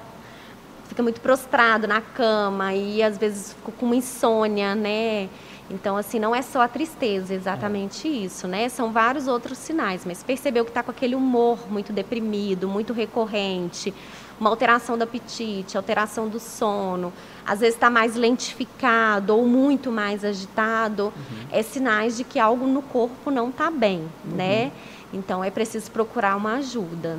fica 0.88 1.02
muito 1.02 1.20
prostrado 1.20 1.86
na 1.86 2.00
cama 2.00 2.74
e 2.74 3.02
às 3.02 3.18
vezes 3.18 3.52
fica 3.52 3.72
com 3.72 3.86
uma 3.86 3.96
insônia, 3.96 4.74
né? 4.74 5.28
Então, 5.70 5.96
assim, 5.96 6.18
não 6.18 6.34
é 6.34 6.40
só 6.40 6.62
a 6.62 6.68
tristeza, 6.68 7.34
exatamente 7.34 8.08
é. 8.08 8.10
isso, 8.10 8.48
né? 8.48 8.68
São 8.68 8.90
vários 8.90 9.28
outros 9.28 9.58
sinais, 9.58 10.04
mas 10.06 10.22
percebeu 10.22 10.64
que 10.64 10.70
está 10.70 10.82
com 10.82 10.90
aquele 10.90 11.14
humor 11.14 11.70
muito 11.70 11.92
deprimido, 11.92 12.66
muito 12.66 12.92
recorrente, 12.92 13.92
uma 14.40 14.48
alteração 14.50 14.96
do 14.96 15.02
apetite, 15.02 15.76
alteração 15.76 16.28
do 16.28 16.38
sono, 16.38 17.12
às 17.44 17.60
vezes 17.60 17.74
está 17.74 17.90
mais 17.90 18.14
lentificado 18.14 19.34
ou 19.36 19.46
muito 19.46 19.90
mais 19.90 20.24
agitado, 20.24 21.12
uhum. 21.14 21.46
é 21.50 21.62
sinais 21.62 22.16
de 22.16 22.24
que 22.24 22.38
algo 22.38 22.66
no 22.66 22.80
corpo 22.80 23.30
não 23.30 23.50
está 23.50 23.70
bem, 23.70 24.00
uhum. 24.00 24.36
né? 24.36 24.72
Então 25.12 25.42
é 25.42 25.50
preciso 25.50 25.90
procurar 25.90 26.36
uma 26.36 26.54
ajuda. 26.54 27.18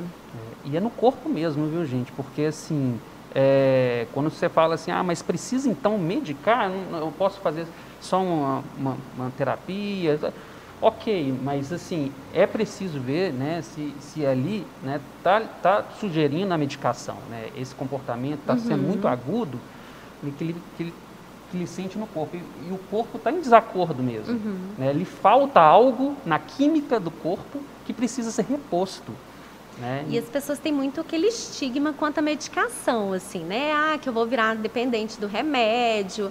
e 0.64 0.76
é 0.76 0.80
no 0.80 0.90
corpo 0.90 1.28
mesmo, 1.28 1.66
viu, 1.66 1.84
gente? 1.84 2.10
Porque, 2.12 2.42
assim, 2.42 2.98
é, 3.34 4.06
quando 4.12 4.30
você 4.30 4.48
fala 4.48 4.74
assim, 4.74 4.90
ah, 4.90 5.02
mas 5.02 5.22
precisa 5.22 5.68
então 5.68 5.98
medicar, 5.98 6.70
eu 6.70 7.12
posso 7.16 7.40
fazer 7.40 7.66
só 8.00 8.22
uma, 8.22 8.64
uma, 8.76 8.96
uma 9.16 9.30
terapia. 9.36 10.18
Ok, 10.82 11.38
mas 11.42 11.72
assim, 11.72 12.10
é 12.32 12.46
preciso 12.46 12.98
ver 12.98 13.32
né, 13.32 13.60
se, 13.60 13.94
se 14.00 14.24
ali 14.24 14.66
está 14.78 15.40
né, 15.40 15.48
tá, 15.62 15.80
tá 15.80 15.84
sugerindo 16.00 16.54
a 16.54 16.56
medicação, 16.56 17.18
né, 17.28 17.50
esse 17.54 17.74
comportamento 17.74 18.40
está 18.40 18.54
uhum. 18.54 18.58
sendo 18.60 18.82
muito 18.82 19.06
agudo, 19.06 19.60
que 20.38 20.44
ele, 20.44 20.56
que 20.76 20.82
ele, 20.82 20.94
que 21.50 21.56
ele 21.58 21.66
sente 21.66 21.98
no 21.98 22.06
corpo. 22.06 22.34
E, 22.34 22.68
e 22.68 22.72
o 22.72 22.78
corpo 22.90 23.18
está 23.18 23.30
em 23.30 23.40
desacordo 23.40 24.02
mesmo. 24.02 24.32
Uhum. 24.32 24.58
Né, 24.78 24.92
lhe 24.92 25.04
falta 25.04 25.60
algo 25.60 26.16
na 26.24 26.38
química 26.38 26.98
do 26.98 27.10
corpo 27.10 27.60
que 27.84 27.92
precisa 27.92 28.30
ser 28.30 28.46
reposto. 28.46 29.12
Né? 29.80 30.04
E 30.08 30.18
as 30.18 30.26
pessoas 30.26 30.58
têm 30.58 30.72
muito 30.72 31.00
aquele 31.00 31.28
estigma 31.28 31.94
quanto 31.94 32.18
à 32.18 32.22
medicação, 32.22 33.14
assim, 33.14 33.40
né? 33.40 33.72
Ah, 33.72 33.98
que 33.98 34.08
eu 34.08 34.12
vou 34.12 34.26
virar 34.26 34.54
dependente 34.54 35.18
do 35.18 35.26
remédio. 35.26 36.30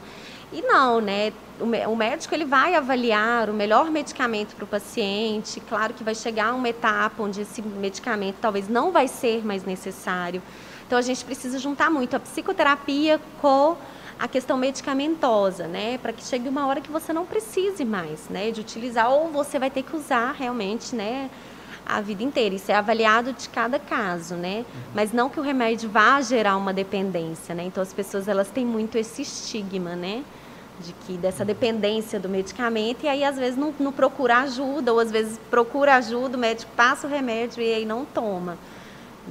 E 0.53 0.61
não, 0.61 1.01
né? 1.01 1.33
O 1.59 1.95
médico 1.95 2.33
ele 2.33 2.45
vai 2.45 2.75
avaliar 2.75 3.49
o 3.49 3.53
melhor 3.53 3.89
medicamento 3.91 4.55
para 4.55 4.63
o 4.63 4.67
paciente. 4.67 5.59
Claro 5.59 5.93
que 5.93 6.03
vai 6.03 6.15
chegar 6.15 6.53
uma 6.53 6.69
etapa 6.69 7.21
onde 7.21 7.41
esse 7.41 7.61
medicamento 7.61 8.37
talvez 8.39 8.67
não 8.67 8.91
vai 8.91 9.07
ser 9.07 9.45
mais 9.45 9.63
necessário. 9.63 10.41
Então 10.85 10.97
a 10.97 11.01
gente 11.01 11.23
precisa 11.25 11.59
juntar 11.59 11.89
muito 11.89 12.15
a 12.15 12.19
psicoterapia 12.19 13.19
com 13.41 13.77
a 14.19 14.27
questão 14.27 14.57
medicamentosa, 14.57 15.67
né? 15.67 15.97
Para 15.97 16.13
que 16.13 16.23
chegue 16.23 16.49
uma 16.49 16.67
hora 16.67 16.81
que 16.81 16.91
você 16.91 17.13
não 17.13 17.25
precise 17.25 17.85
mais, 17.85 18.27
né? 18.29 18.51
De 18.51 18.61
utilizar 18.61 19.11
ou 19.11 19.29
você 19.29 19.57
vai 19.59 19.69
ter 19.69 19.83
que 19.83 19.95
usar 19.95 20.33
realmente, 20.33 20.95
né? 20.95 21.29
A 21.89 22.01
vida 22.01 22.23
inteira. 22.23 22.53
Isso 22.53 22.71
é 22.71 22.75
avaliado 22.75 23.33
de 23.33 23.49
cada 23.49 23.79
caso, 23.79 24.35
né? 24.35 24.59
Uhum. 24.59 24.81
Mas 24.93 25.11
não 25.11 25.29
que 25.29 25.39
o 25.39 25.43
remédio 25.43 25.89
vá 25.89 26.21
gerar 26.21 26.55
uma 26.55 26.71
dependência, 26.71 27.55
né? 27.55 27.63
Então 27.63 27.81
as 27.81 27.91
pessoas 27.91 28.27
elas 28.27 28.49
têm 28.49 28.65
muito 28.65 28.97
esse 28.97 29.23
estigma, 29.23 29.95
né? 29.95 30.23
De 30.79 30.93
que 31.05 31.17
dessa 31.17 31.43
dependência 31.43 32.19
do 32.19 32.29
medicamento 32.29 33.03
e 33.03 33.07
aí 33.07 33.23
às 33.23 33.37
vezes 33.37 33.57
não, 33.57 33.73
não 33.79 33.91
procura 33.91 34.37
ajuda 34.37 34.93
ou 34.93 34.99
às 34.99 35.11
vezes 35.11 35.39
procura 35.49 35.95
ajuda, 35.95 36.37
o 36.37 36.39
médico 36.39 36.71
passa 36.75 37.07
o 37.07 37.09
remédio 37.09 37.61
e 37.61 37.73
aí 37.73 37.85
não 37.85 38.05
toma. 38.05 38.57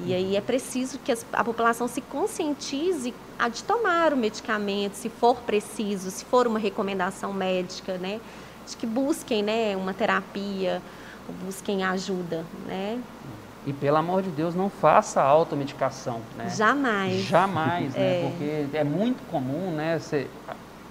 E 0.04 0.14
aí 0.14 0.36
é 0.36 0.40
preciso 0.40 0.98
que 0.98 1.12
a 1.32 1.44
população 1.44 1.88
se 1.88 2.00
conscientize 2.00 3.12
a 3.38 3.48
de 3.48 3.64
tomar 3.64 4.12
o 4.12 4.16
medicamento, 4.16 4.94
se 4.94 5.08
for 5.08 5.36
preciso, 5.38 6.10
se 6.10 6.24
for 6.24 6.46
uma 6.46 6.58
recomendação 6.58 7.32
médica, 7.32 7.98
né? 7.98 8.20
De 8.68 8.76
que 8.76 8.86
busquem, 8.86 9.42
né, 9.42 9.74
uma 9.76 9.94
terapia, 9.94 10.82
busquem 11.32 11.84
ajuda, 11.84 12.44
né? 12.66 13.00
E 13.66 13.72
pelo 13.72 13.96
amor 13.96 14.22
de 14.22 14.30
Deus, 14.30 14.54
não 14.54 14.70
faça 14.70 15.20
automedicação, 15.20 16.20
né? 16.36 16.48
Jamais. 16.48 17.22
Jamais, 17.22 17.94
né? 17.94 18.00
É. 18.00 18.28
Porque 18.28 18.76
é 18.76 18.84
muito 18.84 19.22
comum, 19.30 19.70
né? 19.72 19.98
Você 19.98 20.26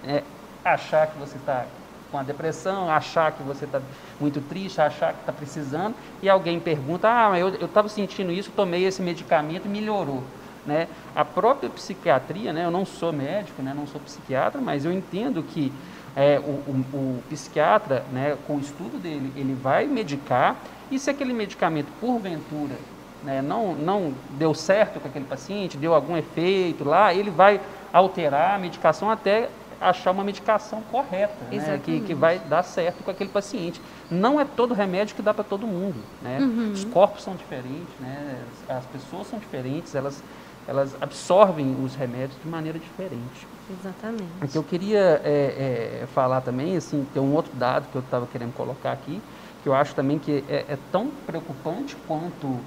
é, 0.03 0.23
achar 0.63 1.07
que 1.07 1.17
você 1.17 1.37
está 1.37 1.65
com 2.11 2.17
a 2.17 2.23
depressão, 2.23 2.89
achar 2.89 3.31
que 3.31 3.43
você 3.43 3.65
está 3.65 3.81
muito 4.19 4.41
triste, 4.41 4.79
achar 4.79 5.13
que 5.13 5.19
está 5.19 5.33
precisando, 5.33 5.95
e 6.21 6.29
alguém 6.29 6.59
pergunta, 6.59 7.07
ah, 7.09 7.37
eu 7.37 7.65
estava 7.65 7.89
sentindo 7.89 8.31
isso, 8.31 8.51
tomei 8.55 8.85
esse 8.85 9.01
medicamento 9.01 9.65
e 9.65 9.69
melhorou. 9.69 10.23
Né? 10.65 10.87
A 11.15 11.23
própria 11.23 11.69
psiquiatria, 11.69 12.51
né? 12.51 12.65
eu 12.65 12.71
não 12.71 12.85
sou 12.85 13.13
médico, 13.13 13.61
né? 13.61 13.73
não 13.75 13.87
sou 13.87 14.01
psiquiatra, 14.01 14.59
mas 14.59 14.83
eu 14.83 14.91
entendo 14.91 15.41
que 15.41 15.71
é, 16.17 16.39
o, 16.39 16.43
o, 16.43 16.85
o, 16.93 17.23
psiquiatra, 17.29 18.03
né, 18.11 18.35
com 18.47 18.55
o 18.55 18.59
estudo 18.59 18.99
dele, 18.99 19.31
ele 19.35 19.53
vai 19.53 19.85
medicar 19.85 20.55
e 20.89 20.97
se 20.97 21.11
aquele 21.11 21.31
medicamento, 21.31 21.87
porventura, 22.01 22.75
né, 23.23 23.39
não, 23.39 23.75
não 23.75 24.13
deu 24.31 24.51
certo 24.55 24.99
com 24.99 25.07
aquele 25.07 25.25
paciente, 25.25 25.77
deu 25.77 25.93
algum 25.93 26.17
efeito 26.17 26.83
lá, 26.83 27.13
ele 27.13 27.29
vai 27.29 27.61
alterar 27.93 28.55
a 28.55 28.57
medicação 28.57 29.11
até 29.11 29.47
achar 29.79 30.09
uma 30.09 30.23
medicação 30.23 30.81
correta, 30.91 31.35
né, 31.51 31.79
que, 31.83 31.99
que 31.99 32.15
vai 32.15 32.39
dar 32.39 32.63
certo 32.63 33.03
com 33.03 33.11
aquele 33.11 33.29
paciente. 33.29 33.79
Não 34.09 34.41
é 34.41 34.45
todo 34.45 34.73
remédio 34.73 35.15
que 35.15 35.21
dá 35.21 35.35
para 35.35 35.43
todo 35.43 35.67
mundo. 35.67 35.97
Né? 36.19 36.39
Uhum. 36.39 36.71
Os 36.71 36.83
corpos 36.83 37.21
são 37.21 37.35
diferentes, 37.35 37.93
né? 37.99 38.41
as 38.67 38.85
pessoas 38.85 39.27
são 39.27 39.37
diferentes, 39.37 39.93
elas, 39.93 40.23
elas 40.67 40.95
absorvem 41.01 41.75
os 41.83 41.95
remédios 41.95 42.39
de 42.41 42.47
maneira 42.47 42.77
diferente. 42.77 43.47
Exatamente. 43.69 44.23
O 44.41 44.47
que 44.47 44.57
eu 44.57 44.63
queria 44.63 45.21
é, 45.23 46.01
é, 46.03 46.07
falar 46.07 46.41
também, 46.41 46.75
assim, 46.75 47.05
tem 47.13 47.21
um 47.21 47.33
outro 47.33 47.55
dado 47.55 47.89
que 47.89 47.95
eu 47.95 48.01
estava 48.01 48.27
querendo 48.27 48.53
colocar 48.53 48.91
aqui, 48.91 49.21
que 49.63 49.69
eu 49.69 49.73
acho 49.73 49.95
também 49.95 50.19
que 50.19 50.43
é, 50.49 50.65
é 50.69 50.77
tão 50.91 51.09
preocupante 51.25 51.95
quanto 52.07 52.59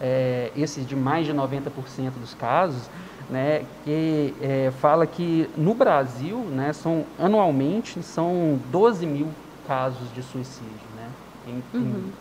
é, 0.00 0.50
esses 0.56 0.86
de 0.86 0.96
mais 0.96 1.26
de 1.26 1.32
90% 1.32 2.10
dos 2.20 2.34
casos, 2.34 2.88
né, 3.28 3.64
que 3.84 4.34
é, 4.40 4.72
fala 4.80 5.06
que 5.06 5.48
no 5.56 5.74
Brasil, 5.74 6.38
né, 6.38 6.72
são, 6.72 7.04
anualmente, 7.18 8.02
são 8.02 8.58
12 8.70 9.06
mil 9.06 9.28
casos 9.66 10.12
de 10.14 10.22
suicídio, 10.22 10.88
né, 10.96 11.08
em, 11.46 11.78
uhum. 11.78 11.84
em, 11.84 12.12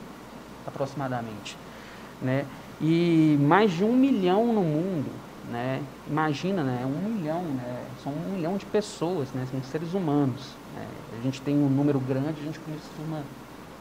aproximadamente. 0.65 1.57
Né, 2.21 2.45
e 2.83 3.37
mais 3.41 3.71
de 3.71 3.83
um 3.83 3.93
milhão 3.93 4.53
no 4.53 4.61
mundo 4.61 5.23
né? 5.53 5.81
Imagina, 6.07 6.63
né? 6.63 6.85
Um 6.85 7.09
milhão, 7.09 7.41
né? 7.41 7.85
São 8.03 8.11
um 8.11 8.35
milhão 8.35 8.57
de 8.57 8.65
pessoas, 8.65 9.31
né? 9.33 9.45
São 9.49 9.61
seres 9.63 9.93
humanos. 9.93 10.51
Né? 10.75 10.87
A 11.19 11.21
gente 11.21 11.41
tem 11.41 11.55
um 11.55 11.69
número 11.69 11.99
grande, 11.99 12.41
a 12.41 12.43
gente 12.43 12.59
costuma 12.59 13.21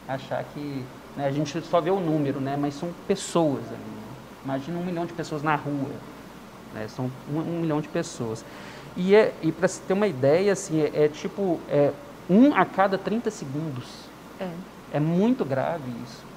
achar 0.07 0.43
que 0.43 0.83
né? 1.15 1.25
a 1.25 1.31
gente 1.31 1.59
só 1.61 1.79
vê 1.79 1.89
o 1.89 1.99
número, 1.99 2.39
né? 2.39 2.57
Mas 2.59 2.75
são 2.75 2.89
pessoas 3.07 3.65
ali. 3.67 3.77
Né? 3.77 4.03
Imagina 4.43 4.77
um 4.77 4.85
milhão 4.85 5.05
de 5.05 5.13
pessoas 5.13 5.41
na 5.41 5.55
rua, 5.55 5.89
né? 6.73 6.87
São 6.87 7.09
um, 7.31 7.39
um 7.39 7.61
milhão 7.61 7.81
de 7.81 7.87
pessoas. 7.87 8.43
E, 8.95 9.15
é, 9.15 9.33
e 9.41 9.51
para 9.51 9.67
ter 9.67 9.93
uma 9.93 10.07
ideia, 10.07 10.53
assim, 10.53 10.79
é, 10.79 11.05
é, 11.05 11.07
tipo 11.07 11.59
é, 11.69 11.91
um 12.29 12.53
a 12.53 12.65
cada 12.65 12.97
30 12.97 13.31
segundos. 13.31 13.85
É. 14.39 14.49
É 14.93 14.99
muito 14.99 15.43
grave 15.43 15.89
isso. 16.03 16.32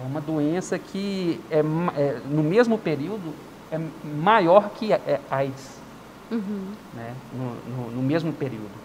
É, 0.00 0.06
uma 0.06 0.20
doença 0.20 0.78
que 0.78 1.40
é, 1.50 1.58
é 1.58 2.20
no 2.28 2.42
mesmo 2.42 2.76
período 2.78 3.32
é 3.70 3.80
maior 4.04 4.70
que 4.70 4.92
a 4.92 4.96
é, 4.96 5.20
AIDS, 5.30 5.78
uhum. 6.30 6.72
né, 6.94 7.14
no, 7.32 7.54
no, 7.76 7.90
no, 7.96 8.02
mesmo 8.02 8.32
período. 8.32 8.84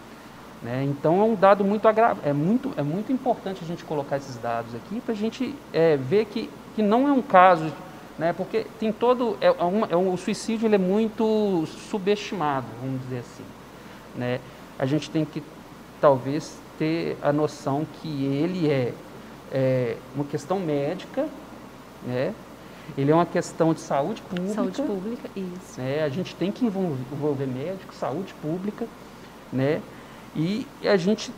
Né? 0.61 0.83
Então 0.83 1.19
é 1.21 1.23
um 1.23 1.35
dado 1.35 1.63
muito 1.63 1.87
é 2.23 2.33
muito 2.33 2.73
é 2.77 2.83
muito 2.83 3.11
importante 3.11 3.63
a 3.63 3.67
gente 3.67 3.83
colocar 3.83 4.17
esses 4.17 4.37
dados 4.37 4.75
aqui 4.75 4.99
para 4.99 5.13
a 5.13 5.17
gente 5.17 5.55
é, 5.73 5.95
ver 5.95 6.25
que, 6.25 6.49
que 6.75 6.81
não 6.81 7.07
é 7.07 7.11
um 7.11 7.21
caso, 7.21 7.71
né, 8.17 8.33
porque 8.33 8.65
tem 8.79 8.91
todo 8.91 9.37
é, 9.39 9.47
é, 9.47 9.63
uma, 9.63 9.87
é 9.87 9.95
um, 9.95 10.13
o 10.13 10.17
suicídio 10.17 10.67
ele 10.67 10.75
é 10.75 10.79
muito 10.79 11.65
subestimado, 11.89 12.67
vamos 12.81 13.01
dizer 13.03 13.19
assim, 13.19 13.45
né? 14.15 14.39
A 14.77 14.85
gente 14.85 15.09
tem 15.09 15.25
que 15.25 15.43
talvez 15.99 16.57
ter 16.77 17.17
a 17.21 17.33
noção 17.33 17.85
que 18.01 18.25
ele 18.25 18.69
é, 18.69 18.93
é 19.51 19.97
uma 20.15 20.25
questão 20.25 20.59
médica, 20.59 21.27
né? 22.05 22.33
Ele 22.97 23.11
é 23.11 23.15
uma 23.15 23.25
questão 23.25 23.73
de 23.73 23.81
saúde 23.81 24.21
pública. 24.21 24.53
Saúde 24.53 24.81
pública, 24.81 25.29
isso. 25.35 25.79
Né? 25.79 26.03
A 26.03 26.09
gente 26.09 26.35
tem 26.35 26.51
que 26.51 26.65
envolver 26.65 27.45
médico, 27.45 27.93
saúde 27.93 28.33
pública, 28.41 28.87
né? 29.51 29.81
E 30.35 30.65
a 30.83 30.97
gente 30.97 31.31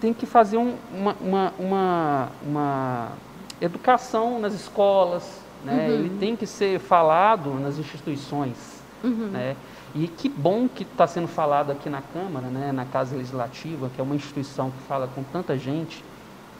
tem 0.00 0.14
que 0.14 0.26
fazer 0.26 0.56
um, 0.56 0.76
uma, 0.92 1.16
uma, 1.20 1.54
uma, 1.58 2.28
uma, 2.42 3.08
educação 3.60 4.38
nas 4.38 4.54
escolas, 4.54 5.40
né? 5.64 5.88
Uhum. 5.88 5.94
Ele 5.94 6.18
tem 6.18 6.36
que 6.36 6.46
ser 6.46 6.78
falado 6.78 7.52
nas 7.54 7.78
instituições, 7.78 8.56
uhum. 9.02 9.28
né? 9.32 9.56
E 9.94 10.06
que 10.06 10.28
bom 10.28 10.68
que 10.68 10.82
está 10.82 11.06
sendo 11.06 11.26
falado 11.26 11.72
aqui 11.72 11.88
na 11.88 12.02
Câmara, 12.02 12.46
né? 12.48 12.72
Na 12.72 12.84
Casa 12.84 13.16
Legislativa, 13.16 13.90
que 13.94 14.00
é 14.00 14.04
uma 14.04 14.14
instituição 14.14 14.70
que 14.70 14.78
fala 14.86 15.08
com 15.08 15.22
tanta 15.22 15.56
gente, 15.56 16.04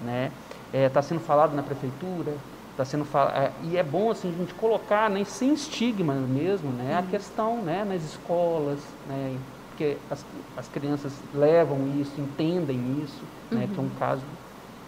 né? 0.01 0.33
Está 0.68 0.78
é, 0.78 0.88
tá 0.88 1.02
sendo 1.02 1.20
falado 1.20 1.54
na 1.54 1.62
prefeitura, 1.62 2.35
está 2.83 2.85
sendo 2.85 3.07
é, 3.35 3.50
e 3.64 3.76
é 3.76 3.83
bom 3.83 4.11
assim 4.11 4.33
a 4.33 4.38
gente 4.38 4.54
colocar 4.54 5.11
né, 5.11 5.24
sem 5.24 5.52
estigma 5.52 6.14
mesmo 6.14 6.70
né 6.70 6.94
a 6.96 7.00
uhum. 7.00 7.07
questão 7.07 7.62
né 7.62 7.85
nas 7.85 8.04
escolas 8.04 8.78
né 9.09 9.37
porque 9.70 9.96
as, 10.11 10.24
as 10.57 10.68
crianças 10.68 11.12
levam 11.35 11.78
isso 12.00 12.12
entendem 12.18 13.02
isso 13.02 13.22
uhum. 13.50 13.59
né 13.59 13.68
que 13.72 13.78
é 13.78 13.81
um 13.81 13.85
uhum. 13.85 13.90
caso 13.98 14.22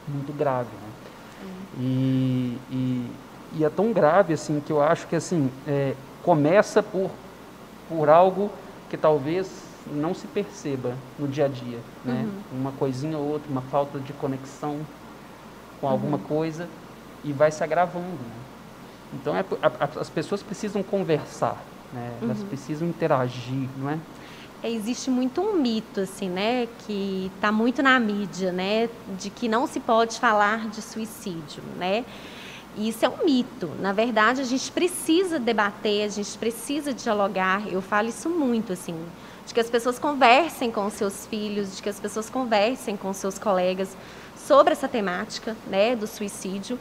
muito 0.06 0.32
grave 0.36 0.68
né? 0.68 0.88
Uhum. 1.42 1.82
E, 1.82 2.58
e, 2.70 3.10
e, 3.56 3.64
é 3.64 3.70
tão 3.70 3.92
grave 3.92 4.34
assim 4.34 4.60
que 4.60 4.72
eu 4.72 4.80
acho 4.80 5.06
que 5.08 5.16
assim 5.16 5.50
é, 5.66 5.94
começa 6.22 6.82
por 6.82 7.10
por 7.88 8.08
algo 8.08 8.50
que 8.88 8.96
talvez 8.96 9.50
não 9.86 10.14
se 10.14 10.28
perceba 10.28 10.94
no 11.18 11.26
dia 11.26 11.46
a 11.46 11.48
dia 11.48 11.78
né 12.04 12.24
uhum. 12.24 12.60
uma 12.60 12.72
coisinha 12.72 13.18
ou 13.18 13.32
outra 13.32 13.50
uma 13.50 13.62
falta 13.62 13.98
de 13.98 14.12
conexão 14.12 14.78
com 15.80 15.88
alguma 15.88 16.16
uhum. 16.16 16.24
coisa 16.24 16.68
e 17.24 17.32
vai 17.32 17.50
se 17.50 17.62
agravando. 17.62 18.06
Né? 18.06 18.40
Então 19.14 19.36
é, 19.36 19.44
a, 19.62 20.00
as 20.00 20.10
pessoas 20.10 20.42
precisam 20.42 20.82
conversar, 20.82 21.62
né? 21.92 22.12
elas 22.22 22.40
uhum. 22.40 22.46
precisam 22.46 22.88
interagir, 22.88 23.68
não 23.76 23.90
é? 23.90 23.98
é? 24.62 24.70
Existe 24.70 25.10
muito 25.10 25.40
um 25.40 25.54
mito, 25.54 26.00
assim, 26.00 26.28
né, 26.28 26.68
que 26.86 27.30
está 27.34 27.50
muito 27.50 27.82
na 27.82 27.98
mídia, 27.98 28.52
né, 28.52 28.88
de 29.18 29.30
que 29.30 29.48
não 29.48 29.66
se 29.66 29.80
pode 29.80 30.20
falar 30.20 30.68
de 30.68 30.82
suicídio, 30.82 31.62
né? 31.78 32.04
isso 32.76 33.04
é 33.04 33.08
um 33.08 33.24
mito. 33.24 33.70
Na 33.80 33.92
verdade, 33.92 34.40
a 34.40 34.44
gente 34.44 34.70
precisa 34.70 35.38
debater, 35.38 36.04
a 36.04 36.08
gente 36.08 36.36
precisa 36.38 36.92
dialogar. 36.92 37.66
Eu 37.68 37.82
falo 37.82 38.08
isso 38.08 38.28
muito, 38.28 38.72
assim, 38.72 38.94
de 39.46 39.52
que 39.52 39.60
as 39.60 39.68
pessoas 39.68 39.98
conversem 39.98 40.70
com 40.70 40.88
seus 40.90 41.26
filhos, 41.26 41.76
de 41.76 41.82
que 41.82 41.88
as 41.88 41.98
pessoas 41.98 42.30
conversem 42.30 42.96
com 42.96 43.12
seus 43.12 43.38
colegas 43.38 43.96
sobre 44.50 44.72
essa 44.72 44.88
temática, 44.88 45.56
né, 45.68 45.94
do 45.94 46.08
suicídio, 46.08 46.76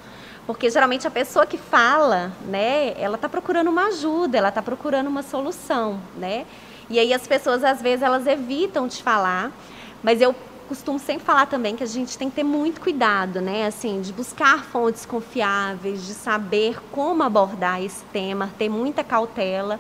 porque 0.48 0.72
geralmente 0.72 1.06
a 1.06 1.12
pessoa 1.12 1.46
que 1.46 1.56
fala, 1.56 2.32
né, 2.48 3.00
ela 3.00 3.14
está 3.14 3.30
procurando 3.30 3.68
uma 3.68 3.90
ajuda, 3.90 4.40
ela 4.40 4.50
está 4.50 4.60
procurando 4.60 5.06
uma 5.06 5.22
solução, 5.22 6.02
né, 6.18 6.48
e 6.90 6.98
aí 6.98 7.14
as 7.14 7.28
pessoas 7.28 7.64
às 7.64 7.80
vezes 7.80 8.02
elas 8.02 8.26
evitam 8.26 8.88
de 8.88 9.04
falar, 9.04 9.52
mas 10.02 10.20
eu 10.20 10.34
costumo 10.68 10.98
sempre 10.98 11.24
falar 11.24 11.46
também 11.46 11.76
que 11.76 11.84
a 11.84 11.88
gente 11.88 12.18
tem 12.18 12.28
que 12.28 12.38
ter 12.38 12.44
muito 12.44 12.80
cuidado, 12.80 13.42
né? 13.42 13.66
Assim, 13.66 14.02
de 14.02 14.14
buscar 14.14 14.64
fontes 14.66 15.04
confiáveis, 15.04 16.06
de 16.06 16.14
saber 16.14 16.80
como 16.92 17.24
abordar 17.24 17.84
esse 17.84 18.04
tema, 18.14 18.52
ter 18.56 18.70
muita 18.70 19.04
cautela, 19.04 19.80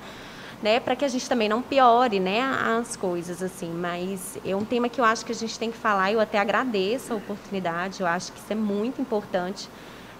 né, 0.62 0.80
para 0.80 0.96
que 0.96 1.06
a 1.06 1.08
gente 1.08 1.28
também 1.28 1.48
não 1.48 1.62
piore, 1.62 2.20
né, 2.20 2.42
as 2.42 2.96
coisas 2.96 3.42
assim. 3.42 3.72
Mas 3.72 4.38
é 4.46 4.56
um 4.56 4.66
tema 4.66 4.90
que 4.90 5.00
eu 5.00 5.06
acho 5.06 5.26
que 5.26 5.32
a 5.32 5.36
gente 5.36 5.58
tem 5.58 5.72
que 5.72 5.78
falar. 5.78 6.12
Eu 6.12 6.20
até 6.20 6.38
agradeço 6.38 7.14
a 7.14 7.16
oportunidade. 7.16 8.02
Eu 8.02 8.08
acho 8.08 8.32
que 8.32 8.40
isso 8.40 8.52
é 8.52 8.56
muito 8.56 9.02
importante, 9.02 9.70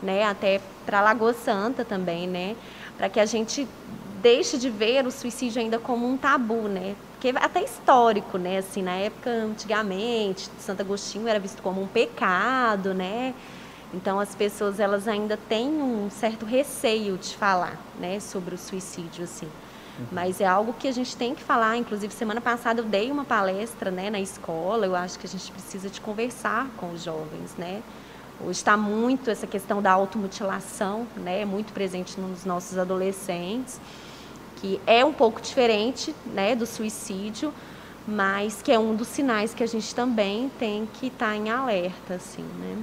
né, 0.02 0.24
até 0.24 0.62
para 0.86 1.02
Lagoa 1.02 1.34
Santa 1.34 1.84
também, 1.84 2.28
né, 2.28 2.56
para 2.98 3.10
que 3.10 3.20
a 3.20 3.26
gente 3.26 3.68
deixe 4.22 4.58
de 4.58 4.70
ver 4.70 5.06
o 5.06 5.12
suicídio 5.12 5.62
ainda 5.62 5.80
como 5.80 6.08
um 6.08 6.18
tabu, 6.18 6.68
né? 6.68 6.96
Porque 7.14 7.34
até 7.38 7.64
histórico, 7.64 8.38
né? 8.38 8.58
Assim, 8.58 8.82
na 8.82 8.96
época, 8.96 9.30
antigamente, 9.30 10.50
Santo 10.60 10.82
Agostinho 10.82 11.28
era 11.28 11.40
visto 11.40 11.62
como 11.62 11.82
um 11.82 11.88
pecado, 11.88 12.94
né? 12.94 13.34
Então 13.94 14.20
as 14.20 14.36
pessoas 14.36 14.80
elas 14.80 15.08
ainda 15.08 15.36
têm 15.36 15.68
um 15.68 16.10
certo 16.10 16.46
receio 16.46 17.18
de 17.18 17.36
falar, 17.36 17.78
né, 18.00 18.20
sobre 18.20 18.54
o 18.54 18.58
suicídio 18.58 19.24
assim. 19.24 19.48
Uhum. 20.00 20.06
Mas 20.12 20.42
é 20.42 20.46
algo 20.46 20.74
que 20.74 20.88
a 20.88 20.92
gente 20.92 21.16
tem 21.16 21.36
que 21.36 21.44
falar. 21.44 21.78
Inclusive 21.78 22.14
semana 22.14 22.42
passada 22.42 22.82
eu 22.82 22.86
dei 22.86 23.12
uma 23.12 23.26
palestra, 23.26 23.92
né, 23.92 24.10
na 24.10 24.20
escola. 24.20 24.86
Eu 24.86 24.96
acho 24.96 25.20
que 25.20 25.28
a 25.28 25.30
gente 25.30 25.52
precisa 25.52 25.90
de 25.90 26.00
conversar 26.02 26.68
com 26.78 26.92
os 26.92 27.04
jovens, 27.04 27.56
né? 27.58 27.82
Hoje 28.42 28.52
está 28.52 28.78
muito 28.78 29.30
essa 29.30 29.46
questão 29.46 29.82
da 29.82 29.92
automutilação, 29.92 31.06
né, 31.18 31.44
muito 31.44 31.74
presente 31.74 32.18
nos 32.20 32.46
nossos 32.46 32.78
adolescentes 32.78 33.80
que 34.60 34.80
é 34.86 35.04
um 35.04 35.14
pouco 35.14 35.42
diferente 35.42 36.14
né, 36.26 36.56
do 36.56 36.66
suicídio, 36.66 37.54
mas 38.08 38.62
que 38.62 38.72
é 38.72 38.80
um 38.80 38.96
dos 38.96 39.08
sinais 39.08 39.54
que 39.54 39.64
a 39.64 39.68
gente 39.68 39.94
também 39.94 40.52
tem 40.60 40.88
que 40.94 41.08
estar 41.08 41.30
tá 41.30 41.36
em 41.36 41.50
alerta, 41.50 42.16
assim, 42.16 42.44
né? 42.44 42.78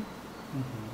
Uhum. 0.55 0.87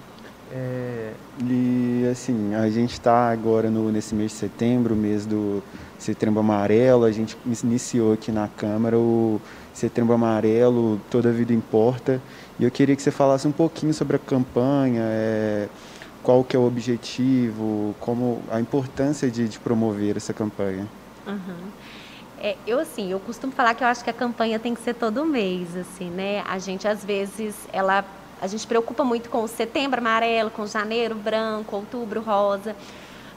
É, 0.55 1.13
e 1.45 2.09
assim, 2.11 2.55
a 2.55 2.69
gente 2.69 2.93
está 2.93 3.31
agora 3.31 3.71
no, 3.71 3.91
nesse 3.91 4.15
mês 4.15 4.33
de 4.33 4.39
setembro, 4.39 4.95
mês 4.95 5.25
do 5.25 5.63
Setembro 6.03 6.41
Amarelo, 6.41 7.05
a 7.05 7.13
gente 7.13 7.37
iniciou 7.63 8.15
aqui 8.15 8.33
na 8.33 8.49
Câmara 8.49 8.99
o 8.99 9.41
Setembro 9.73 10.13
Amarelo, 10.13 11.01
Toda 11.09 11.31
Vida 11.31 11.53
Importa, 11.53 12.21
e 12.59 12.65
eu 12.65 12.71
queria 12.73 12.97
que 12.97 13.03
você 13.03 13.13
falasse 13.13 13.47
um 13.47 13.53
pouquinho 13.53 13.95
sobre 13.95 14.17
a 14.17 14.19
campanha, 14.19 15.03
é, 15.05 15.69
qual 16.21 16.43
que 16.43 16.57
é 16.57 16.59
o 16.59 16.67
objetivo, 16.67 17.95
como 18.01 18.43
a 18.51 18.61
importância 18.61 19.31
de, 19.31 19.47
de 19.47 19.61
promover 19.61 20.17
essa 20.17 20.33
campanha. 20.33 20.89
Uhum. 21.25 21.71
É, 22.41 22.57
eu 22.67 22.81
assim, 22.81 23.13
eu 23.13 23.21
costumo 23.21 23.53
falar 23.53 23.73
que 23.75 23.85
eu 23.85 23.89
acho 23.89 24.03
que 24.03 24.11
a 24.11 24.13
campanha 24.13 24.59
tem 24.59 24.75
que 24.75 24.81
ser 24.81 24.95
todo 24.95 25.25
mês, 25.25 25.77
assim, 25.77 26.11
né? 26.11 26.43
A 26.49 26.59
gente 26.59 26.89
às 26.89 27.05
vezes 27.05 27.55
ela 27.73 28.05
a 28.41 28.49
gente 28.49 28.67
preocupa 28.67 29.05
muito 29.05 29.31
com 29.31 29.45
o 29.45 29.47
setembro 29.47 30.01
amarelo, 30.01 30.51
com 30.51 30.67
janeiro 30.67 31.15
branco, 31.15 31.77
outubro 31.77 32.21
rosa, 32.21 32.75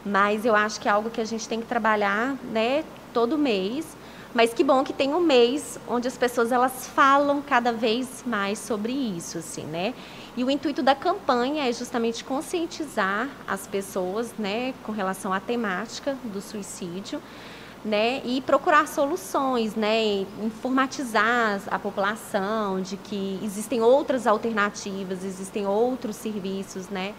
mas 0.05 0.45
eu 0.45 0.55
acho 0.55 0.79
que 0.79 0.87
é 0.87 0.91
algo 0.91 1.09
que 1.09 1.19
a 1.19 1.25
gente 1.25 1.47
tem 1.47 1.59
que 1.59 1.65
trabalhar, 1.65 2.35
né, 2.51 2.83
todo 3.13 3.37
mês. 3.37 3.85
Mas 4.33 4.53
que 4.53 4.65
bom 4.65 4.83
que 4.83 4.91
tem 4.91 5.13
um 5.13 5.21
mês 5.21 5.79
onde 5.87 6.09
as 6.09 6.17
pessoas 6.17 6.51
elas 6.51 6.87
falam 6.87 7.41
cada 7.41 7.71
vez 7.71 8.21
mais 8.25 8.59
sobre 8.59 8.91
isso, 8.91 9.37
assim, 9.37 9.63
né? 9.63 9.93
E 10.35 10.43
o 10.43 10.51
intuito 10.51 10.83
da 10.83 10.93
campanha 10.93 11.69
é 11.69 11.71
justamente 11.71 12.21
conscientizar 12.21 13.29
as 13.47 13.65
pessoas, 13.65 14.33
né, 14.37 14.73
com 14.83 14.91
relação 14.91 15.31
à 15.31 15.39
temática 15.39 16.17
do 16.25 16.41
suicídio, 16.41 17.21
né, 17.85 18.21
e 18.25 18.41
procurar 18.41 18.89
soluções, 18.89 19.73
né, 19.75 20.25
informatizar 20.43 21.61
a 21.71 21.79
população 21.79 22.81
de 22.81 22.97
que 22.97 23.39
existem 23.41 23.79
outras 23.79 24.27
alternativas, 24.27 25.23
existem 25.23 25.65
outros 25.65 26.17
serviços, 26.17 26.89
né. 26.89 27.13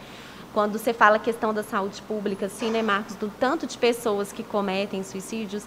Quando 0.52 0.78
você 0.78 0.92
fala 0.92 1.16
a 1.16 1.18
questão 1.18 1.52
da 1.52 1.62
saúde 1.62 2.00
pública, 2.02 2.46
assim, 2.46 2.70
né, 2.70 2.82
Marcos, 2.82 3.14
do 3.16 3.30
tanto 3.38 3.66
de 3.66 3.76
pessoas 3.76 4.32
que 4.32 4.42
cometem 4.42 5.02
suicídios, 5.02 5.64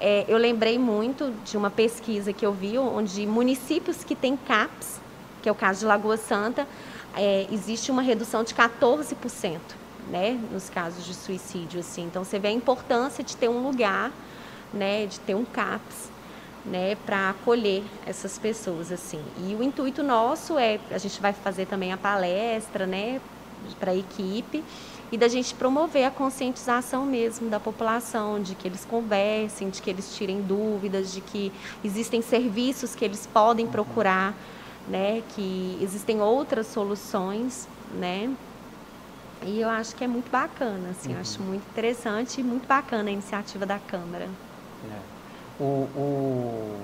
é, 0.00 0.24
eu 0.28 0.38
lembrei 0.38 0.78
muito 0.78 1.34
de 1.44 1.56
uma 1.56 1.70
pesquisa 1.70 2.32
que 2.32 2.46
eu 2.46 2.52
vi, 2.52 2.78
onde 2.78 3.26
municípios 3.26 4.04
que 4.04 4.14
têm 4.14 4.36
CAPS, 4.36 5.00
que 5.42 5.48
é 5.48 5.52
o 5.52 5.54
caso 5.54 5.80
de 5.80 5.86
Lagoa 5.86 6.16
Santa, 6.16 6.66
é, 7.16 7.46
existe 7.50 7.90
uma 7.90 8.02
redução 8.02 8.44
de 8.44 8.54
14%, 8.54 9.58
né, 10.08 10.38
nos 10.52 10.70
casos 10.70 11.04
de 11.04 11.14
suicídio, 11.14 11.80
assim. 11.80 12.04
Então, 12.04 12.24
você 12.24 12.38
vê 12.38 12.48
a 12.48 12.52
importância 12.52 13.24
de 13.24 13.36
ter 13.36 13.48
um 13.48 13.62
lugar, 13.62 14.12
né, 14.72 15.06
de 15.06 15.18
ter 15.20 15.34
um 15.34 15.44
CAPS, 15.44 16.10
né, 16.64 16.96
para 17.04 17.30
acolher 17.30 17.82
essas 18.06 18.38
pessoas, 18.38 18.92
assim. 18.92 19.20
E 19.38 19.54
o 19.54 19.62
intuito 19.62 20.02
nosso 20.02 20.58
é, 20.58 20.78
a 20.90 20.98
gente 20.98 21.20
vai 21.20 21.32
fazer 21.32 21.66
também 21.66 21.92
a 21.92 21.96
palestra, 21.96 22.86
né, 22.86 23.20
para 23.78 23.92
a 23.92 23.96
equipe, 23.96 24.62
e 25.10 25.16
da 25.16 25.28
gente 25.28 25.54
promover 25.54 26.04
a 26.04 26.10
conscientização 26.10 27.06
mesmo 27.06 27.48
da 27.48 27.58
população, 27.58 28.42
de 28.42 28.54
que 28.54 28.68
eles 28.68 28.84
conversem, 28.84 29.70
de 29.70 29.80
que 29.80 29.88
eles 29.88 30.14
tirem 30.14 30.42
dúvidas, 30.42 31.12
de 31.12 31.20
que 31.20 31.50
existem 31.82 32.20
serviços 32.20 32.94
que 32.94 33.04
eles 33.04 33.26
podem 33.26 33.66
procurar 33.66 34.34
né, 34.88 35.22
que 35.34 35.78
existem 35.80 36.20
outras 36.20 36.66
soluções, 36.66 37.68
né? 37.94 38.34
E 39.42 39.60
eu 39.60 39.68
acho 39.68 39.94
que 39.94 40.02
é 40.02 40.08
muito 40.08 40.30
bacana, 40.30 40.90
assim, 40.90 41.14
uhum. 41.14 41.20
acho 41.20 41.40
muito 41.42 41.62
interessante 41.70 42.40
e 42.40 42.44
muito 42.44 42.66
bacana 42.66 43.08
a 43.08 43.12
iniciativa 43.12 43.64
da 43.64 43.78
Câmara. 43.78 44.28
É. 44.90 45.62
O, 45.62 45.88
o 45.94 46.80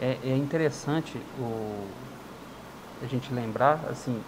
é, 0.00 0.18
é, 0.24 0.36
interessante 0.36 1.16
o, 1.38 1.86
a 3.02 3.06
gente 3.06 3.32
lembrar, 3.32 3.80
assim, 3.88 4.20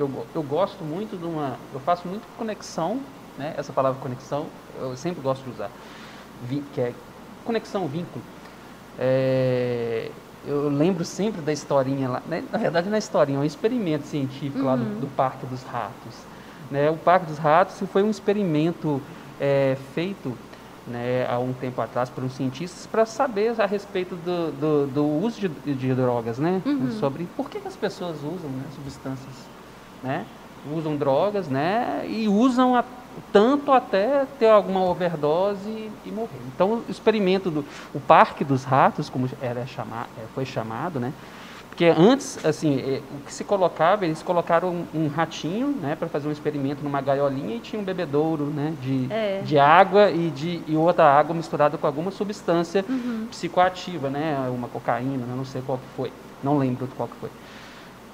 eu, 0.00 0.26
eu 0.34 0.42
gosto 0.42 0.82
muito 0.82 1.16
de 1.16 1.24
uma, 1.24 1.56
eu 1.74 1.80
faço 1.80 2.08
muito 2.08 2.22
conexão, 2.38 3.00
né, 3.36 3.54
essa 3.56 3.72
palavra 3.72 4.00
conexão, 4.00 4.46
eu 4.80 4.96
sempre 4.96 5.20
gosto 5.20 5.44
de 5.44 5.50
usar, 5.50 5.70
que 6.74 6.80
é 6.80 6.94
conexão, 7.44 7.86
vínculo. 7.86 8.24
É, 8.98 10.10
eu 10.46 10.68
lembro 10.70 11.04
sempre 11.04 11.42
da 11.42 11.52
historinha 11.52 12.08
lá, 12.08 12.22
né? 12.26 12.42
na 12.50 12.58
verdade 12.58 12.88
não 12.88 12.96
é 12.96 12.98
historinha, 12.98 13.38
é 13.38 13.42
um 13.42 13.44
experimento 13.44 14.06
científico 14.06 14.60
uhum. 14.60 14.64
lá 14.64 14.76
do, 14.76 14.82
uhum. 14.84 15.00
do, 15.00 15.06
Parque 15.08 15.44
dos 15.46 15.62
Ratos. 15.62 16.16
Né? 16.70 16.90
O 16.90 16.96
Parque 16.96 17.26
dos 17.26 17.38
Ratos 17.38 17.76
foi 17.92 18.02
um 18.02 18.10
experimento 18.10 19.02
é, 19.38 19.76
feito 19.94 20.34
né, 20.86 21.26
há 21.28 21.38
um 21.38 21.52
tempo 21.52 21.80
atrás 21.80 22.08
por 22.08 22.24
uns 22.24 22.32
cientistas 22.32 22.86
para 22.86 23.04
saber 23.04 23.54
a 23.60 23.66
respeito 23.66 24.16
do, 24.16 24.50
do, 24.52 24.86
do 24.86 25.06
uso 25.06 25.40
de, 25.40 25.74
de, 25.74 25.94
drogas, 25.94 26.38
né? 26.38 26.62
Uhum. 26.64 26.90
Sobre 26.92 27.28
por 27.36 27.50
que, 27.50 27.60
que, 27.60 27.68
as 27.68 27.76
pessoas 27.76 28.16
usam 28.16 28.50
né, 28.50 28.64
substâncias, 28.74 29.34
né? 30.02 30.24
Usam 30.74 30.96
drogas, 30.96 31.48
né? 31.48 32.04
E 32.08 32.28
usam 32.28 32.76
a, 32.76 32.84
tanto 33.32 33.72
até 33.72 34.26
ter 34.38 34.48
alguma 34.48 34.82
overdose 34.84 35.90
e 36.04 36.10
morrer. 36.10 36.40
Então, 36.54 36.82
o 36.86 36.90
experimento 36.90 37.50
do 37.50 37.64
o 37.94 38.00
Parque 38.00 38.44
dos 38.44 38.64
Ratos, 38.64 39.08
como 39.08 39.28
era 39.40 39.66
chamar, 39.66 40.08
é, 40.18 40.24
foi 40.34 40.44
chamado, 40.44 41.00
né? 41.00 41.12
Porque 41.80 41.86
antes, 41.86 42.44
assim, 42.44 42.78
é, 42.78 43.00
o 43.10 43.24
que 43.24 43.32
se 43.32 43.42
colocava, 43.42 44.04
eles 44.04 44.22
colocaram 44.22 44.68
um, 44.68 45.04
um 45.04 45.08
ratinho, 45.08 45.68
né, 45.68 45.96
para 45.96 46.08
fazer 46.08 46.28
um 46.28 46.30
experimento 46.30 46.84
numa 46.84 47.00
gaiolinha 47.00 47.56
e 47.56 47.58
tinha 47.58 47.80
um 47.80 47.84
bebedouro, 47.84 48.44
né, 48.44 48.74
de, 48.82 49.06
é. 49.10 49.40
de 49.42 49.58
água 49.58 50.10
e 50.10 50.30
de 50.30 50.60
e 50.66 50.76
outra 50.76 51.04
água 51.04 51.34
misturada 51.34 51.78
com 51.78 51.86
alguma 51.86 52.10
substância 52.10 52.84
uhum. 52.86 53.26
psicoativa, 53.30 54.10
né, 54.10 54.36
uma 54.54 54.68
cocaína, 54.68 55.24
não 55.34 55.44
sei 55.46 55.62
qual 55.64 55.78
que 55.78 55.86
foi, 55.96 56.12
não 56.42 56.58
lembro 56.58 56.86
qual 56.94 57.08
que 57.08 57.16
foi. 57.16 57.30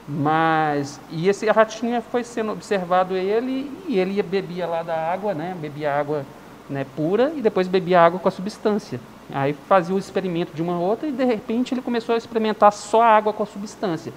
Mas, 0.09 1.01
e 1.11 1.29
esse 1.29 1.47
ratinho 1.51 2.01
foi 2.01 2.23
sendo 2.23 2.53
observado 2.53 3.17
ele, 3.17 3.71
e 3.89 3.99
ele 3.99 4.23
bebia 4.23 4.67
lá 4.67 4.83
da 4.83 4.95
água, 4.95 5.35
né? 5.35 5.57
Bebia 5.61 5.93
água 5.93 6.25
né, 6.69 6.87
pura 6.97 7.33
e 7.37 7.41
depois 7.41 7.69
bebia 7.69 8.01
água 8.01 8.19
com 8.21 8.29
a 8.29 8.33
substância. 8.33 9.01
Aí 9.33 9.53
fazia 9.53 9.95
o 9.95 9.99
experimento 9.99 10.55
de 10.55 10.63
uma 10.63 10.79
outra 10.79 11.09
e 11.09 11.13
de 11.13 11.25
repente 11.25 11.75
ele 11.75 11.83
começou 11.83 12.15
a 12.15 12.19
experimentar 12.19 12.73
só 12.73 13.03
a 13.03 13.17
água 13.17 13.33
com 13.33 13.43
a 13.43 13.47
substância. 13.47 14.13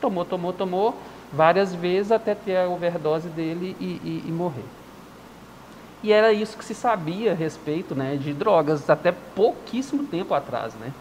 Tomou, 0.00 0.24
tomou, 0.24 0.52
tomou 0.52 0.94
várias 1.32 1.74
vezes 1.74 2.12
até 2.12 2.34
ter 2.34 2.56
a 2.56 2.68
overdose 2.68 3.28
dele 3.28 3.76
e, 3.80 3.84
e, 3.84 4.24
e 4.26 4.32
morrer. 4.32 4.64
E 6.02 6.12
era 6.12 6.32
isso 6.32 6.56
que 6.56 6.64
se 6.64 6.74
sabia 6.74 7.32
a 7.32 7.34
respeito 7.34 7.94
né, 7.94 8.16
de 8.16 8.32
drogas 8.32 8.88
até 8.88 9.12
pouquíssimo 9.12 10.04
tempo 10.04 10.34
atrás. 10.34 10.74
Né? 10.74 10.92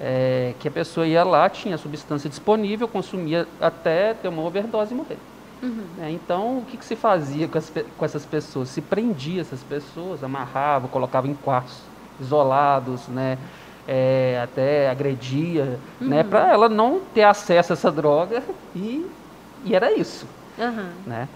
É, 0.00 0.54
que 0.58 0.68
a 0.68 0.70
pessoa 0.70 1.06
ia 1.06 1.24
lá, 1.24 1.48
tinha 1.48 1.74
a 1.74 1.78
substância 1.78 2.28
disponível, 2.28 2.88
consumia 2.88 3.46
até 3.60 4.14
ter 4.14 4.28
uma 4.28 4.42
overdose 4.42 4.92
e 4.92 4.96
morrer. 4.96 5.18
Uhum. 5.62 5.86
É, 6.00 6.10
então, 6.10 6.58
o 6.58 6.62
que, 6.62 6.76
que 6.76 6.84
se 6.84 6.96
fazia 6.96 7.48
com, 7.48 7.56
as, 7.56 7.72
com, 7.96 8.04
essas 8.04 8.26
pessoas? 8.26 8.68
Se 8.68 8.80
prendia 8.80 9.40
essas 9.40 9.62
pessoas, 9.62 10.22
amarrava, 10.22 10.88
colocava 10.88 11.26
em 11.26 11.34
quartos 11.34 11.78
isolados, 12.20 13.08
né? 13.08 13.38
É, 13.86 14.40
até 14.42 14.88
agredia, 14.88 15.64
né? 15.64 15.78
uhum. 16.00 16.08
né? 16.08 16.22
Para 16.22 16.52
ela 16.52 16.68
não 16.68 17.00
ter 17.12 17.22
acesso 17.22 17.72
a 17.72 17.74
essa 17.74 17.92
droga 17.92 18.42
e, 18.74 19.06
e 19.64 19.74
era 19.74 19.92
isso, 19.92 20.26
uhum. 20.58 20.88
né? 21.06 21.28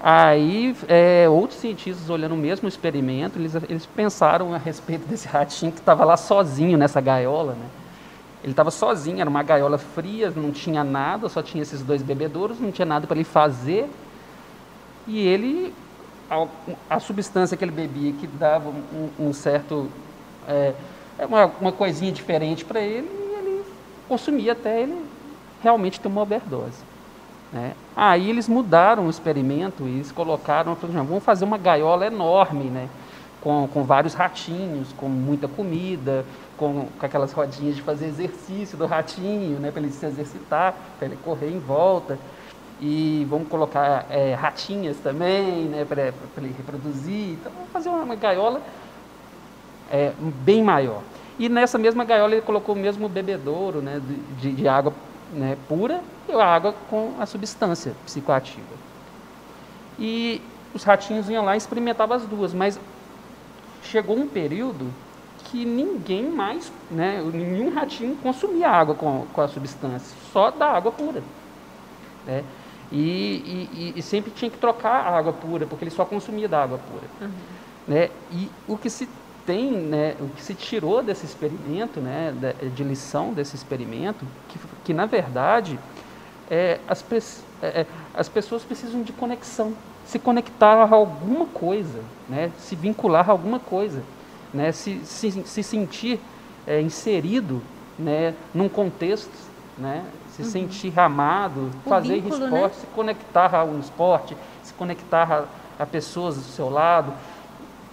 Aí, 0.00 0.76
é, 0.88 1.28
outros 1.28 1.60
cientistas 1.60 2.10
olhando 2.10 2.34
o 2.34 2.38
mesmo 2.38 2.68
experimento, 2.68 3.38
eles, 3.38 3.54
eles 3.68 3.86
pensaram 3.86 4.52
a 4.52 4.58
respeito 4.58 5.06
desse 5.06 5.28
ratinho 5.28 5.70
que 5.70 5.78
estava 5.78 6.04
lá 6.04 6.16
sozinho 6.16 6.76
nessa 6.76 7.00
gaiola, 7.00 7.52
né? 7.52 7.66
Ele 8.42 8.52
estava 8.52 8.70
sozinho, 8.70 9.20
era 9.20 9.30
uma 9.30 9.42
gaiola 9.42 9.78
fria, 9.78 10.32
não 10.34 10.50
tinha 10.50 10.82
nada, 10.82 11.28
só 11.28 11.42
tinha 11.42 11.62
esses 11.62 11.80
dois 11.80 12.02
bebedouros, 12.02 12.58
não 12.58 12.72
tinha 12.72 12.84
nada 12.86 13.06
para 13.06 13.16
ele 13.16 13.24
fazer. 13.24 13.88
E 15.06 15.20
ele, 15.20 15.72
a, 16.28 16.46
a, 16.90 17.00
substância 17.00 17.56
que 17.56 17.64
ele 17.64 17.70
bebia, 17.70 18.12
que 18.12 18.26
dava 18.26 18.68
um, 18.68 19.10
um 19.28 19.32
certo. 19.32 19.88
É, 20.48 20.74
é 21.18 21.26
uma, 21.26 21.46
uma 21.60 21.72
coisinha 21.72 22.10
diferente 22.10 22.64
para 22.64 22.80
ele, 22.80 23.06
e 23.06 23.34
ele 23.38 23.64
consumia 24.08 24.52
até 24.52 24.82
ele 24.82 25.04
realmente 25.62 26.00
ter 26.00 26.08
uma 26.08 26.22
overdose. 26.22 26.82
Né? 27.52 27.74
Aí 27.94 28.28
eles 28.28 28.48
mudaram 28.48 29.06
o 29.06 29.10
experimento 29.10 29.84
e 29.84 29.96
eles 29.96 30.10
colocaram, 30.10 30.74
vamos 30.74 31.22
fazer 31.22 31.44
uma 31.44 31.58
gaiola 31.58 32.06
enorme, 32.06 32.64
né? 32.64 32.88
com, 33.42 33.68
com 33.72 33.82
vários 33.82 34.14
ratinhos, 34.14 34.92
com 34.96 35.08
muita 35.08 35.48
comida, 35.48 36.24
com, 36.62 36.86
com 36.86 37.06
aquelas 37.06 37.32
rodinhas 37.32 37.74
de 37.74 37.82
fazer 37.82 38.06
exercício 38.06 38.78
do 38.78 38.86
ratinho, 38.86 39.58
né, 39.58 39.72
para 39.72 39.82
ele 39.82 39.90
se 39.90 40.06
exercitar, 40.06 40.76
para 40.96 41.08
ele 41.08 41.18
correr 41.24 41.50
em 41.50 41.58
volta. 41.58 42.16
E 42.80 43.26
vamos 43.28 43.48
colocar 43.48 44.06
é, 44.08 44.34
ratinhas 44.34 44.96
também, 44.98 45.64
né, 45.64 45.84
para 45.84 46.12
ele 46.36 46.54
reproduzir. 46.56 47.32
Então, 47.32 47.50
vamos 47.52 47.70
fazer 47.72 47.88
uma, 47.88 48.14
gaiola 48.14 48.60
é, 49.90 50.12
bem 50.18 50.62
maior. 50.62 51.02
E 51.36 51.48
nessa 51.48 51.78
mesma 51.78 52.04
gaiola 52.04 52.32
ele 52.32 52.42
colocou 52.42 52.76
o 52.76 52.78
mesmo 52.78 53.08
bebedouro 53.08 53.82
né, 53.82 54.00
de, 54.38 54.52
de 54.52 54.68
água 54.68 54.92
né, 55.32 55.56
pura 55.68 56.00
e 56.28 56.32
a 56.32 56.44
água 56.44 56.74
com 56.88 57.14
a 57.18 57.26
substância 57.26 57.92
psicoativa. 58.04 58.76
E 59.98 60.40
os 60.72 60.84
ratinhos 60.84 61.28
iam 61.28 61.44
lá 61.44 61.54
e 61.54 61.58
experimentavam 61.58 62.16
as 62.16 62.24
duas, 62.24 62.54
mas 62.54 62.78
chegou 63.82 64.16
um 64.16 64.28
período 64.28 64.92
que 65.52 65.66
ninguém 65.66 66.30
mais, 66.30 66.72
né, 66.90 67.22
nenhum 67.30 67.74
ratinho 67.74 68.16
consumia 68.22 68.70
água 68.70 68.94
com, 68.94 69.26
com 69.34 69.40
a 69.42 69.46
substância, 69.46 70.16
só 70.32 70.50
da 70.50 70.66
água 70.66 70.90
pura. 70.90 71.22
Né? 72.26 72.42
E, 72.90 73.68
e, 73.70 73.92
e, 73.96 74.02
sempre 74.02 74.30
tinha 74.30 74.50
que 74.50 74.56
trocar 74.56 75.06
a 75.06 75.18
água 75.18 75.32
pura, 75.32 75.66
porque 75.66 75.84
ele 75.84 75.90
só 75.90 76.06
consumia 76.06 76.48
da 76.48 76.62
água 76.62 76.78
pura. 76.78 77.04
Uhum. 77.20 77.30
Né? 77.86 78.08
E 78.30 78.50
o 78.66 78.78
que 78.78 78.88
se 78.88 79.06
tem, 79.44 79.72
né, 79.72 80.16
o 80.20 80.28
que 80.28 80.42
se 80.42 80.54
tirou 80.54 81.02
desse 81.02 81.26
experimento, 81.26 82.00
né, 82.00 82.34
de 82.74 82.82
lição 82.82 83.34
desse 83.34 83.54
experimento, 83.54 84.24
que, 84.48 84.58
que 84.84 84.94
na 84.94 85.04
verdade 85.04 85.78
é, 86.50 86.80
as, 86.88 87.04
é, 87.62 87.66
é, 87.66 87.86
as 88.14 88.28
pessoas 88.28 88.62
precisam 88.62 89.02
de 89.02 89.12
conexão, 89.12 89.74
se 90.06 90.18
conectar 90.18 90.82
a 90.82 90.94
alguma 90.94 91.44
coisa, 91.46 92.00
né, 92.26 92.50
se 92.58 92.74
vincular 92.74 93.28
a 93.28 93.32
alguma 93.32 93.58
coisa 93.58 94.02
né, 94.52 94.72
se, 94.72 95.00
se, 95.04 95.30
se 95.30 95.62
sentir 95.62 96.20
é, 96.66 96.80
inserido 96.80 97.62
né, 97.98 98.34
num 98.54 98.68
contexto, 98.68 99.30
né, 99.76 100.04
se 100.30 100.42
uhum. 100.42 100.48
sentir 100.48 100.98
amado, 100.98 101.70
o 101.84 101.88
fazer 101.88 102.20
vínculo, 102.20 102.38
né? 102.38 102.44
esporte, 102.46 102.74
né? 102.74 102.80
se 102.80 102.86
conectar 102.88 103.54
ao 103.54 103.78
esporte, 103.78 104.36
se 104.62 104.74
conectar 104.74 105.32
a, 105.78 105.82
a, 105.82 105.86
pessoas 105.86 106.36
do 106.36 106.42
seu 106.42 106.68
lado, 106.68 107.12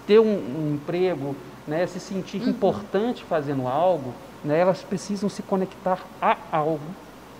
ter 0.05 0.19
um, 0.19 0.25
um 0.25 0.73
emprego, 0.75 1.35
né, 1.67 1.85
se 1.87 1.99
sentir 1.99 2.41
uhum. 2.41 2.49
importante 2.49 3.23
fazendo 3.23 3.67
algo, 3.67 4.13
né, 4.43 4.59
elas 4.59 4.81
precisam 4.81 5.29
se 5.29 5.43
conectar 5.43 5.99
a 6.21 6.37
algo. 6.51 6.79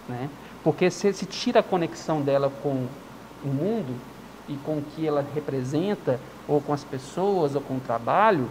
Né, 0.08 0.30
porque 0.64 0.90
se, 0.90 1.14
se 1.14 1.26
tira 1.26 1.62
a 1.62 1.64
conexão 1.64 2.22
dela 2.22 2.52
com 2.62 2.86
o 3.44 3.48
mundo 3.48 3.96
e 4.48 4.56
com 4.58 4.80
o 4.80 4.82
que 4.82 5.08
ela 5.08 5.26
representa, 5.34 6.20
ou 6.48 6.60
com 6.60 6.74
as 6.74 6.84
pessoas, 6.84 7.56
ou 7.56 7.62
com 7.62 7.76
o 7.76 7.80
trabalho, 7.80 8.50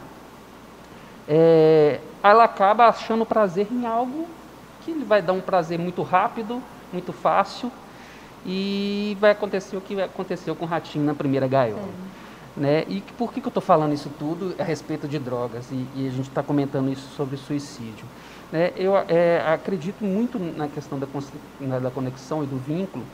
é, 1.29 2.01
ela 2.23 2.45
acaba 2.45 2.87
achando 2.87 3.27
prazer 3.27 3.69
em 3.71 3.87
algo 3.87 4.27
que 4.83 4.93
vai 5.05 5.21
dar 5.21 5.35
um 5.35 5.41
prazer 5.41 5.79
muito 5.79 6.03
rápido, 6.03 6.62
muito 6.93 7.12
fácil, 7.12 7.71
e 8.47 9.17
vai 9.21 9.33
acontecer 9.33 9.77
o 9.77 9.81
que 9.81 10.01
aconteceu 10.01 10.57
com 10.57 10.64
o 10.64 10.69
ratinho 10.69 11.05
na 11.05 11.14
primeira 11.14 11.47
gaiola. 11.47 11.83
É. 12.57 12.61
Né? 12.61 12.85
E 12.88 13.03
por 13.17 13.33
que, 13.33 13.41
que 13.41 13.47
eu 13.47 13.51
estou 13.51 13.62
falando 13.62 13.93
isso 13.93 14.11
tudo 14.19 14.55
a 14.59 14.64
respeito 14.64 15.07
de 15.07 15.19
drogas? 15.19 15.71
E, 15.71 15.87
e 15.95 16.09
a 16.09 16.11
gente 16.11 16.29
está 16.29 16.43
comentando 16.43 16.91
isso 16.91 17.09
sobre 17.14 17.37
suicídio. 17.37 18.07
Né? 18.51 18.73
Eu 18.77 18.97
é, 18.97 19.43
acredito 19.47 20.03
muito 20.03 20.38
na 20.38 20.67
questão 20.67 20.99
da, 20.99 21.79
da 21.79 21.91
conexão 21.91 22.43
e 22.43 22.47
do 22.47 22.57
vínculo, 22.57 23.05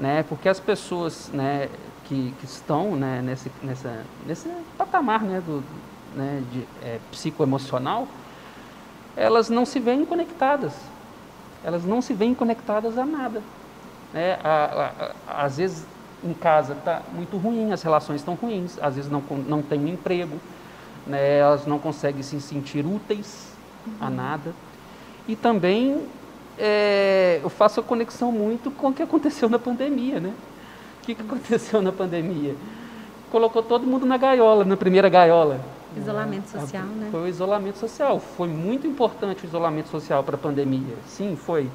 né? 0.00 0.24
porque 0.28 0.48
as 0.48 0.58
pessoas 0.58 1.30
né, 1.32 1.68
que, 2.06 2.34
que 2.40 2.46
estão 2.46 2.96
né, 2.96 3.20
nesse, 3.22 3.52
nessa, 3.62 4.04
nesse 4.26 4.48
patamar 4.76 5.22
né, 5.22 5.42
do, 5.44 5.62
né, 6.18 6.42
de, 6.52 6.66
é, 6.82 6.98
psicoemocional, 7.12 8.08
elas 9.16 9.48
não 9.48 9.64
se 9.64 9.78
veem 9.78 10.04
conectadas. 10.04 10.74
Elas 11.64 11.84
não 11.84 12.02
se 12.02 12.12
veem 12.12 12.34
conectadas 12.34 12.98
a 12.98 13.06
nada. 13.06 13.42
Né? 14.12 14.38
A, 14.42 14.48
a, 15.28 15.42
a, 15.42 15.44
às 15.44 15.56
vezes 15.56 15.86
em 16.24 16.34
casa 16.34 16.72
está 16.72 17.02
muito 17.12 17.36
ruim, 17.36 17.72
as 17.72 17.82
relações 17.82 18.20
estão 18.20 18.34
ruins, 18.34 18.76
às 18.82 18.96
vezes 18.96 19.10
não, 19.10 19.22
não 19.46 19.62
tem 19.62 19.78
um 19.78 19.86
emprego, 19.86 20.36
né? 21.06 21.38
elas 21.38 21.64
não 21.64 21.78
conseguem 21.78 22.22
se 22.22 22.40
sentir 22.40 22.84
úteis 22.84 23.52
uhum. 23.86 23.92
a 24.00 24.10
nada. 24.10 24.52
E 25.28 25.36
também 25.36 26.04
é, 26.58 27.40
eu 27.42 27.48
faço 27.48 27.78
a 27.78 27.82
conexão 27.82 28.32
muito 28.32 28.70
com 28.70 28.88
o 28.88 28.92
que 28.92 29.02
aconteceu 29.02 29.48
na 29.48 29.58
pandemia. 29.58 30.18
Né? 30.18 30.32
O 31.00 31.06
que, 31.06 31.14
que 31.14 31.22
aconteceu 31.22 31.80
na 31.80 31.92
pandemia? 31.92 32.56
Colocou 33.30 33.62
todo 33.62 33.86
mundo 33.86 34.06
na 34.06 34.16
gaiola, 34.16 34.64
na 34.64 34.76
primeira 34.76 35.08
gaiola. 35.08 35.60
Isolamento 35.96 36.44
é, 36.56 36.60
social, 36.60 36.84
né? 36.84 37.08
Foi 37.10 37.22
o 37.22 37.26
isolamento 37.26 37.78
social. 37.78 38.20
Foi 38.20 38.48
muito 38.48 38.86
importante 38.86 39.44
o 39.44 39.46
isolamento 39.46 39.88
social 39.88 40.22
para 40.22 40.36
a 40.36 40.38
pandemia. 40.38 40.96
Sim, 41.06 41.36
foi. 41.36 41.70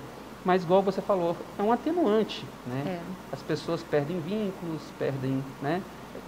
Mas, 0.45 0.63
igual 0.63 0.82
você 0.82 1.02
falou, 1.02 1.36
é 1.58 1.63
um 1.63 1.71
atenuante. 1.71 2.45
Né? 2.67 2.84
É. 2.86 2.99
As 3.32 3.41
pessoas 3.41 3.82
perdem 3.82 4.19
vínculos, 4.19 4.82
perdem. 4.99 5.43
Né? 5.62 5.82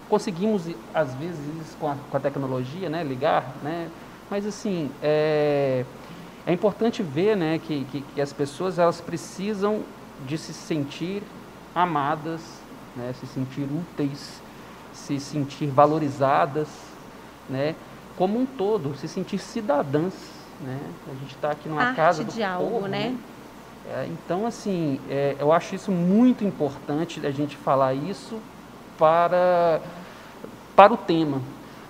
Conseguimos, 0.09 0.67
às 0.93 1.13
vezes, 1.15 1.75
com 1.79 1.89
a, 1.89 1.95
com 2.09 2.17
a 2.17 2.19
tecnologia, 2.19 2.89
né? 2.89 3.03
ligar, 3.03 3.53
né? 3.61 3.89
mas, 4.29 4.45
assim, 4.45 4.89
é, 5.03 5.85
é 6.47 6.53
importante 6.53 7.03
ver 7.03 7.35
né, 7.35 7.59
que, 7.59 7.85
que, 7.85 8.01
que, 8.01 8.21
as 8.21 8.31
pessoas 8.31 8.79
elas 8.79 9.01
precisam 9.01 9.83
de 10.25 10.37
se 10.37 10.53
sentir 10.53 11.21
amadas, 11.73 12.41
né? 12.95 13.13
se 13.19 13.27
sentir 13.27 13.63
úteis, 13.63 14.41
se 14.93 15.19
sentir 15.19 15.67
valorizadas 15.67 16.84
né, 17.49 17.75
como 18.17 18.39
um 18.39 18.45
todo, 18.45 18.95
se 18.95 19.07
sentir 19.07 19.39
cidadãs. 19.39 20.13
Né? 20.61 20.79
A 21.07 21.13
gente 21.19 21.35
está 21.35 21.51
aqui 21.51 21.67
numa 21.67 21.83
Arte 21.83 21.95
casa 21.95 22.23
do 22.23 22.31
de 22.31 22.43
algo, 22.43 22.69
povo, 22.69 22.87
né? 22.87 23.09
né? 23.09 23.17
É, 23.87 24.07
então, 24.07 24.47
assim, 24.47 24.99
é, 25.09 25.35
eu 25.39 25.51
acho 25.51 25.75
isso 25.75 25.91
muito 25.91 26.43
importante 26.43 27.25
a 27.25 27.31
gente 27.31 27.55
falar 27.55 27.93
isso 27.93 28.39
para, 28.97 29.79
para 30.75 30.93
o 30.93 30.97
tema, 30.97 31.41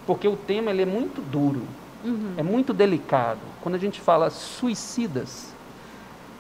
porque 0.05 0.27
o 0.27 0.35
tema 0.35 0.71
ele 0.71 0.81
é 0.81 0.85
muito 0.85 1.21
duro, 1.21 1.61
uhum. 2.03 2.33
é 2.35 2.43
muito 2.43 2.73
delicado. 2.73 3.39
Quando 3.61 3.75
a 3.75 3.77
gente 3.77 4.01
fala 4.01 4.29
suicidas, 4.29 5.53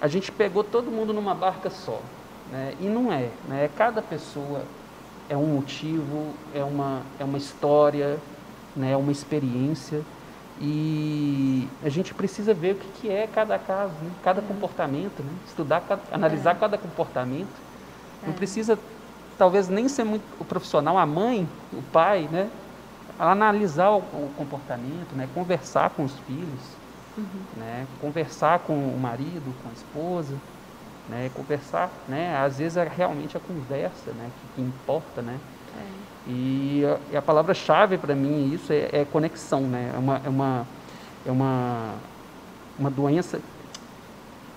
a 0.01 0.07
gente 0.09 0.29
pegou 0.29 0.63
todo 0.63 0.91
mundo 0.91 1.13
numa 1.13 1.33
barca 1.33 1.69
só, 1.69 2.01
né? 2.51 2.73
e 2.81 2.85
não 2.85 3.13
é. 3.13 3.29
Né? 3.47 3.69
Cada 3.77 4.01
pessoa 4.01 4.63
é 5.29 5.37
um 5.37 5.55
motivo, 5.55 6.33
é 6.53 6.63
uma, 6.63 7.01
é 7.17 7.23
uma 7.23 7.37
história, 7.37 8.19
né, 8.75 8.91
é 8.91 8.97
uma 8.97 9.11
experiência 9.11 10.01
e 10.59 11.67
a 11.83 11.89
gente 11.89 12.13
precisa 12.13 12.53
ver 12.53 12.73
o 12.73 12.75
que, 12.75 12.87
que 13.01 13.09
é 13.09 13.27
cada 13.27 13.59
caso, 13.59 13.93
né, 14.01 14.11
cada 14.23 14.41
é. 14.41 14.43
comportamento, 14.43 15.21
né, 15.21 15.31
estudar, 15.45 15.81
cada, 15.81 16.01
analisar 16.11 16.51
é. 16.51 16.59
cada 16.59 16.77
comportamento. 16.77 17.65
Não 18.23 18.33
é. 18.33 18.35
precisa, 18.35 18.79
talvez 19.37 19.67
nem 19.67 19.87
ser 19.87 20.05
muito 20.05 20.23
o 20.39 20.45
profissional, 20.45 20.97
a 20.97 21.05
mãe, 21.05 21.47
o 21.73 21.81
pai, 21.81 22.29
né, 22.31 22.49
analisar 23.19 23.91
o, 23.91 23.97
o 23.97 24.31
comportamento, 24.37 25.13
né, 25.13 25.27
conversar 25.33 25.89
com 25.89 26.03
os 26.03 26.17
filhos, 26.19 26.61
uhum. 27.17 27.25
né, 27.57 27.85
conversar 27.99 28.59
com 28.59 28.73
o 28.73 28.97
marido, 28.99 29.53
com 29.61 29.69
a 29.69 29.73
esposa, 29.73 30.35
né, 31.09 31.29
conversar, 31.33 31.89
né, 32.07 32.37
às 32.37 32.57
vezes 32.59 32.77
é 32.77 32.87
realmente 32.87 33.35
a 33.35 33.39
conversa, 33.39 34.11
né, 34.11 34.29
que, 34.39 34.55
que 34.55 34.61
importa, 34.61 35.21
né. 35.21 35.37
É. 36.27 36.31
E 36.31 36.83
a, 36.85 37.13
e 37.13 37.17
a 37.17 37.21
palavra-chave 37.21 37.97
para 37.97 38.15
mim 38.15 38.53
isso 38.53 38.71
é, 38.73 38.89
é, 38.91 39.05
conexão, 39.11 39.61
né? 39.61 39.91
É 39.93 39.97
uma, 39.97 40.21
é 40.25 40.29
uma, 40.29 40.67
é 41.27 41.31
uma, 41.31 41.93
uma 42.79 42.89
doença, 42.91 43.39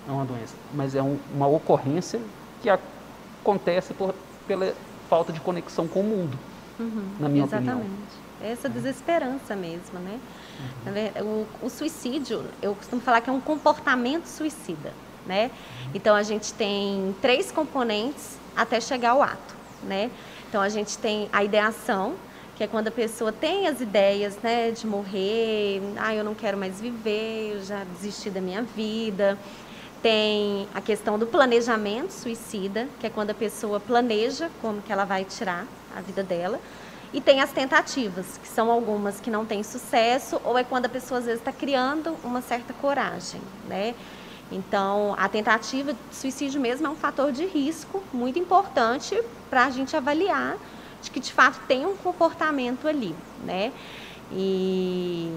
não 0.07 0.15
é 0.15 0.17
uma 0.17 0.25
doença, 0.25 0.53
mas 0.73 0.95
é 0.95 1.01
um, 1.03 1.17
uma 1.33 1.47
ocorrência 1.47 2.19
que 2.61 2.69
acontece 2.69 3.93
por, 3.93 4.13
pela 4.47 4.73
falta 5.09 5.31
de 5.31 5.39
conexão 5.39 5.87
com 5.87 6.01
o 6.01 6.03
mundo, 6.03 6.37
Uhum, 6.79 7.03
na 7.19 7.27
minha 7.27 7.43
exatamente. 7.43 7.71
opinião. 7.77 7.97
Essa 8.41 8.69
desesperança 8.69 9.53
mesmo, 9.53 9.99
né? 9.99 10.17
Ver- 10.85 11.11
O, 11.21 11.45
o 11.61 11.69
suicídio, 11.69 12.45
eu 12.61 12.73
costumo 12.73 13.01
falar 13.01 13.19
que 13.19 13.29
é 13.29 13.33
um 13.33 13.41
comportamento 13.41 14.25
suicida, 14.27 14.93
né? 15.27 15.51
Então 15.93 16.15
a 16.15 16.23
gente 16.23 16.53
tem 16.53 17.13
três 17.21 17.51
componentes 17.51 18.37
até 18.55 18.79
chegar 18.79 19.11
ao 19.11 19.21
ato, 19.21 19.55
né? 19.83 20.09
Então 20.47 20.61
a 20.61 20.69
gente 20.69 20.97
tem 20.97 21.29
a 21.31 21.43
ideação, 21.43 22.15
que 22.55 22.63
é 22.63 22.67
quando 22.67 22.89
a 22.89 22.91
pessoa 22.91 23.31
tem 23.31 23.67
as 23.67 23.79
ideias, 23.79 24.37
né, 24.43 24.71
de 24.71 24.85
morrer, 24.85 25.81
ah, 25.97 26.13
eu 26.13 26.25
não 26.25 26.35
quero 26.35 26.57
mais 26.57 26.81
viver, 26.81 27.53
eu 27.53 27.63
já 27.63 27.85
desisti 27.85 28.29
da 28.29 28.41
minha 28.41 28.63
vida. 28.63 29.37
Tem 30.01 30.67
a 30.73 30.81
questão 30.81 31.17
do 31.17 31.25
planejamento 31.25 32.11
suicida, 32.11 32.87
que 32.99 33.07
é 33.07 33.09
quando 33.09 33.29
a 33.29 33.33
pessoa 33.33 33.79
planeja 33.79 34.49
como 34.61 34.81
que 34.81 34.91
ela 34.91 35.05
vai 35.05 35.23
tirar 35.23 35.65
a 35.95 36.01
vida 36.01 36.21
dela. 36.21 36.59
E 37.11 37.19
tem 37.19 37.41
as 37.41 37.51
tentativas, 37.51 38.37
que 38.37 38.47
são 38.47 38.69
algumas 38.69 39.19
que 39.19 39.31
não 39.31 39.45
têm 39.45 39.63
sucesso, 39.63 40.39
ou 40.43 40.57
é 40.57 40.63
quando 40.63 40.85
a 40.85 40.89
pessoa 40.89 41.19
às 41.19 41.25
vezes 41.25 41.39
está 41.39 41.51
criando 41.51 42.15
uma 42.23 42.41
certa 42.41 42.73
coragem, 42.73 43.41
né? 43.67 43.95
Então, 44.51 45.15
a 45.17 45.29
tentativa 45.29 45.93
de 45.93 45.99
suicídio 46.15 46.59
mesmo 46.59 46.87
é 46.87 46.89
um 46.89 46.95
fator 46.95 47.31
de 47.31 47.45
risco 47.45 48.03
muito 48.11 48.39
importante 48.39 49.19
para 49.49 49.65
a 49.65 49.69
gente 49.69 49.95
avaliar 49.95 50.57
de 51.01 51.11
que 51.11 51.19
de 51.19 51.31
fato 51.31 51.59
tem 51.67 51.85
um 51.85 51.95
comportamento 51.95 52.87
ali, 52.87 53.15
né? 53.43 53.71
E 54.31 55.31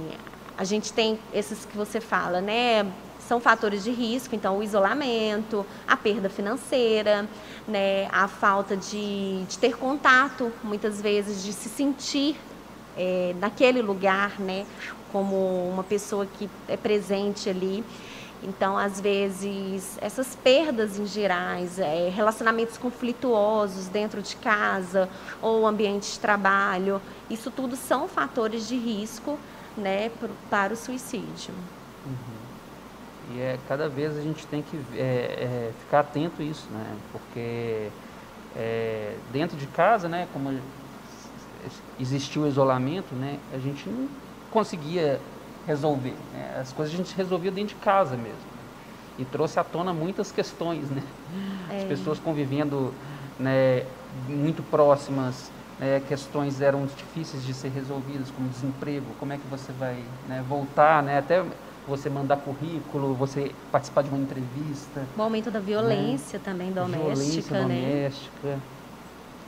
a 0.56 0.64
gente 0.64 0.92
tem 0.92 1.18
esses 1.32 1.64
que 1.64 1.76
você 1.76 2.00
fala, 2.00 2.40
né? 2.40 2.90
São 3.20 3.40
fatores 3.40 3.84
de 3.84 3.90
risco, 3.90 4.34
então 4.34 4.58
o 4.58 4.62
isolamento, 4.62 5.64
a 5.86 5.96
perda 5.96 6.28
financeira, 6.28 7.28
né? 7.66 8.08
A 8.10 8.26
falta 8.28 8.76
de, 8.76 9.44
de 9.44 9.58
ter 9.58 9.76
contato, 9.76 10.52
muitas 10.64 11.00
vezes, 11.00 11.44
de 11.44 11.52
se 11.52 11.68
sentir 11.68 12.36
é, 12.96 13.34
naquele 13.38 13.80
lugar, 13.80 14.40
né? 14.40 14.66
Como 15.12 15.68
uma 15.68 15.84
pessoa 15.84 16.26
que 16.26 16.48
é 16.66 16.76
presente 16.76 17.48
ali. 17.48 17.84
Então, 18.42 18.76
às 18.76 19.00
vezes, 19.00 19.96
essas 20.00 20.34
perdas 20.34 20.98
em 20.98 21.06
gerais, 21.06 21.78
é, 21.78 22.08
relacionamentos 22.08 22.76
conflituosos 22.76 23.86
dentro 23.86 24.20
de 24.20 24.34
casa 24.36 25.08
ou 25.40 25.66
ambiente 25.66 26.10
de 26.12 26.18
trabalho, 26.18 27.00
isso 27.30 27.50
tudo 27.50 27.76
são 27.76 28.08
fatores 28.08 28.66
de 28.66 28.76
risco 28.76 29.38
né, 29.76 30.08
pro- 30.18 30.30
para 30.50 30.72
o 30.72 30.76
suicídio. 30.76 31.54
E 33.32 33.40
é, 33.40 33.58
cada 33.68 33.88
vez 33.88 34.16
a 34.16 34.20
gente 34.20 34.44
tem 34.46 34.62
que 34.62 34.76
é, 34.96 35.00
é, 35.00 35.72
ficar 35.78 36.00
atento 36.00 36.42
a 36.42 36.44
isso, 36.44 36.66
né? 36.72 36.84
Porque 37.12 37.88
é, 38.56 39.14
dentro 39.32 39.56
de 39.56 39.66
casa, 39.68 40.08
né, 40.08 40.26
como 40.32 40.58
existiu 41.98 42.42
o 42.42 42.48
isolamento, 42.48 43.14
né, 43.14 43.38
a 43.54 43.58
gente 43.58 43.88
não 43.88 44.08
conseguia 44.50 45.20
resolver. 45.66 46.14
né? 46.32 46.58
As 46.60 46.72
coisas 46.72 46.94
a 46.94 46.96
gente 46.96 47.14
resolvia 47.16 47.50
dentro 47.50 47.74
de 47.76 47.80
casa 47.80 48.16
mesmo. 48.16 48.32
né? 48.32 48.62
E 49.18 49.24
trouxe 49.24 49.58
à 49.60 49.64
tona 49.64 49.92
muitas 49.92 50.32
questões, 50.32 50.88
né? 50.90 51.02
As 51.68 51.82
É. 51.82 51.86
pessoas 51.86 52.18
convivendo 52.18 52.92
né, 53.38 53.84
muito 54.28 54.62
próximas, 54.62 55.50
né, 55.80 56.00
questões 56.06 56.60
eram 56.60 56.86
difíceis 56.86 57.44
de 57.44 57.52
ser 57.54 57.70
resolvidas, 57.70 58.30
como 58.30 58.48
desemprego, 58.48 59.06
como 59.18 59.32
é 59.32 59.36
que 59.36 59.46
você 59.50 59.72
vai 59.72 59.96
né, 60.28 60.44
voltar, 60.48 61.02
né, 61.02 61.18
até 61.18 61.42
você 61.88 62.08
mandar 62.08 62.36
currículo, 62.36 63.14
você 63.14 63.50
participar 63.72 64.02
de 64.02 64.10
uma 64.10 64.18
entrevista, 64.18 65.02
O 65.16 65.22
aumento 65.22 65.50
da 65.50 65.58
violência 65.60 66.38
também 66.38 66.70
doméstica, 66.72 67.04
violência 67.04 67.52
né? 67.54 67.62
doméstica. 67.62 68.58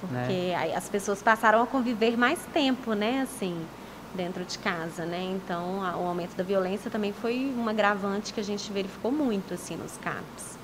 Porque 0.01 0.55
aí 0.57 0.75
as 0.75 0.89
pessoas 0.89 1.23
passaram 1.23 1.63
a 1.63 1.67
conviver 1.67 2.17
mais 2.17 2.41
tempo, 2.53 2.95
né, 2.95 3.21
assim, 3.23 3.57
dentro 4.15 4.45
de 4.45 4.59
casa, 4.59 5.05
né? 5.05 5.23
Então, 5.23 5.83
a- 5.85 5.97
o 5.97 6.07
aumento 6.07 6.37
da 6.37 6.45
violência 6.45 6.91
também 6.91 7.13
foi 7.13 7.53
um 7.57 7.69
agravante 7.69 8.33
que 8.33 8.41
a 8.41 8.45
gente 8.45 8.71
verificou 8.73 9.11
muito, 9.11 9.53
assim, 9.55 9.77
nos 9.77 9.97
CAPs. 9.99 10.55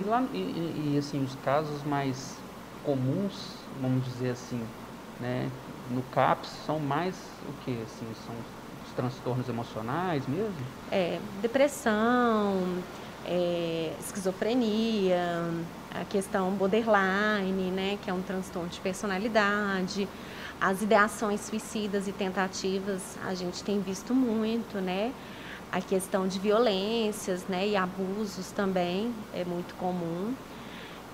E, 0.00 0.04
lá, 0.04 0.22
e, 0.32 0.36
e- 0.38 0.92
e, 0.94 0.98
assim, 0.98 1.22
os 1.22 1.34
casos 1.36 1.82
mais 1.84 2.36
comuns, 2.84 3.56
vamos 3.80 4.04
dizer 4.04 4.30
assim, 4.30 4.62
né, 5.20 5.48
no 5.90 6.02
CAPS 6.02 6.48
são 6.66 6.78
mais 6.78 7.14
o 7.48 7.52
que? 7.64 7.70
Assim, 7.82 8.06
são 8.26 8.34
os 8.86 8.92
transtornos 8.94 9.48
emocionais 9.48 10.26
mesmo? 10.26 10.54
É, 10.90 11.18
depressão, 11.40 12.60
é, 13.24 13.92
esquizofrenia, 14.00 15.48
a 15.94 16.04
questão 16.04 16.50
borderline, 16.52 17.70
né, 17.70 17.98
que 18.02 18.10
é 18.10 18.12
um 18.12 18.22
transtorno 18.22 18.68
de 18.68 18.80
personalidade, 18.80 20.08
as 20.64 20.80
ideações 20.80 21.42
suicidas 21.42 22.08
e 22.08 22.12
tentativas, 22.12 23.18
a 23.26 23.34
gente 23.34 23.62
tem 23.62 23.82
visto 23.82 24.14
muito, 24.14 24.78
né, 24.78 25.12
a 25.70 25.78
questão 25.78 26.26
de 26.26 26.38
violências, 26.38 27.44
né, 27.46 27.68
e 27.68 27.76
abusos 27.76 28.50
também 28.50 29.14
é 29.34 29.44
muito 29.44 29.74
comum, 29.74 30.32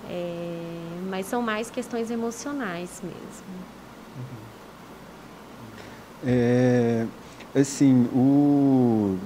é, 0.09 1.01
mas 1.09 1.25
são 1.25 1.41
mais 1.41 1.69
questões 1.69 2.09
emocionais 2.09 3.01
mesmo. 3.03 3.61
É, 6.25 7.05
assim, 7.53 8.05
o, 8.13 9.19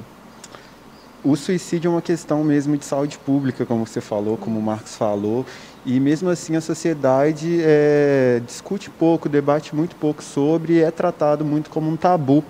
o 1.26 1.36
suicídio 1.36 1.90
é 1.90 1.92
uma 1.92 2.02
questão 2.02 2.44
mesmo 2.44 2.78
de 2.78 2.86
saúde 2.86 3.18
pública, 3.18 3.66
como 3.66 3.86
você 3.86 4.00
falou, 4.00 4.38
como 4.38 4.60
o 4.60 4.62
Marcos 4.62 4.96
falou, 4.96 5.44
e 5.84 6.00
mesmo 6.00 6.30
assim 6.30 6.56
a 6.56 6.62
sociedade 6.62 7.60
é, 7.62 8.42
discute 8.46 8.92
pouco, 8.92 9.28
debate 9.28 9.76
muito 9.76 9.96
pouco 9.96 10.24
sobre, 10.24 10.74
e 10.74 10.82
é 10.82 10.92
tratado 10.92 11.44
muito 11.44 11.72
como 11.72 11.90
um 11.90 11.98
tabu. 11.98 12.44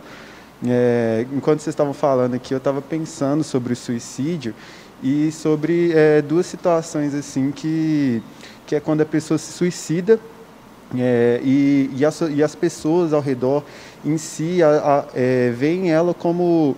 É, 0.67 1.25
enquanto 1.33 1.59
vocês 1.59 1.73
estavam 1.73 1.93
falando 1.93 2.33
aqui, 2.33 2.53
eu 2.53 2.57
estava 2.57 2.81
pensando 2.81 3.43
sobre 3.43 3.71
o 3.71 3.75
suicídio 3.75 4.53
e 5.01 5.31
sobre 5.31 5.91
é, 5.93 6.21
duas 6.21 6.45
situações 6.45 7.13
assim 7.13 7.51
que, 7.51 8.21
que 8.65 8.75
é 8.75 8.79
quando 8.79 9.01
a 9.01 9.05
pessoa 9.05 9.37
se 9.37 9.53
suicida 9.53 10.19
é, 10.97 11.39
e, 11.43 11.89
e, 11.95 12.05
as, 12.05 12.21
e 12.21 12.43
as 12.43 12.55
pessoas 12.55 13.13
ao 13.13 13.21
redor 13.21 13.63
em 14.03 14.17
si 14.17 14.61
a, 14.61 14.69
a, 14.69 15.05
é, 15.13 15.51
veem 15.51 15.91
ela 15.91 16.13
como, 16.13 16.75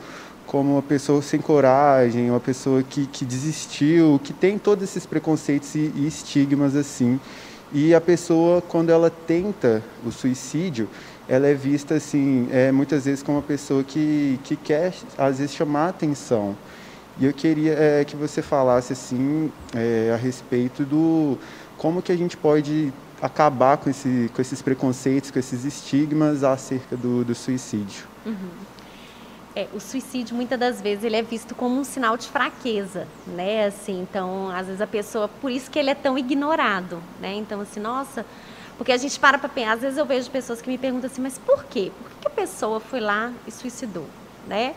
como 0.47 0.73
uma 0.73 0.81
pessoa 0.81 1.21
sem 1.21 1.39
coragem, 1.39 2.31
uma 2.31 2.39
pessoa 2.39 2.81
que, 2.81 3.05
que 3.05 3.25
desistiu, 3.25 4.19
que 4.23 4.33
tem 4.33 4.57
todos 4.57 4.83
esses 4.83 5.05
preconceitos 5.05 5.75
e, 5.75 5.91
e 5.93 6.07
estigmas 6.07 6.75
assim. 6.75 7.19
E 7.71 7.93
a 7.93 7.99
pessoa, 7.99 8.61
quando 8.61 8.89
ela 8.89 9.09
tenta 9.09 9.83
o 10.05 10.11
suicídio, 10.11 10.87
ela 11.27 11.47
é 11.47 11.53
vista 11.53 11.95
assim, 11.95 12.47
é, 12.49 12.71
muitas 12.71 13.03
vezes 13.03 13.21
como 13.21 13.37
uma 13.37 13.43
pessoa 13.43 13.83
que, 13.83 14.39
que 14.45 14.55
quer, 14.55 14.93
às 15.17 15.39
vezes, 15.39 15.53
chamar 15.53 15.89
atenção. 15.89 16.55
E 17.19 17.25
eu 17.25 17.33
queria 17.33 17.73
é, 17.73 18.05
que 18.05 18.15
você 18.15 18.41
falasse 18.41 18.93
assim 18.93 19.51
é, 19.75 20.11
a 20.13 20.15
respeito 20.15 20.85
do 20.85 21.37
como 21.77 22.01
que 22.01 22.11
a 22.11 22.15
gente 22.15 22.37
pode 22.37 22.93
acabar 23.21 23.77
com, 23.77 23.89
esse, 23.89 24.29
com 24.33 24.41
esses 24.41 24.61
preconceitos, 24.61 25.29
com 25.29 25.39
esses 25.39 25.65
estigmas 25.65 26.43
acerca 26.43 26.95
do, 26.95 27.25
do 27.25 27.35
suicídio. 27.35 28.05
É, 29.57 29.67
o 29.73 29.79
suicídio 29.79 30.35
muitas 30.35 30.59
das 30.59 30.79
vezes 30.79 31.03
ele 31.03 31.15
é 31.15 31.23
visto 31.23 31.55
como 31.55 31.79
um 31.79 31.83
sinal 31.83 32.15
de 32.15 32.27
fraqueza, 32.27 33.07
né? 33.25 33.65
Assim, 33.65 34.01
então 34.01 34.51
às 34.51 34.67
vezes 34.67 34.81
a 34.81 34.85
pessoa, 34.85 35.27
por 35.27 35.49
isso 35.49 35.71
que 35.71 35.79
ele 35.79 35.89
é 35.89 35.95
tão 35.95 36.15
ignorado, 36.15 37.01
né? 37.19 37.33
Então 37.33 37.59
assim, 37.61 37.79
nossa, 37.79 38.23
porque 38.77 38.91
a 38.91 38.97
gente 38.97 39.19
para 39.19 39.39
para 39.39 39.49
pensar, 39.49 39.73
às 39.73 39.81
vezes 39.81 39.97
eu 39.97 40.05
vejo 40.05 40.29
pessoas 40.29 40.61
que 40.61 40.69
me 40.69 40.77
perguntam 40.77 41.09
assim, 41.09 41.23
mas 41.23 41.39
por 41.39 41.63
quê? 41.63 41.91
Por 42.03 42.11
que 42.21 42.27
a 42.27 42.29
pessoa 42.29 42.79
foi 42.79 42.99
lá 42.99 43.33
e 43.47 43.51
suicidou, 43.51 44.05
né? 44.47 44.75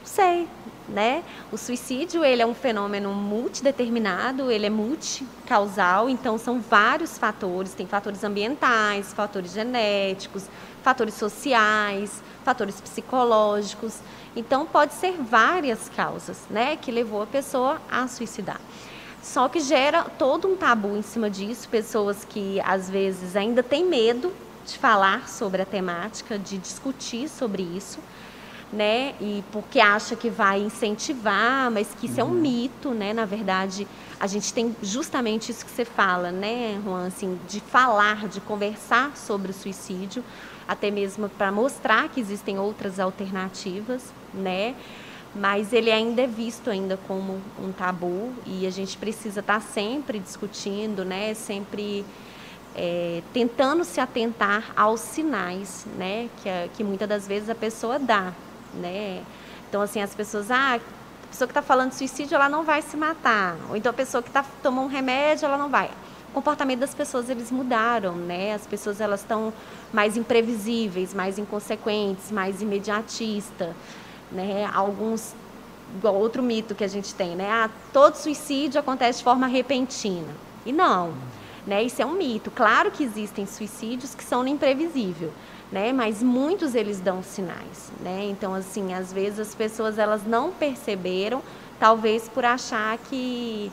Não 0.00 0.06
sei, 0.06 0.46
né? 0.90 1.24
O 1.50 1.56
suicídio 1.56 2.22
ele 2.22 2.42
é 2.42 2.46
um 2.46 2.54
fenômeno 2.54 3.14
multideterminado, 3.14 4.50
ele 4.50 4.66
é 4.66 4.70
multicausal, 4.70 6.10
então 6.10 6.36
são 6.36 6.60
vários 6.60 7.16
fatores, 7.16 7.72
tem 7.72 7.86
fatores 7.86 8.22
ambientais, 8.22 9.14
fatores 9.14 9.54
genéticos, 9.54 10.50
fatores 10.82 11.14
sociais, 11.14 12.22
fatores 12.46 12.80
psicológicos. 12.80 13.98
Então 14.36 14.64
pode 14.64 14.94
ser 14.94 15.16
várias 15.20 15.88
causas, 15.88 16.38
né, 16.48 16.76
que 16.76 16.92
levou 16.92 17.22
a 17.22 17.26
pessoa 17.26 17.82
a 17.90 18.06
suicidar. 18.06 18.60
Só 19.20 19.48
que 19.48 19.58
gera 19.58 20.04
todo 20.04 20.46
um 20.46 20.56
tabu 20.56 20.96
em 20.96 21.02
cima 21.02 21.28
disso, 21.28 21.68
pessoas 21.68 22.24
que 22.24 22.60
às 22.60 22.88
vezes 22.88 23.34
ainda 23.34 23.64
têm 23.64 23.84
medo 23.84 24.32
de 24.64 24.78
falar 24.78 25.28
sobre 25.28 25.62
a 25.62 25.66
temática, 25.66 26.38
de 26.38 26.56
discutir 26.58 27.28
sobre 27.28 27.64
isso 27.64 27.98
né? 28.72 29.14
E 29.20 29.44
porque 29.52 29.80
acha 29.80 30.16
que 30.16 30.28
vai 30.28 30.60
incentivar, 30.60 31.70
mas 31.70 31.88
que 31.98 32.06
isso 32.06 32.20
é 32.20 32.24
um 32.24 32.30
mito, 32.30 32.90
né? 32.90 33.12
Na 33.12 33.24
verdade, 33.24 33.86
a 34.18 34.26
gente 34.26 34.52
tem 34.52 34.74
justamente 34.82 35.50
isso 35.50 35.64
que 35.64 35.70
você 35.70 35.84
fala, 35.84 36.30
né, 36.32 36.80
Juan, 36.84 37.06
assim, 37.06 37.38
de 37.48 37.60
falar, 37.60 38.28
de 38.28 38.40
conversar 38.40 39.16
sobre 39.16 39.50
o 39.50 39.54
suicídio, 39.54 40.24
até 40.66 40.90
mesmo 40.90 41.28
para 41.28 41.52
mostrar 41.52 42.08
que 42.08 42.20
existem 42.20 42.58
outras 42.58 42.98
alternativas, 42.98 44.12
né? 44.34 44.74
Mas 45.34 45.72
ele 45.72 45.92
ainda 45.92 46.22
é 46.22 46.26
visto 46.26 46.70
ainda 46.70 46.98
como 47.06 47.40
um 47.62 47.70
tabu 47.70 48.32
e 48.46 48.66
a 48.66 48.70
gente 48.70 48.96
precisa 48.96 49.40
estar 49.40 49.60
sempre 49.60 50.18
discutindo, 50.18 51.04
né? 51.04 51.34
Sempre 51.34 52.04
é, 52.76 53.22
tentando 53.32 53.84
se 53.84 54.00
atentar 54.00 54.72
aos 54.76 55.00
sinais, 55.00 55.86
né, 55.96 56.28
que, 56.42 56.48
que 56.76 56.84
muitas 56.84 57.08
das 57.08 57.26
vezes 57.26 57.48
a 57.48 57.54
pessoa 57.54 57.98
dá, 57.98 58.34
né. 58.74 59.24
Então, 59.68 59.80
assim, 59.80 60.00
as 60.00 60.14
pessoas, 60.14 60.50
ah, 60.50 60.74
a 60.76 61.28
pessoa 61.28 61.48
que 61.48 61.52
está 61.52 61.62
falando 61.62 61.92
suicídio, 61.92 62.34
ela 62.34 62.48
não 62.48 62.62
vai 62.62 62.82
se 62.82 62.96
matar. 62.96 63.56
Ou 63.68 63.76
então 63.76 63.90
a 63.90 63.92
pessoa 63.92 64.22
que 64.22 64.30
tá, 64.30 64.44
tomou 64.62 64.84
um 64.84 64.88
remédio, 64.88 65.46
ela 65.46 65.58
não 65.58 65.68
vai. 65.68 65.90
Comportamento 66.36 66.80
das 66.80 66.94
pessoas, 66.94 67.30
eles 67.30 67.50
mudaram, 67.50 68.14
né? 68.14 68.52
As 68.52 68.66
pessoas, 68.66 69.00
elas 69.00 69.20
estão 69.20 69.50
mais 69.90 70.18
imprevisíveis, 70.18 71.14
mais 71.14 71.38
inconsequentes, 71.38 72.30
mais 72.30 72.60
imediatistas, 72.60 73.74
né? 74.30 74.70
Alguns, 74.74 75.34
igual 75.96 76.14
outro 76.14 76.42
mito 76.42 76.74
que 76.74 76.84
a 76.84 76.88
gente 76.88 77.14
tem, 77.14 77.34
né? 77.34 77.48
Ah, 77.50 77.70
todo 77.90 78.16
suicídio 78.16 78.78
acontece 78.78 79.20
de 79.20 79.24
forma 79.24 79.46
repentina. 79.46 80.28
E 80.66 80.74
não, 80.74 81.14
né? 81.66 81.82
Isso 81.82 82.02
é 82.02 82.04
um 82.04 82.12
mito. 82.12 82.50
Claro 82.50 82.90
que 82.90 83.02
existem 83.02 83.46
suicídios 83.46 84.14
que 84.14 84.22
são 84.22 84.46
imprevisível, 84.46 85.32
né? 85.72 85.90
Mas 85.90 86.22
muitos 86.22 86.74
eles 86.74 87.00
dão 87.00 87.22
sinais, 87.22 87.90
né? 88.02 88.26
Então 88.28 88.52
assim, 88.52 88.92
às 88.92 89.10
vezes 89.10 89.40
as 89.40 89.54
pessoas 89.54 89.98
elas 89.98 90.26
não 90.26 90.52
perceberam, 90.52 91.40
talvez 91.80 92.28
por 92.28 92.44
achar 92.44 92.98
que 93.08 93.72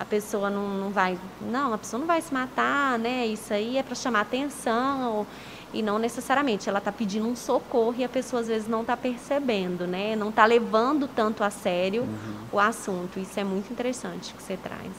a 0.00 0.04
pessoa 0.06 0.48
não, 0.48 0.66
não 0.66 0.90
vai, 0.90 1.18
não, 1.42 1.74
a 1.74 1.78
pessoa 1.78 2.00
não 2.00 2.06
vai 2.06 2.22
se 2.22 2.32
matar, 2.32 2.98
né? 2.98 3.26
Isso 3.26 3.52
aí 3.52 3.76
é 3.76 3.82
para 3.82 3.94
chamar 3.94 4.22
atenção 4.22 5.26
e 5.74 5.82
não 5.82 5.98
necessariamente 5.98 6.70
ela 6.70 6.78
está 6.78 6.90
pedindo 6.90 7.28
um 7.28 7.36
socorro 7.36 7.96
e 7.98 8.02
a 8.02 8.08
pessoa 8.08 8.40
às 8.40 8.48
vezes 8.48 8.66
não 8.66 8.80
está 8.80 8.96
percebendo, 8.96 9.86
né? 9.86 10.16
Não 10.16 10.30
está 10.30 10.46
levando 10.46 11.06
tanto 11.06 11.44
a 11.44 11.50
sério 11.50 12.04
uhum. 12.04 12.34
o 12.50 12.58
assunto. 12.58 13.20
Isso 13.20 13.38
é 13.38 13.44
muito 13.44 13.70
interessante 13.70 14.32
que 14.32 14.42
você 14.42 14.56
traz. 14.56 14.90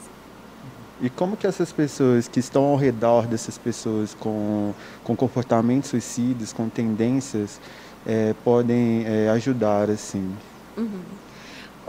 E 1.00 1.10
como 1.10 1.36
que 1.36 1.48
essas 1.48 1.72
pessoas 1.72 2.28
que 2.28 2.38
estão 2.38 2.62
ao 2.62 2.76
redor 2.76 3.26
dessas 3.26 3.58
pessoas 3.58 4.14
com, 4.14 4.72
com 5.02 5.16
comportamentos 5.16 5.90
suicidas, 5.90 6.52
com 6.52 6.68
tendências, 6.68 7.60
é, 8.06 8.36
podem 8.44 9.04
é, 9.04 9.28
ajudar 9.30 9.90
assim? 9.90 10.32
Uhum. 10.76 11.02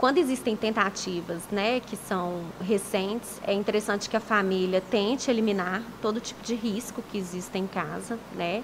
Quando 0.04 0.18
existem 0.18 0.54
tentativas, 0.54 1.44
né, 1.50 1.80
que 1.80 1.96
são 1.96 2.42
recentes, 2.60 3.40
é 3.42 3.54
interessante 3.54 4.06
que 4.06 4.14
a 4.14 4.20
família 4.20 4.82
tente 4.82 5.30
eliminar 5.30 5.82
todo 6.02 6.20
tipo 6.20 6.42
de 6.42 6.54
risco 6.54 7.02
que 7.10 7.16
existe 7.16 7.56
em 7.56 7.66
casa, 7.66 8.18
né, 8.34 8.62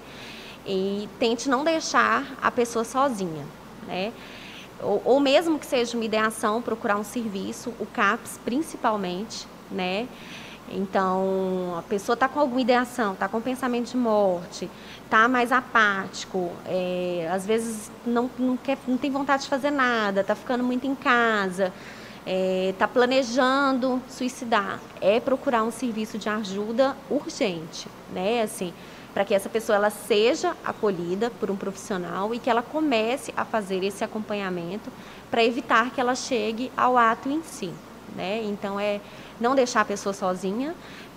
e 0.67 1.09
tente 1.17 1.49
não 1.49 1.63
deixar 1.63 2.31
a 2.39 2.51
pessoa 2.51 2.85
sozinha, 2.85 3.43
né. 3.87 4.13
Ou, 4.83 5.01
ou 5.03 5.19
mesmo 5.19 5.57
que 5.57 5.65
seja 5.65 5.97
uma 5.97 6.05
ideação, 6.05 6.61
procurar 6.61 6.97
um 6.97 7.03
serviço, 7.03 7.73
o 7.79 7.87
CAPS 7.87 8.39
principalmente, 8.45 9.47
né, 9.71 10.07
então, 10.69 11.75
a 11.77 11.81
pessoa 11.81 12.13
está 12.13 12.27
com 12.27 12.39
alguma 12.39 12.61
ideação, 12.61 13.13
está 13.13 13.27
com 13.27 13.41
pensamento 13.41 13.91
de 13.91 13.97
morte, 13.97 14.69
está 15.03 15.27
mais 15.27 15.51
apático, 15.51 16.51
é, 16.65 17.29
às 17.31 17.45
vezes 17.45 17.91
não, 18.05 18.29
não, 18.39 18.55
quer, 18.55 18.77
não 18.87 18.97
tem 18.97 19.11
vontade 19.11 19.43
de 19.43 19.49
fazer 19.49 19.71
nada, 19.71 20.21
está 20.21 20.35
ficando 20.35 20.63
muito 20.63 20.87
em 20.87 20.95
casa, 20.95 21.73
está 22.25 22.85
é, 22.85 22.87
planejando 22.87 24.01
suicidar. 24.07 24.79
É 24.99 25.19
procurar 25.19 25.63
um 25.63 25.71
serviço 25.71 26.17
de 26.17 26.29
ajuda 26.29 26.95
urgente, 27.09 27.87
né? 28.13 28.43
Assim, 28.43 28.73
para 29.13 29.25
que 29.25 29.33
essa 29.33 29.49
pessoa 29.49 29.75
ela 29.75 29.89
seja 29.89 30.55
acolhida 30.63 31.29
por 31.39 31.51
um 31.51 31.55
profissional 31.55 32.33
e 32.33 32.39
que 32.39 32.49
ela 32.49 32.61
comece 32.61 33.33
a 33.35 33.43
fazer 33.43 33.83
esse 33.83 34.03
acompanhamento 34.03 34.89
para 35.29 35.43
evitar 35.43 35.91
que 35.91 35.99
ela 35.99 36.15
chegue 36.15 36.71
ao 36.77 36.97
ato 36.97 37.29
em 37.29 37.41
si, 37.43 37.73
né? 38.15 38.41
Então 38.43 38.79
é 38.79 39.01
não 39.41 39.55
deixar 39.55 39.81
a 39.81 39.85
pessoa 39.85 40.13
sozinha 40.13 40.73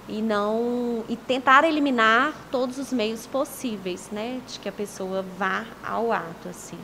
e 0.09 0.21
não 0.21 1.05
e 1.09 1.15
tentar 1.15 1.63
eliminar 1.65 2.33
todos 2.51 2.79
os 2.79 2.93
meios 2.93 3.27
possíveis, 3.27 4.09
né, 4.11 4.41
de 4.49 4.59
que 4.59 4.69
a 4.69 4.73
pessoa 4.73 5.25
vá 5.39 5.65
ao 5.87 6.11
ato 6.11 6.49
assim. 6.49 6.79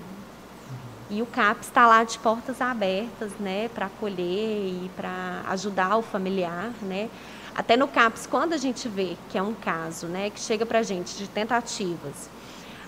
E 1.09 1.20
o 1.20 1.26
CAP 1.26 1.62
está 1.62 1.88
lá 1.88 2.05
de 2.05 2.16
portas 2.20 2.61
abertas, 2.61 3.32
né, 3.41 3.68
para 3.74 3.86
acolher 3.86 4.84
e 4.84 4.91
para 4.95 5.43
ajudar 5.49 5.97
o 5.97 6.03
familiar, 6.03 6.70
né. 6.82 7.11
Até 7.53 7.76
no 7.76 7.88
CAPS, 7.88 8.28
quando 8.28 8.53
a 8.53 8.57
gente 8.57 8.88
vê 8.88 9.16
que 9.28 9.36
é 9.36 9.43
um 9.43 9.55
caso, 9.55 10.07
né, 10.07 10.30
que 10.30 10.38
chega 10.38 10.64
para 10.64 10.78
a 10.78 10.82
gente 10.84 11.16
de 11.16 11.26
tentativas, 11.26 12.30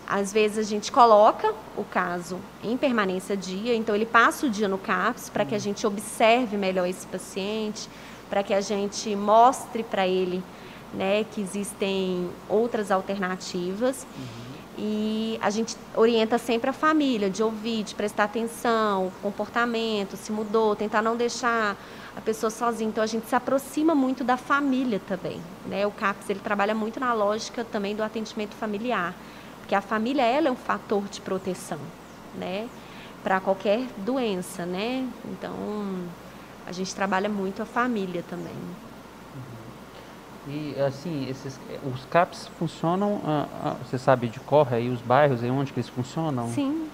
às 0.07 0.32
vezes 0.32 0.59
a 0.59 0.62
gente 0.62 0.92
coloca 0.92 1.53
o 1.76 1.84
caso 1.84 2.38
em 2.62 2.76
permanência 2.76 3.36
dia, 3.36 3.74
então 3.74 3.94
ele 3.94 4.07
passa 4.07 4.46
o 4.46 4.50
dia 4.50 4.68
no 4.68 4.78
CAPS 4.78 5.28
para 5.28 5.44
que 5.44 5.55
a 5.55 5.59
gente 5.59 5.86
observe 5.86 6.57
melhor 6.57 6.86
esse 6.86 7.07
paciente, 7.07 7.88
para 8.33 8.43
que 8.43 8.55
a 8.55 8.62
gente 8.62 9.14
mostre 9.14 9.83
para 9.83 10.09
ele 10.09 10.43
né, 10.95 11.22
que 11.22 11.39
existem 11.39 12.30
outras 12.49 12.91
alternativas. 12.91 14.07
Uhum. 14.16 14.24
E 14.78 15.39
a 15.43 15.51
gente 15.51 15.76
orienta 15.95 16.39
sempre 16.39 16.70
a 16.70 16.72
família 16.72 17.28
de 17.28 17.43
ouvir, 17.43 17.83
de 17.83 17.95
prestar 17.95 18.24
atenção, 18.24 19.12
comportamento, 19.20 20.16
se 20.16 20.33
mudou, 20.33 20.74
tentar 20.74 21.03
não 21.03 21.14
deixar 21.14 21.76
a 22.16 22.22
pessoa 22.22 22.49
sozinha. 22.49 22.89
Então 22.89 23.05
a 23.05 23.07
gente 23.07 23.28
se 23.28 23.35
aproxima 23.35 23.95
muito 23.95 24.24
da 24.24 24.39
família 24.39 24.99
também. 25.07 25.39
Né? 25.66 25.87
O 25.87 25.91
CAPS 25.91 26.30
ele 26.30 26.41
trabalha 26.41 26.74
muito 26.74 26.99
na 26.99 27.12
lógica 27.12 27.62
também 27.64 27.95
do 27.95 28.03
atendimento 28.03 28.55
familiar, 28.55 29.14
porque 29.59 29.74
a 29.74 29.83
família 29.83 30.22
ela 30.22 30.49
é 30.49 30.51
um 30.51 30.57
fator 30.57 31.03
de 31.03 31.20
proteção, 31.20 31.78
né? 32.35 32.66
Para 33.22 33.41
qualquer 33.41 33.87
doença, 33.99 34.64
né? 34.64 35.07
Então 35.26 35.53
a 36.67 36.73
gente 36.73 36.95
trabalha 36.95 37.29
muito 37.29 37.63
a 37.63 37.67
família 37.67 38.25
também. 38.29 38.55
E 40.49 40.75
assim, 40.81 41.29
esses, 41.29 41.59
os 41.85 42.05
CAPs 42.07 42.51
funcionam, 42.59 43.21
ah, 43.25 43.47
ah, 43.65 43.77
você 43.85 43.97
sabe 43.97 44.29
de 44.29 44.41
cor 44.41 44.73
aí 44.73 44.89
os 44.89 45.01
bairros, 45.01 45.43
e 45.43 45.47
onde 45.47 45.73
que 45.73 45.79
eles 45.79 45.89
funcionam? 45.89 46.49
Sim. 46.49 46.89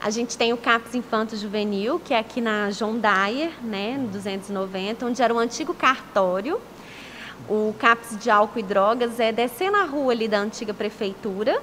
A 0.00 0.10
gente 0.10 0.36
tem 0.36 0.52
o 0.52 0.56
CAPS 0.58 0.94
Infanto 0.94 1.34
Juvenil, 1.34 1.98
que 1.98 2.12
é 2.12 2.18
aqui 2.18 2.42
na 2.42 2.70
João 2.70 2.98
Dyer, 2.98 3.52
né, 3.62 3.96
no 3.96 4.08
290, 4.08 5.06
onde 5.06 5.22
era 5.22 5.32
o 5.32 5.38
antigo 5.38 5.72
cartório. 5.72 6.60
O 7.48 7.74
CAPS 7.78 8.18
de 8.18 8.28
álcool 8.28 8.58
e 8.58 8.62
drogas 8.62 9.18
é 9.18 9.32
descendo 9.32 9.78
a 9.78 9.84
rua 9.84 10.12
ali 10.12 10.28
da 10.28 10.38
antiga 10.38 10.74
prefeitura. 10.74 11.60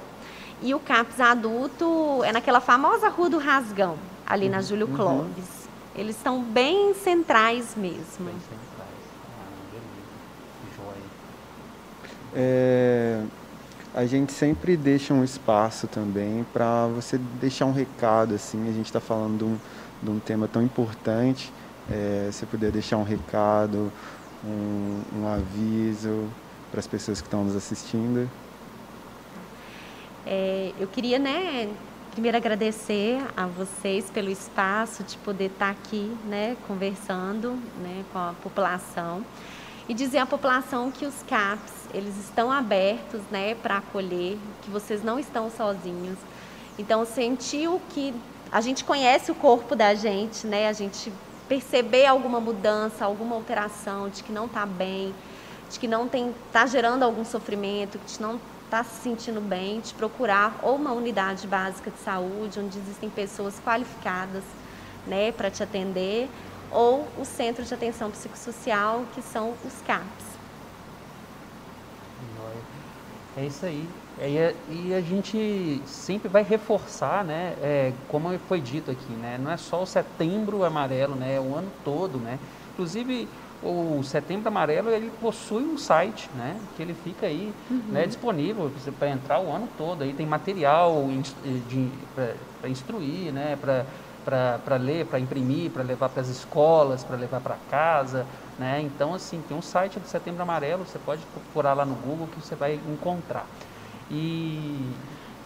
E 0.60 0.74
o 0.74 0.80
CAPS 0.80 1.20
adulto 1.20 2.22
é 2.24 2.32
naquela 2.32 2.60
famosa 2.60 3.08
Rua 3.08 3.30
do 3.30 3.38
Rasgão, 3.38 3.96
ali 4.26 4.48
na 4.48 4.60
Júlio 4.60 4.88
uhum. 4.88 5.28
Eles 5.94 6.16
estão 6.16 6.42
bem 6.42 6.94
centrais 6.94 7.74
mesmo. 7.76 8.24
Bem 8.24 8.34
centrais. 8.34 8.88
Ah, 9.38 9.48
beleza. 9.70 10.12
É, 12.34 13.22
a 13.94 14.06
gente 14.06 14.32
sempre 14.32 14.74
deixa 14.74 15.12
um 15.12 15.22
espaço 15.22 15.86
também 15.86 16.46
para 16.50 16.86
você 16.86 17.18
deixar 17.40 17.66
um 17.66 17.72
recado, 17.72 18.34
assim, 18.34 18.68
a 18.68 18.72
gente 18.72 18.86
está 18.86 19.00
falando 19.00 19.38
de 19.38 19.44
um, 19.44 19.58
de 20.02 20.10
um, 20.10 20.18
tema 20.18 20.48
tão 20.48 20.62
importante, 20.62 21.52
é, 21.90 22.28
você 22.32 22.46
puder 22.46 22.70
deixar 22.70 22.96
um 22.96 23.02
recado, 23.02 23.92
um, 24.42 25.02
um 25.14 25.28
aviso 25.28 26.26
para 26.70 26.80
as 26.80 26.86
pessoas 26.86 27.20
que 27.20 27.26
estão 27.26 27.44
nos 27.44 27.54
assistindo. 27.54 28.30
É, 30.24 30.72
eu 30.80 30.86
queria, 30.86 31.18
né, 31.18 31.68
primeiro 32.12 32.36
agradecer 32.36 33.26
a 33.34 33.46
vocês 33.46 34.10
pelo 34.10 34.28
espaço 34.28 35.02
de 35.02 35.16
poder 35.18 35.46
estar 35.46 35.70
aqui, 35.70 36.14
né, 36.26 36.58
conversando, 36.68 37.52
né, 37.80 38.04
com 38.12 38.18
a 38.18 38.34
população 38.42 39.24
e 39.88 39.94
dizer 39.94 40.18
à 40.18 40.26
população 40.26 40.90
que 40.90 41.06
os 41.06 41.22
CAPs 41.22 41.72
eles 41.94 42.14
estão 42.18 42.52
abertos, 42.52 43.22
né, 43.30 43.54
para 43.54 43.78
acolher, 43.78 44.38
que 44.60 44.70
vocês 44.70 45.02
não 45.02 45.18
estão 45.18 45.50
sozinhos. 45.50 46.18
Então 46.78 47.06
sentiu 47.06 47.80
que 47.88 48.14
a 48.50 48.60
gente 48.60 48.84
conhece 48.84 49.30
o 49.30 49.34
corpo 49.34 49.74
da 49.74 49.94
gente, 49.94 50.46
né, 50.46 50.68
a 50.68 50.72
gente 50.74 51.10
perceber 51.48 52.04
alguma 52.04 52.40
mudança, 52.40 53.06
alguma 53.06 53.36
alteração, 53.36 54.10
de 54.10 54.22
que 54.22 54.32
não 54.32 54.44
está 54.44 54.66
bem, 54.66 55.14
de 55.70 55.78
que 55.78 55.88
não 55.88 56.06
tem, 56.06 56.34
está 56.46 56.66
gerando 56.66 57.04
algum 57.04 57.24
sofrimento, 57.24 57.98
que 57.98 58.20
não 58.20 58.38
está 58.72 58.82
se 58.82 59.02
sentindo 59.02 59.38
bem, 59.38 59.80
de 59.80 59.92
procurar 59.92 60.58
ou 60.62 60.76
uma 60.76 60.92
unidade 60.92 61.46
básica 61.46 61.90
de 61.90 61.98
saúde, 61.98 62.58
onde 62.58 62.78
existem 62.78 63.10
pessoas 63.10 63.60
qualificadas 63.60 64.42
né, 65.06 65.30
para 65.30 65.50
te 65.50 65.62
atender, 65.62 66.26
ou 66.70 67.06
o 67.18 67.24
Centro 67.26 67.62
de 67.62 67.74
Atenção 67.74 68.10
Psicossocial, 68.10 69.04
que 69.14 69.20
são 69.20 69.52
os 69.62 69.74
CAPs. 69.86 70.24
É 73.36 73.44
isso 73.44 73.66
aí. 73.66 73.86
É, 74.18 74.54
e 74.70 74.94
a 74.94 75.00
gente 75.02 75.82
sempre 75.84 76.30
vai 76.30 76.42
reforçar, 76.42 77.24
né, 77.24 77.54
é, 77.60 77.92
como 78.08 78.38
foi 78.48 78.60
dito 78.60 78.90
aqui, 78.90 79.12
né, 79.12 79.38
não 79.42 79.50
é 79.50 79.56
só 79.58 79.82
o 79.82 79.86
setembro 79.86 80.64
amarelo, 80.64 81.14
né, 81.14 81.34
é 81.34 81.40
o 81.40 81.54
ano 81.54 81.70
todo, 81.84 82.16
né. 82.16 82.38
Inclusive, 82.72 83.28
o 83.62 84.02
Setembro 84.02 84.48
Amarelo 84.48 84.90
ele 84.90 85.10
possui 85.20 85.62
um 85.62 85.78
site, 85.78 86.28
né, 86.34 86.58
que 86.76 86.82
ele 86.82 86.94
fica 86.94 87.26
aí 87.26 87.52
uhum. 87.70 87.82
né, 87.88 88.06
disponível 88.06 88.70
para 88.98 89.08
entrar 89.08 89.40
o 89.40 89.50
ano 89.50 89.68
todo. 89.78 90.02
Aí 90.02 90.12
tem 90.12 90.26
material 90.26 91.08
para 92.60 92.68
instruir, 92.68 93.32
né, 93.32 93.56
para 93.60 93.86
para 94.24 94.76
ler, 94.76 95.06
para 95.06 95.18
imprimir, 95.18 95.70
para 95.70 95.82
levar 95.82 96.08
para 96.08 96.22
as 96.22 96.28
escolas, 96.28 97.02
para 97.02 97.16
levar 97.16 97.40
para 97.40 97.56
casa, 97.68 98.24
né? 98.56 98.80
Então, 98.80 99.14
assim, 99.14 99.42
tem 99.48 99.56
um 99.56 99.60
site 99.62 99.98
do 99.98 100.06
Setembro 100.06 100.42
Amarelo, 100.42 100.84
você 100.84 100.98
pode 100.98 101.22
procurar 101.26 101.74
lá 101.74 101.84
no 101.84 101.96
Google 101.96 102.28
que 102.28 102.40
você 102.40 102.54
vai 102.54 102.74
encontrar. 102.74 103.46
E 104.08 104.78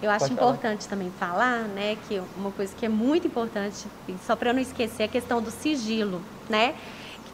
eu 0.03 0.11
acho 0.11 0.31
importante 0.31 0.87
também 0.87 1.11
falar, 1.19 1.63
né, 1.63 1.97
que 2.07 2.23
uma 2.37 2.51
coisa 2.51 2.75
que 2.77 2.85
é 2.85 2.89
muito 2.89 3.27
importante, 3.27 3.87
só 4.27 4.37
para 4.37 4.51
eu 4.51 4.55
não 4.55 4.61
esquecer, 4.61 5.05
é 5.05 5.07
a 5.07 5.09
questão 5.09 5.41
do 5.41 5.51
sigilo, 5.51 6.21
né? 6.49 6.75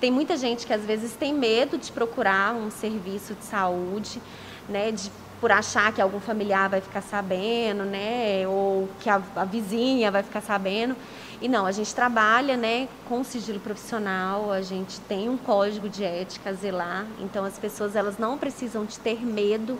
Tem 0.03 0.11
muita 0.11 0.37
gente 0.37 0.67
que 0.67 0.73
às 0.73 0.85
vezes 0.85 1.13
tem 1.13 1.33
medo 1.33 1.79
de 1.79 1.93
procurar 1.93 2.57
um 2.57 2.73
serviço 2.73 3.35
de 3.35 3.45
saúde, 3.45 4.21
né, 4.69 4.91
de 4.91 5.09
por 5.41 5.53
achar 5.53 5.93
que 5.93 6.03
algum 6.03 6.19
familiar 6.19 6.69
vai 6.69 6.81
ficar 6.81 7.03
sabendo, 7.03 7.85
né, 7.85 8.43
ou 8.49 8.89
que 8.99 9.09
a, 9.09 9.23
a 9.37 9.45
vizinha 9.45 10.11
vai 10.11 10.25
ficar 10.25 10.41
sabendo. 10.41 10.97
E 11.41 11.49
não, 11.49 11.67
a 11.67 11.71
gente 11.71 11.95
trabalha, 11.95 12.57
né, 12.57 12.89
com 13.09 13.23
sigilo 13.23 13.61
profissional, 13.61 14.51
a 14.51 14.61
gente 14.61 14.99
tem 15.03 15.29
um 15.29 15.37
código 15.37 15.89
de 15.89 16.03
ética 16.03 16.51
a 16.51 16.53
zelar, 16.53 17.07
então 17.21 17.45
as 17.45 17.57
pessoas 17.57 17.95
elas 17.95 18.19
não 18.19 18.37
precisam 18.37 18.85
de 18.85 18.99
ter 18.99 19.25
medo 19.25 19.79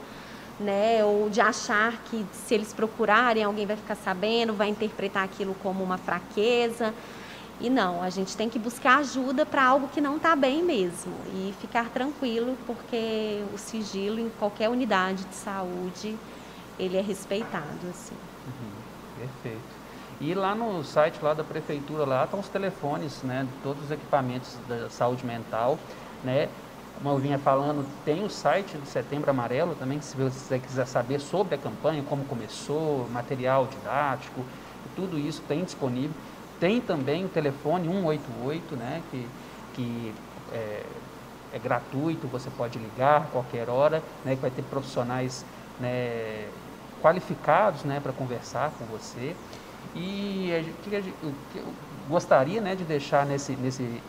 né? 0.61 1.05
Ou 1.05 1.29
de 1.29 1.41
achar 1.41 2.01
que 2.05 2.25
se 2.33 2.55
eles 2.55 2.73
procurarem 2.73 3.43
alguém 3.43 3.67
vai 3.67 3.75
ficar 3.75 3.97
sabendo, 3.97 4.53
vai 4.53 4.69
interpretar 4.69 5.25
aquilo 5.25 5.57
como 5.61 5.83
uma 5.83 5.99
fraqueza. 5.99 6.95
E 7.63 7.71
não, 7.71 8.03
a 8.03 8.11
gente 8.11 8.37
tem 8.37 8.49
que 8.49 8.59
buscar 8.59 8.99
ajuda 8.99 9.47
para 9.47 9.65
algo 9.65 9.87
que 9.87 10.01
não 10.01 10.17
está 10.17 10.35
bem 10.35 10.65
mesmo 10.65 11.13
e 11.33 11.55
ficar 11.61 11.91
tranquilo, 11.91 12.59
porque 12.67 13.45
o 13.55 13.59
sigilo 13.59 14.19
em 14.19 14.29
qualquer 14.31 14.69
unidade 14.69 15.25
de 15.25 15.35
saúde 15.37 16.17
ele 16.77 16.97
é 16.97 17.01
respeitado, 17.01 17.87
assim. 17.89 18.17
Uhum, 18.47 19.21
perfeito. 19.21 19.83
E 20.21 20.35
lá 20.35 20.57
no 20.57 20.83
site 20.83 21.23
lá 21.23 21.35
da 21.35 21.45
prefeitura 21.45 22.05
lá 22.05 22.25
estão 22.25 22.41
os 22.41 22.49
telefones, 22.49 23.23
né, 23.23 23.47
de 23.49 23.63
todos 23.63 23.85
os 23.85 23.91
equipamentos 23.93 24.57
da 24.69 24.91
saúde 24.91 25.25
mental, 25.25 25.79
né? 26.25 26.49
como 27.03 27.17
eu 27.17 27.19
vinha 27.19 27.39
falando, 27.39 27.85
tem 28.05 28.25
o 28.25 28.31
site 28.31 28.77
do 28.77 28.87
Setembro 28.87 29.31
Amarelo 29.31 29.75
também, 29.75 30.01
se 30.01 30.17
você 30.17 30.59
quiser 30.59 30.87
saber 30.87 31.21
sobre 31.21 31.55
a 31.55 31.59
campanha, 31.59 32.03
como 32.09 32.25
começou, 32.25 33.09
material 33.11 33.67
didático, 33.67 34.45
tudo 34.95 35.19
isso 35.19 35.43
tem 35.49 35.65
disponível. 35.65 36.15
Tem 36.63 36.81
também 36.81 37.25
o 37.25 37.29
telefone 37.29 37.89
188, 37.89 38.77
né, 38.77 39.03
que, 39.11 39.27
que 39.75 40.15
é, 40.53 40.87
é 41.53 41.59
gratuito, 41.59 42.29
você 42.29 42.49
pode 42.51 42.79
ligar 42.79 43.27
qualquer 43.33 43.69
hora, 43.69 44.01
né, 44.25 44.37
que 44.37 44.41
vai 44.41 44.51
ter 44.53 44.63
profissionais 44.63 45.45
né, 45.81 46.47
qualificados 47.03 47.83
né, 47.83 47.99
para 48.01 48.13
conversar 48.13 48.71
com 48.79 48.85
você. 48.85 49.35
E 49.97 50.53
o 51.25 51.33
que 51.53 51.59
eu 51.59 51.65
gostaria 52.09 52.61
né, 52.61 52.77
de 52.77 52.85
deixar 52.85 53.27
nesse, 53.27 53.57
nesse 53.57 54.01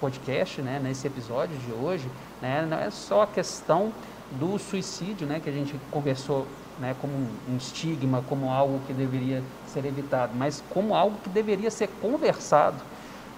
podcast, 0.00 0.62
né, 0.62 0.78
nesse 0.80 1.08
episódio 1.08 1.58
de 1.58 1.72
hoje, 1.72 2.08
né, 2.40 2.64
não 2.70 2.78
é 2.78 2.88
só 2.88 3.22
a 3.22 3.26
questão 3.26 3.92
do 4.38 4.56
suicídio, 4.60 5.26
né, 5.26 5.40
que 5.42 5.50
a 5.50 5.52
gente 5.52 5.74
conversou 5.90 6.46
né, 6.78 6.94
como 7.00 7.14
um 7.48 7.56
estigma, 7.56 8.22
como 8.28 8.50
algo 8.50 8.80
que 8.86 8.92
deveria 8.92 9.42
ser 9.66 9.84
evitado, 9.84 10.32
mas 10.34 10.62
como 10.70 10.94
algo 10.94 11.16
que 11.22 11.28
deveria 11.28 11.70
ser 11.70 11.88
conversado. 12.00 12.82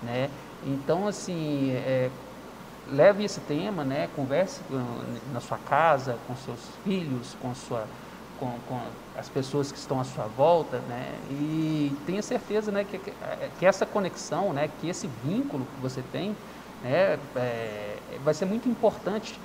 Né? 0.02 0.28
Então, 0.66 1.06
assim, 1.06 1.70
é, 1.72 2.10
leve 2.90 3.24
esse 3.24 3.40
tema, 3.40 3.84
né, 3.84 4.08
converse 4.16 4.60
na 5.32 5.40
sua 5.40 5.58
casa, 5.58 6.18
com 6.26 6.34
seus 6.36 6.60
filhos, 6.84 7.36
com, 7.40 7.54
sua, 7.54 7.86
com, 8.38 8.52
com 8.68 8.80
as 9.16 9.28
pessoas 9.28 9.70
que 9.70 9.78
estão 9.78 10.00
à 10.00 10.04
sua 10.04 10.24
volta, 10.24 10.78
né, 10.88 11.14
e 11.30 11.96
tenha 12.06 12.22
certeza 12.22 12.72
né, 12.72 12.84
que, 12.84 12.98
que 13.58 13.66
essa 13.66 13.84
conexão, 13.86 14.52
né, 14.52 14.70
que 14.80 14.88
esse 14.88 15.08
vínculo 15.24 15.66
que 15.76 15.80
você 15.80 16.02
tem, 16.10 16.34
né, 16.82 17.18
é, 17.36 17.96
vai 18.24 18.34
ser 18.34 18.46
muito 18.46 18.68
importante. 18.68 19.38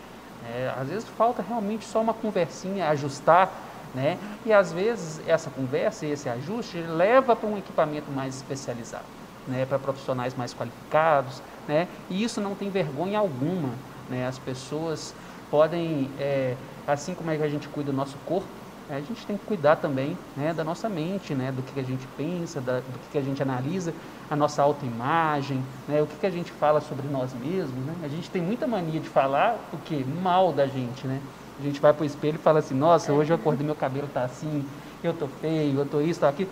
Né? 0.44 0.74
Às 0.80 0.90
vezes 0.90 1.06
falta 1.18 1.44
realmente 1.48 1.86
só 1.86 2.02
uma 2.02 2.14
conversinha, 2.14 2.90
ajustar, 2.90 3.52
né? 3.94 4.18
e 4.46 4.52
às 4.52 4.72
vezes 4.72 5.22
essa 5.28 5.50
conversa 5.50 6.06
e 6.06 6.12
esse 6.12 6.28
ajuste 6.28 6.78
leva 6.78 7.36
para 7.36 7.48
um 7.48 7.58
equipamento 7.58 8.12
mais 8.12 8.36
especializado, 8.36 9.06
né? 9.48 9.66
para 9.66 9.78
profissionais 9.78 10.36
mais 10.36 10.54
qualificados, 10.54 11.42
né? 11.68 11.88
e 12.10 12.24
isso 12.24 12.42
não 12.42 12.56
tem 12.56 12.70
vergonha 12.70 13.20
alguma. 13.20 13.70
Né? 14.10 14.28
As 14.28 14.38
pessoas 14.38 15.14
podem, 15.50 16.10
é, 16.20 16.56
assim 16.88 17.14
como 17.14 17.32
é 17.32 17.38
que 17.38 17.44
a 17.44 17.50
gente 17.50 17.68
cuida 17.70 17.92
do 17.92 17.96
nosso 17.96 18.18
corpo, 18.26 18.48
a 18.90 19.00
gente 19.00 19.26
tem 19.26 19.38
que 19.38 19.46
cuidar 19.46 19.78
também 19.78 20.18
né, 20.36 20.54
da 20.54 20.64
nossa 20.64 20.90
mente, 20.90 21.34
né, 21.34 21.52
do 21.52 21.62
que 21.62 21.80
a 21.80 21.84
gente 21.84 22.06
pensa, 22.18 22.60
da, 22.60 22.80
do 22.80 23.12
que 23.12 23.18
a 23.18 23.22
gente 23.22 23.42
analisa, 23.42 23.94
a 24.30 24.36
nossa 24.36 24.62
autoimagem, 24.62 25.64
né, 25.88 26.02
o 26.02 26.08
que 26.08 26.26
a 26.26 26.30
gente 26.30 26.52
fala 26.52 26.82
sobre 26.82 27.08
nós 27.08 27.34
mesmos. 27.34 27.86
Né? 27.86 27.96
A 28.04 28.08
gente 28.08 28.30
tem 28.30 28.42
muita 28.42 28.68
mania 28.68 29.00
de 29.00 29.08
falar 29.08 29.58
o 29.72 29.78
que? 29.78 30.04
Mal 30.04 30.52
da 30.52 30.68
gente. 30.68 31.08
Né? 31.08 31.22
A 31.60 31.64
gente 31.64 31.80
vai 31.80 31.94
para 31.94 32.04
o 32.04 32.06
espelho 32.06 32.36
e 32.36 32.40
fala 32.40 32.60
assim, 32.60 32.74
nossa, 32.74 33.14
hoje 33.14 33.32
eu 33.32 33.36
acordei, 33.36 33.66
meu 33.66 33.76
cabelo 33.76 34.08
está 34.08 34.24
assim, 34.24 34.66
eu 35.04 35.12
estou 35.12 35.28
feio, 35.42 35.78
eu 35.78 35.84
estou 35.84 36.02
isso, 36.02 36.12
estou 36.12 36.30
aquilo. 36.30 36.50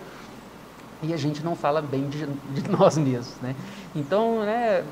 E 1.04 1.14
a 1.14 1.18
gente 1.18 1.44
não 1.44 1.56
fala 1.56 1.82
bem 1.82 2.08
de, 2.08 2.26
de 2.54 2.70
nós 2.70 2.98
mesmos. 2.98 3.36
Né? 3.42 3.56
Então, 3.96 4.42
né, 4.42 4.84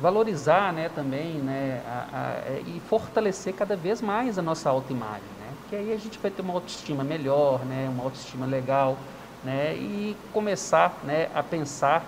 valorizar 0.00 0.72
né, 0.72 0.90
também 0.94 1.34
né, 1.34 1.82
a, 1.86 2.42
a, 2.46 2.60
e 2.60 2.80
fortalecer 2.88 3.54
cada 3.54 3.74
vez 3.74 4.02
mais 4.02 4.38
a 4.38 4.42
nossa 4.42 4.68
autoimagem 4.68 5.34
que 5.74 5.76
aí 5.76 5.92
a 5.92 5.96
gente 5.96 6.18
vai 6.18 6.30
ter 6.30 6.42
uma 6.42 6.54
autoestima 6.54 7.02
melhor, 7.02 7.64
né, 7.64 7.88
uma 7.88 8.04
autoestima 8.04 8.46
legal, 8.46 8.96
né, 9.42 9.74
e 9.74 10.16
começar 10.32 10.96
né, 11.02 11.28
a 11.34 11.42
pensar 11.42 12.04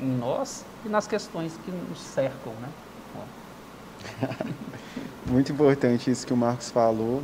em 0.00 0.06
nós 0.06 0.64
e 0.84 0.88
nas 0.88 1.06
questões 1.06 1.58
que 1.64 1.70
nos 1.70 2.00
cercam. 2.00 2.52
Né? 2.60 2.68
Muito 5.26 5.52
importante 5.52 6.10
isso 6.10 6.26
que 6.26 6.32
o 6.32 6.36
Marcos 6.36 6.70
falou, 6.70 7.22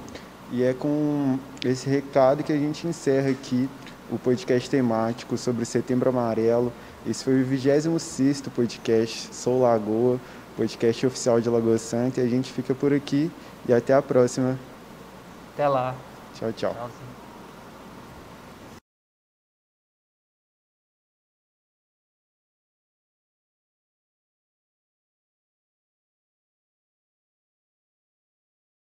e 0.52 0.62
é 0.62 0.72
com 0.72 1.38
esse 1.64 1.88
recado 1.88 2.42
que 2.42 2.52
a 2.52 2.56
gente 2.56 2.86
encerra 2.86 3.30
aqui 3.30 3.68
o 4.10 4.18
podcast 4.18 4.70
temático 4.70 5.36
sobre 5.36 5.64
Setembro 5.64 6.08
Amarelo. 6.08 6.72
Esse 7.06 7.24
foi 7.24 7.42
o 7.42 7.44
26 7.44 8.42
podcast 8.54 9.34
Sou 9.34 9.60
Lagoa, 9.60 10.18
podcast 10.56 11.06
oficial 11.06 11.40
de 11.40 11.48
Lagoa 11.48 11.78
Santa, 11.78 12.20
e 12.20 12.24
a 12.24 12.28
gente 12.28 12.52
fica 12.52 12.74
por 12.74 12.92
aqui 12.92 13.30
e 13.68 13.72
até 13.72 13.92
a 13.94 14.00
próxima. 14.00 14.58
Até 15.54 15.68
lá. 15.68 15.94
Tchau, 16.34 16.52
tchau. 16.52 17.17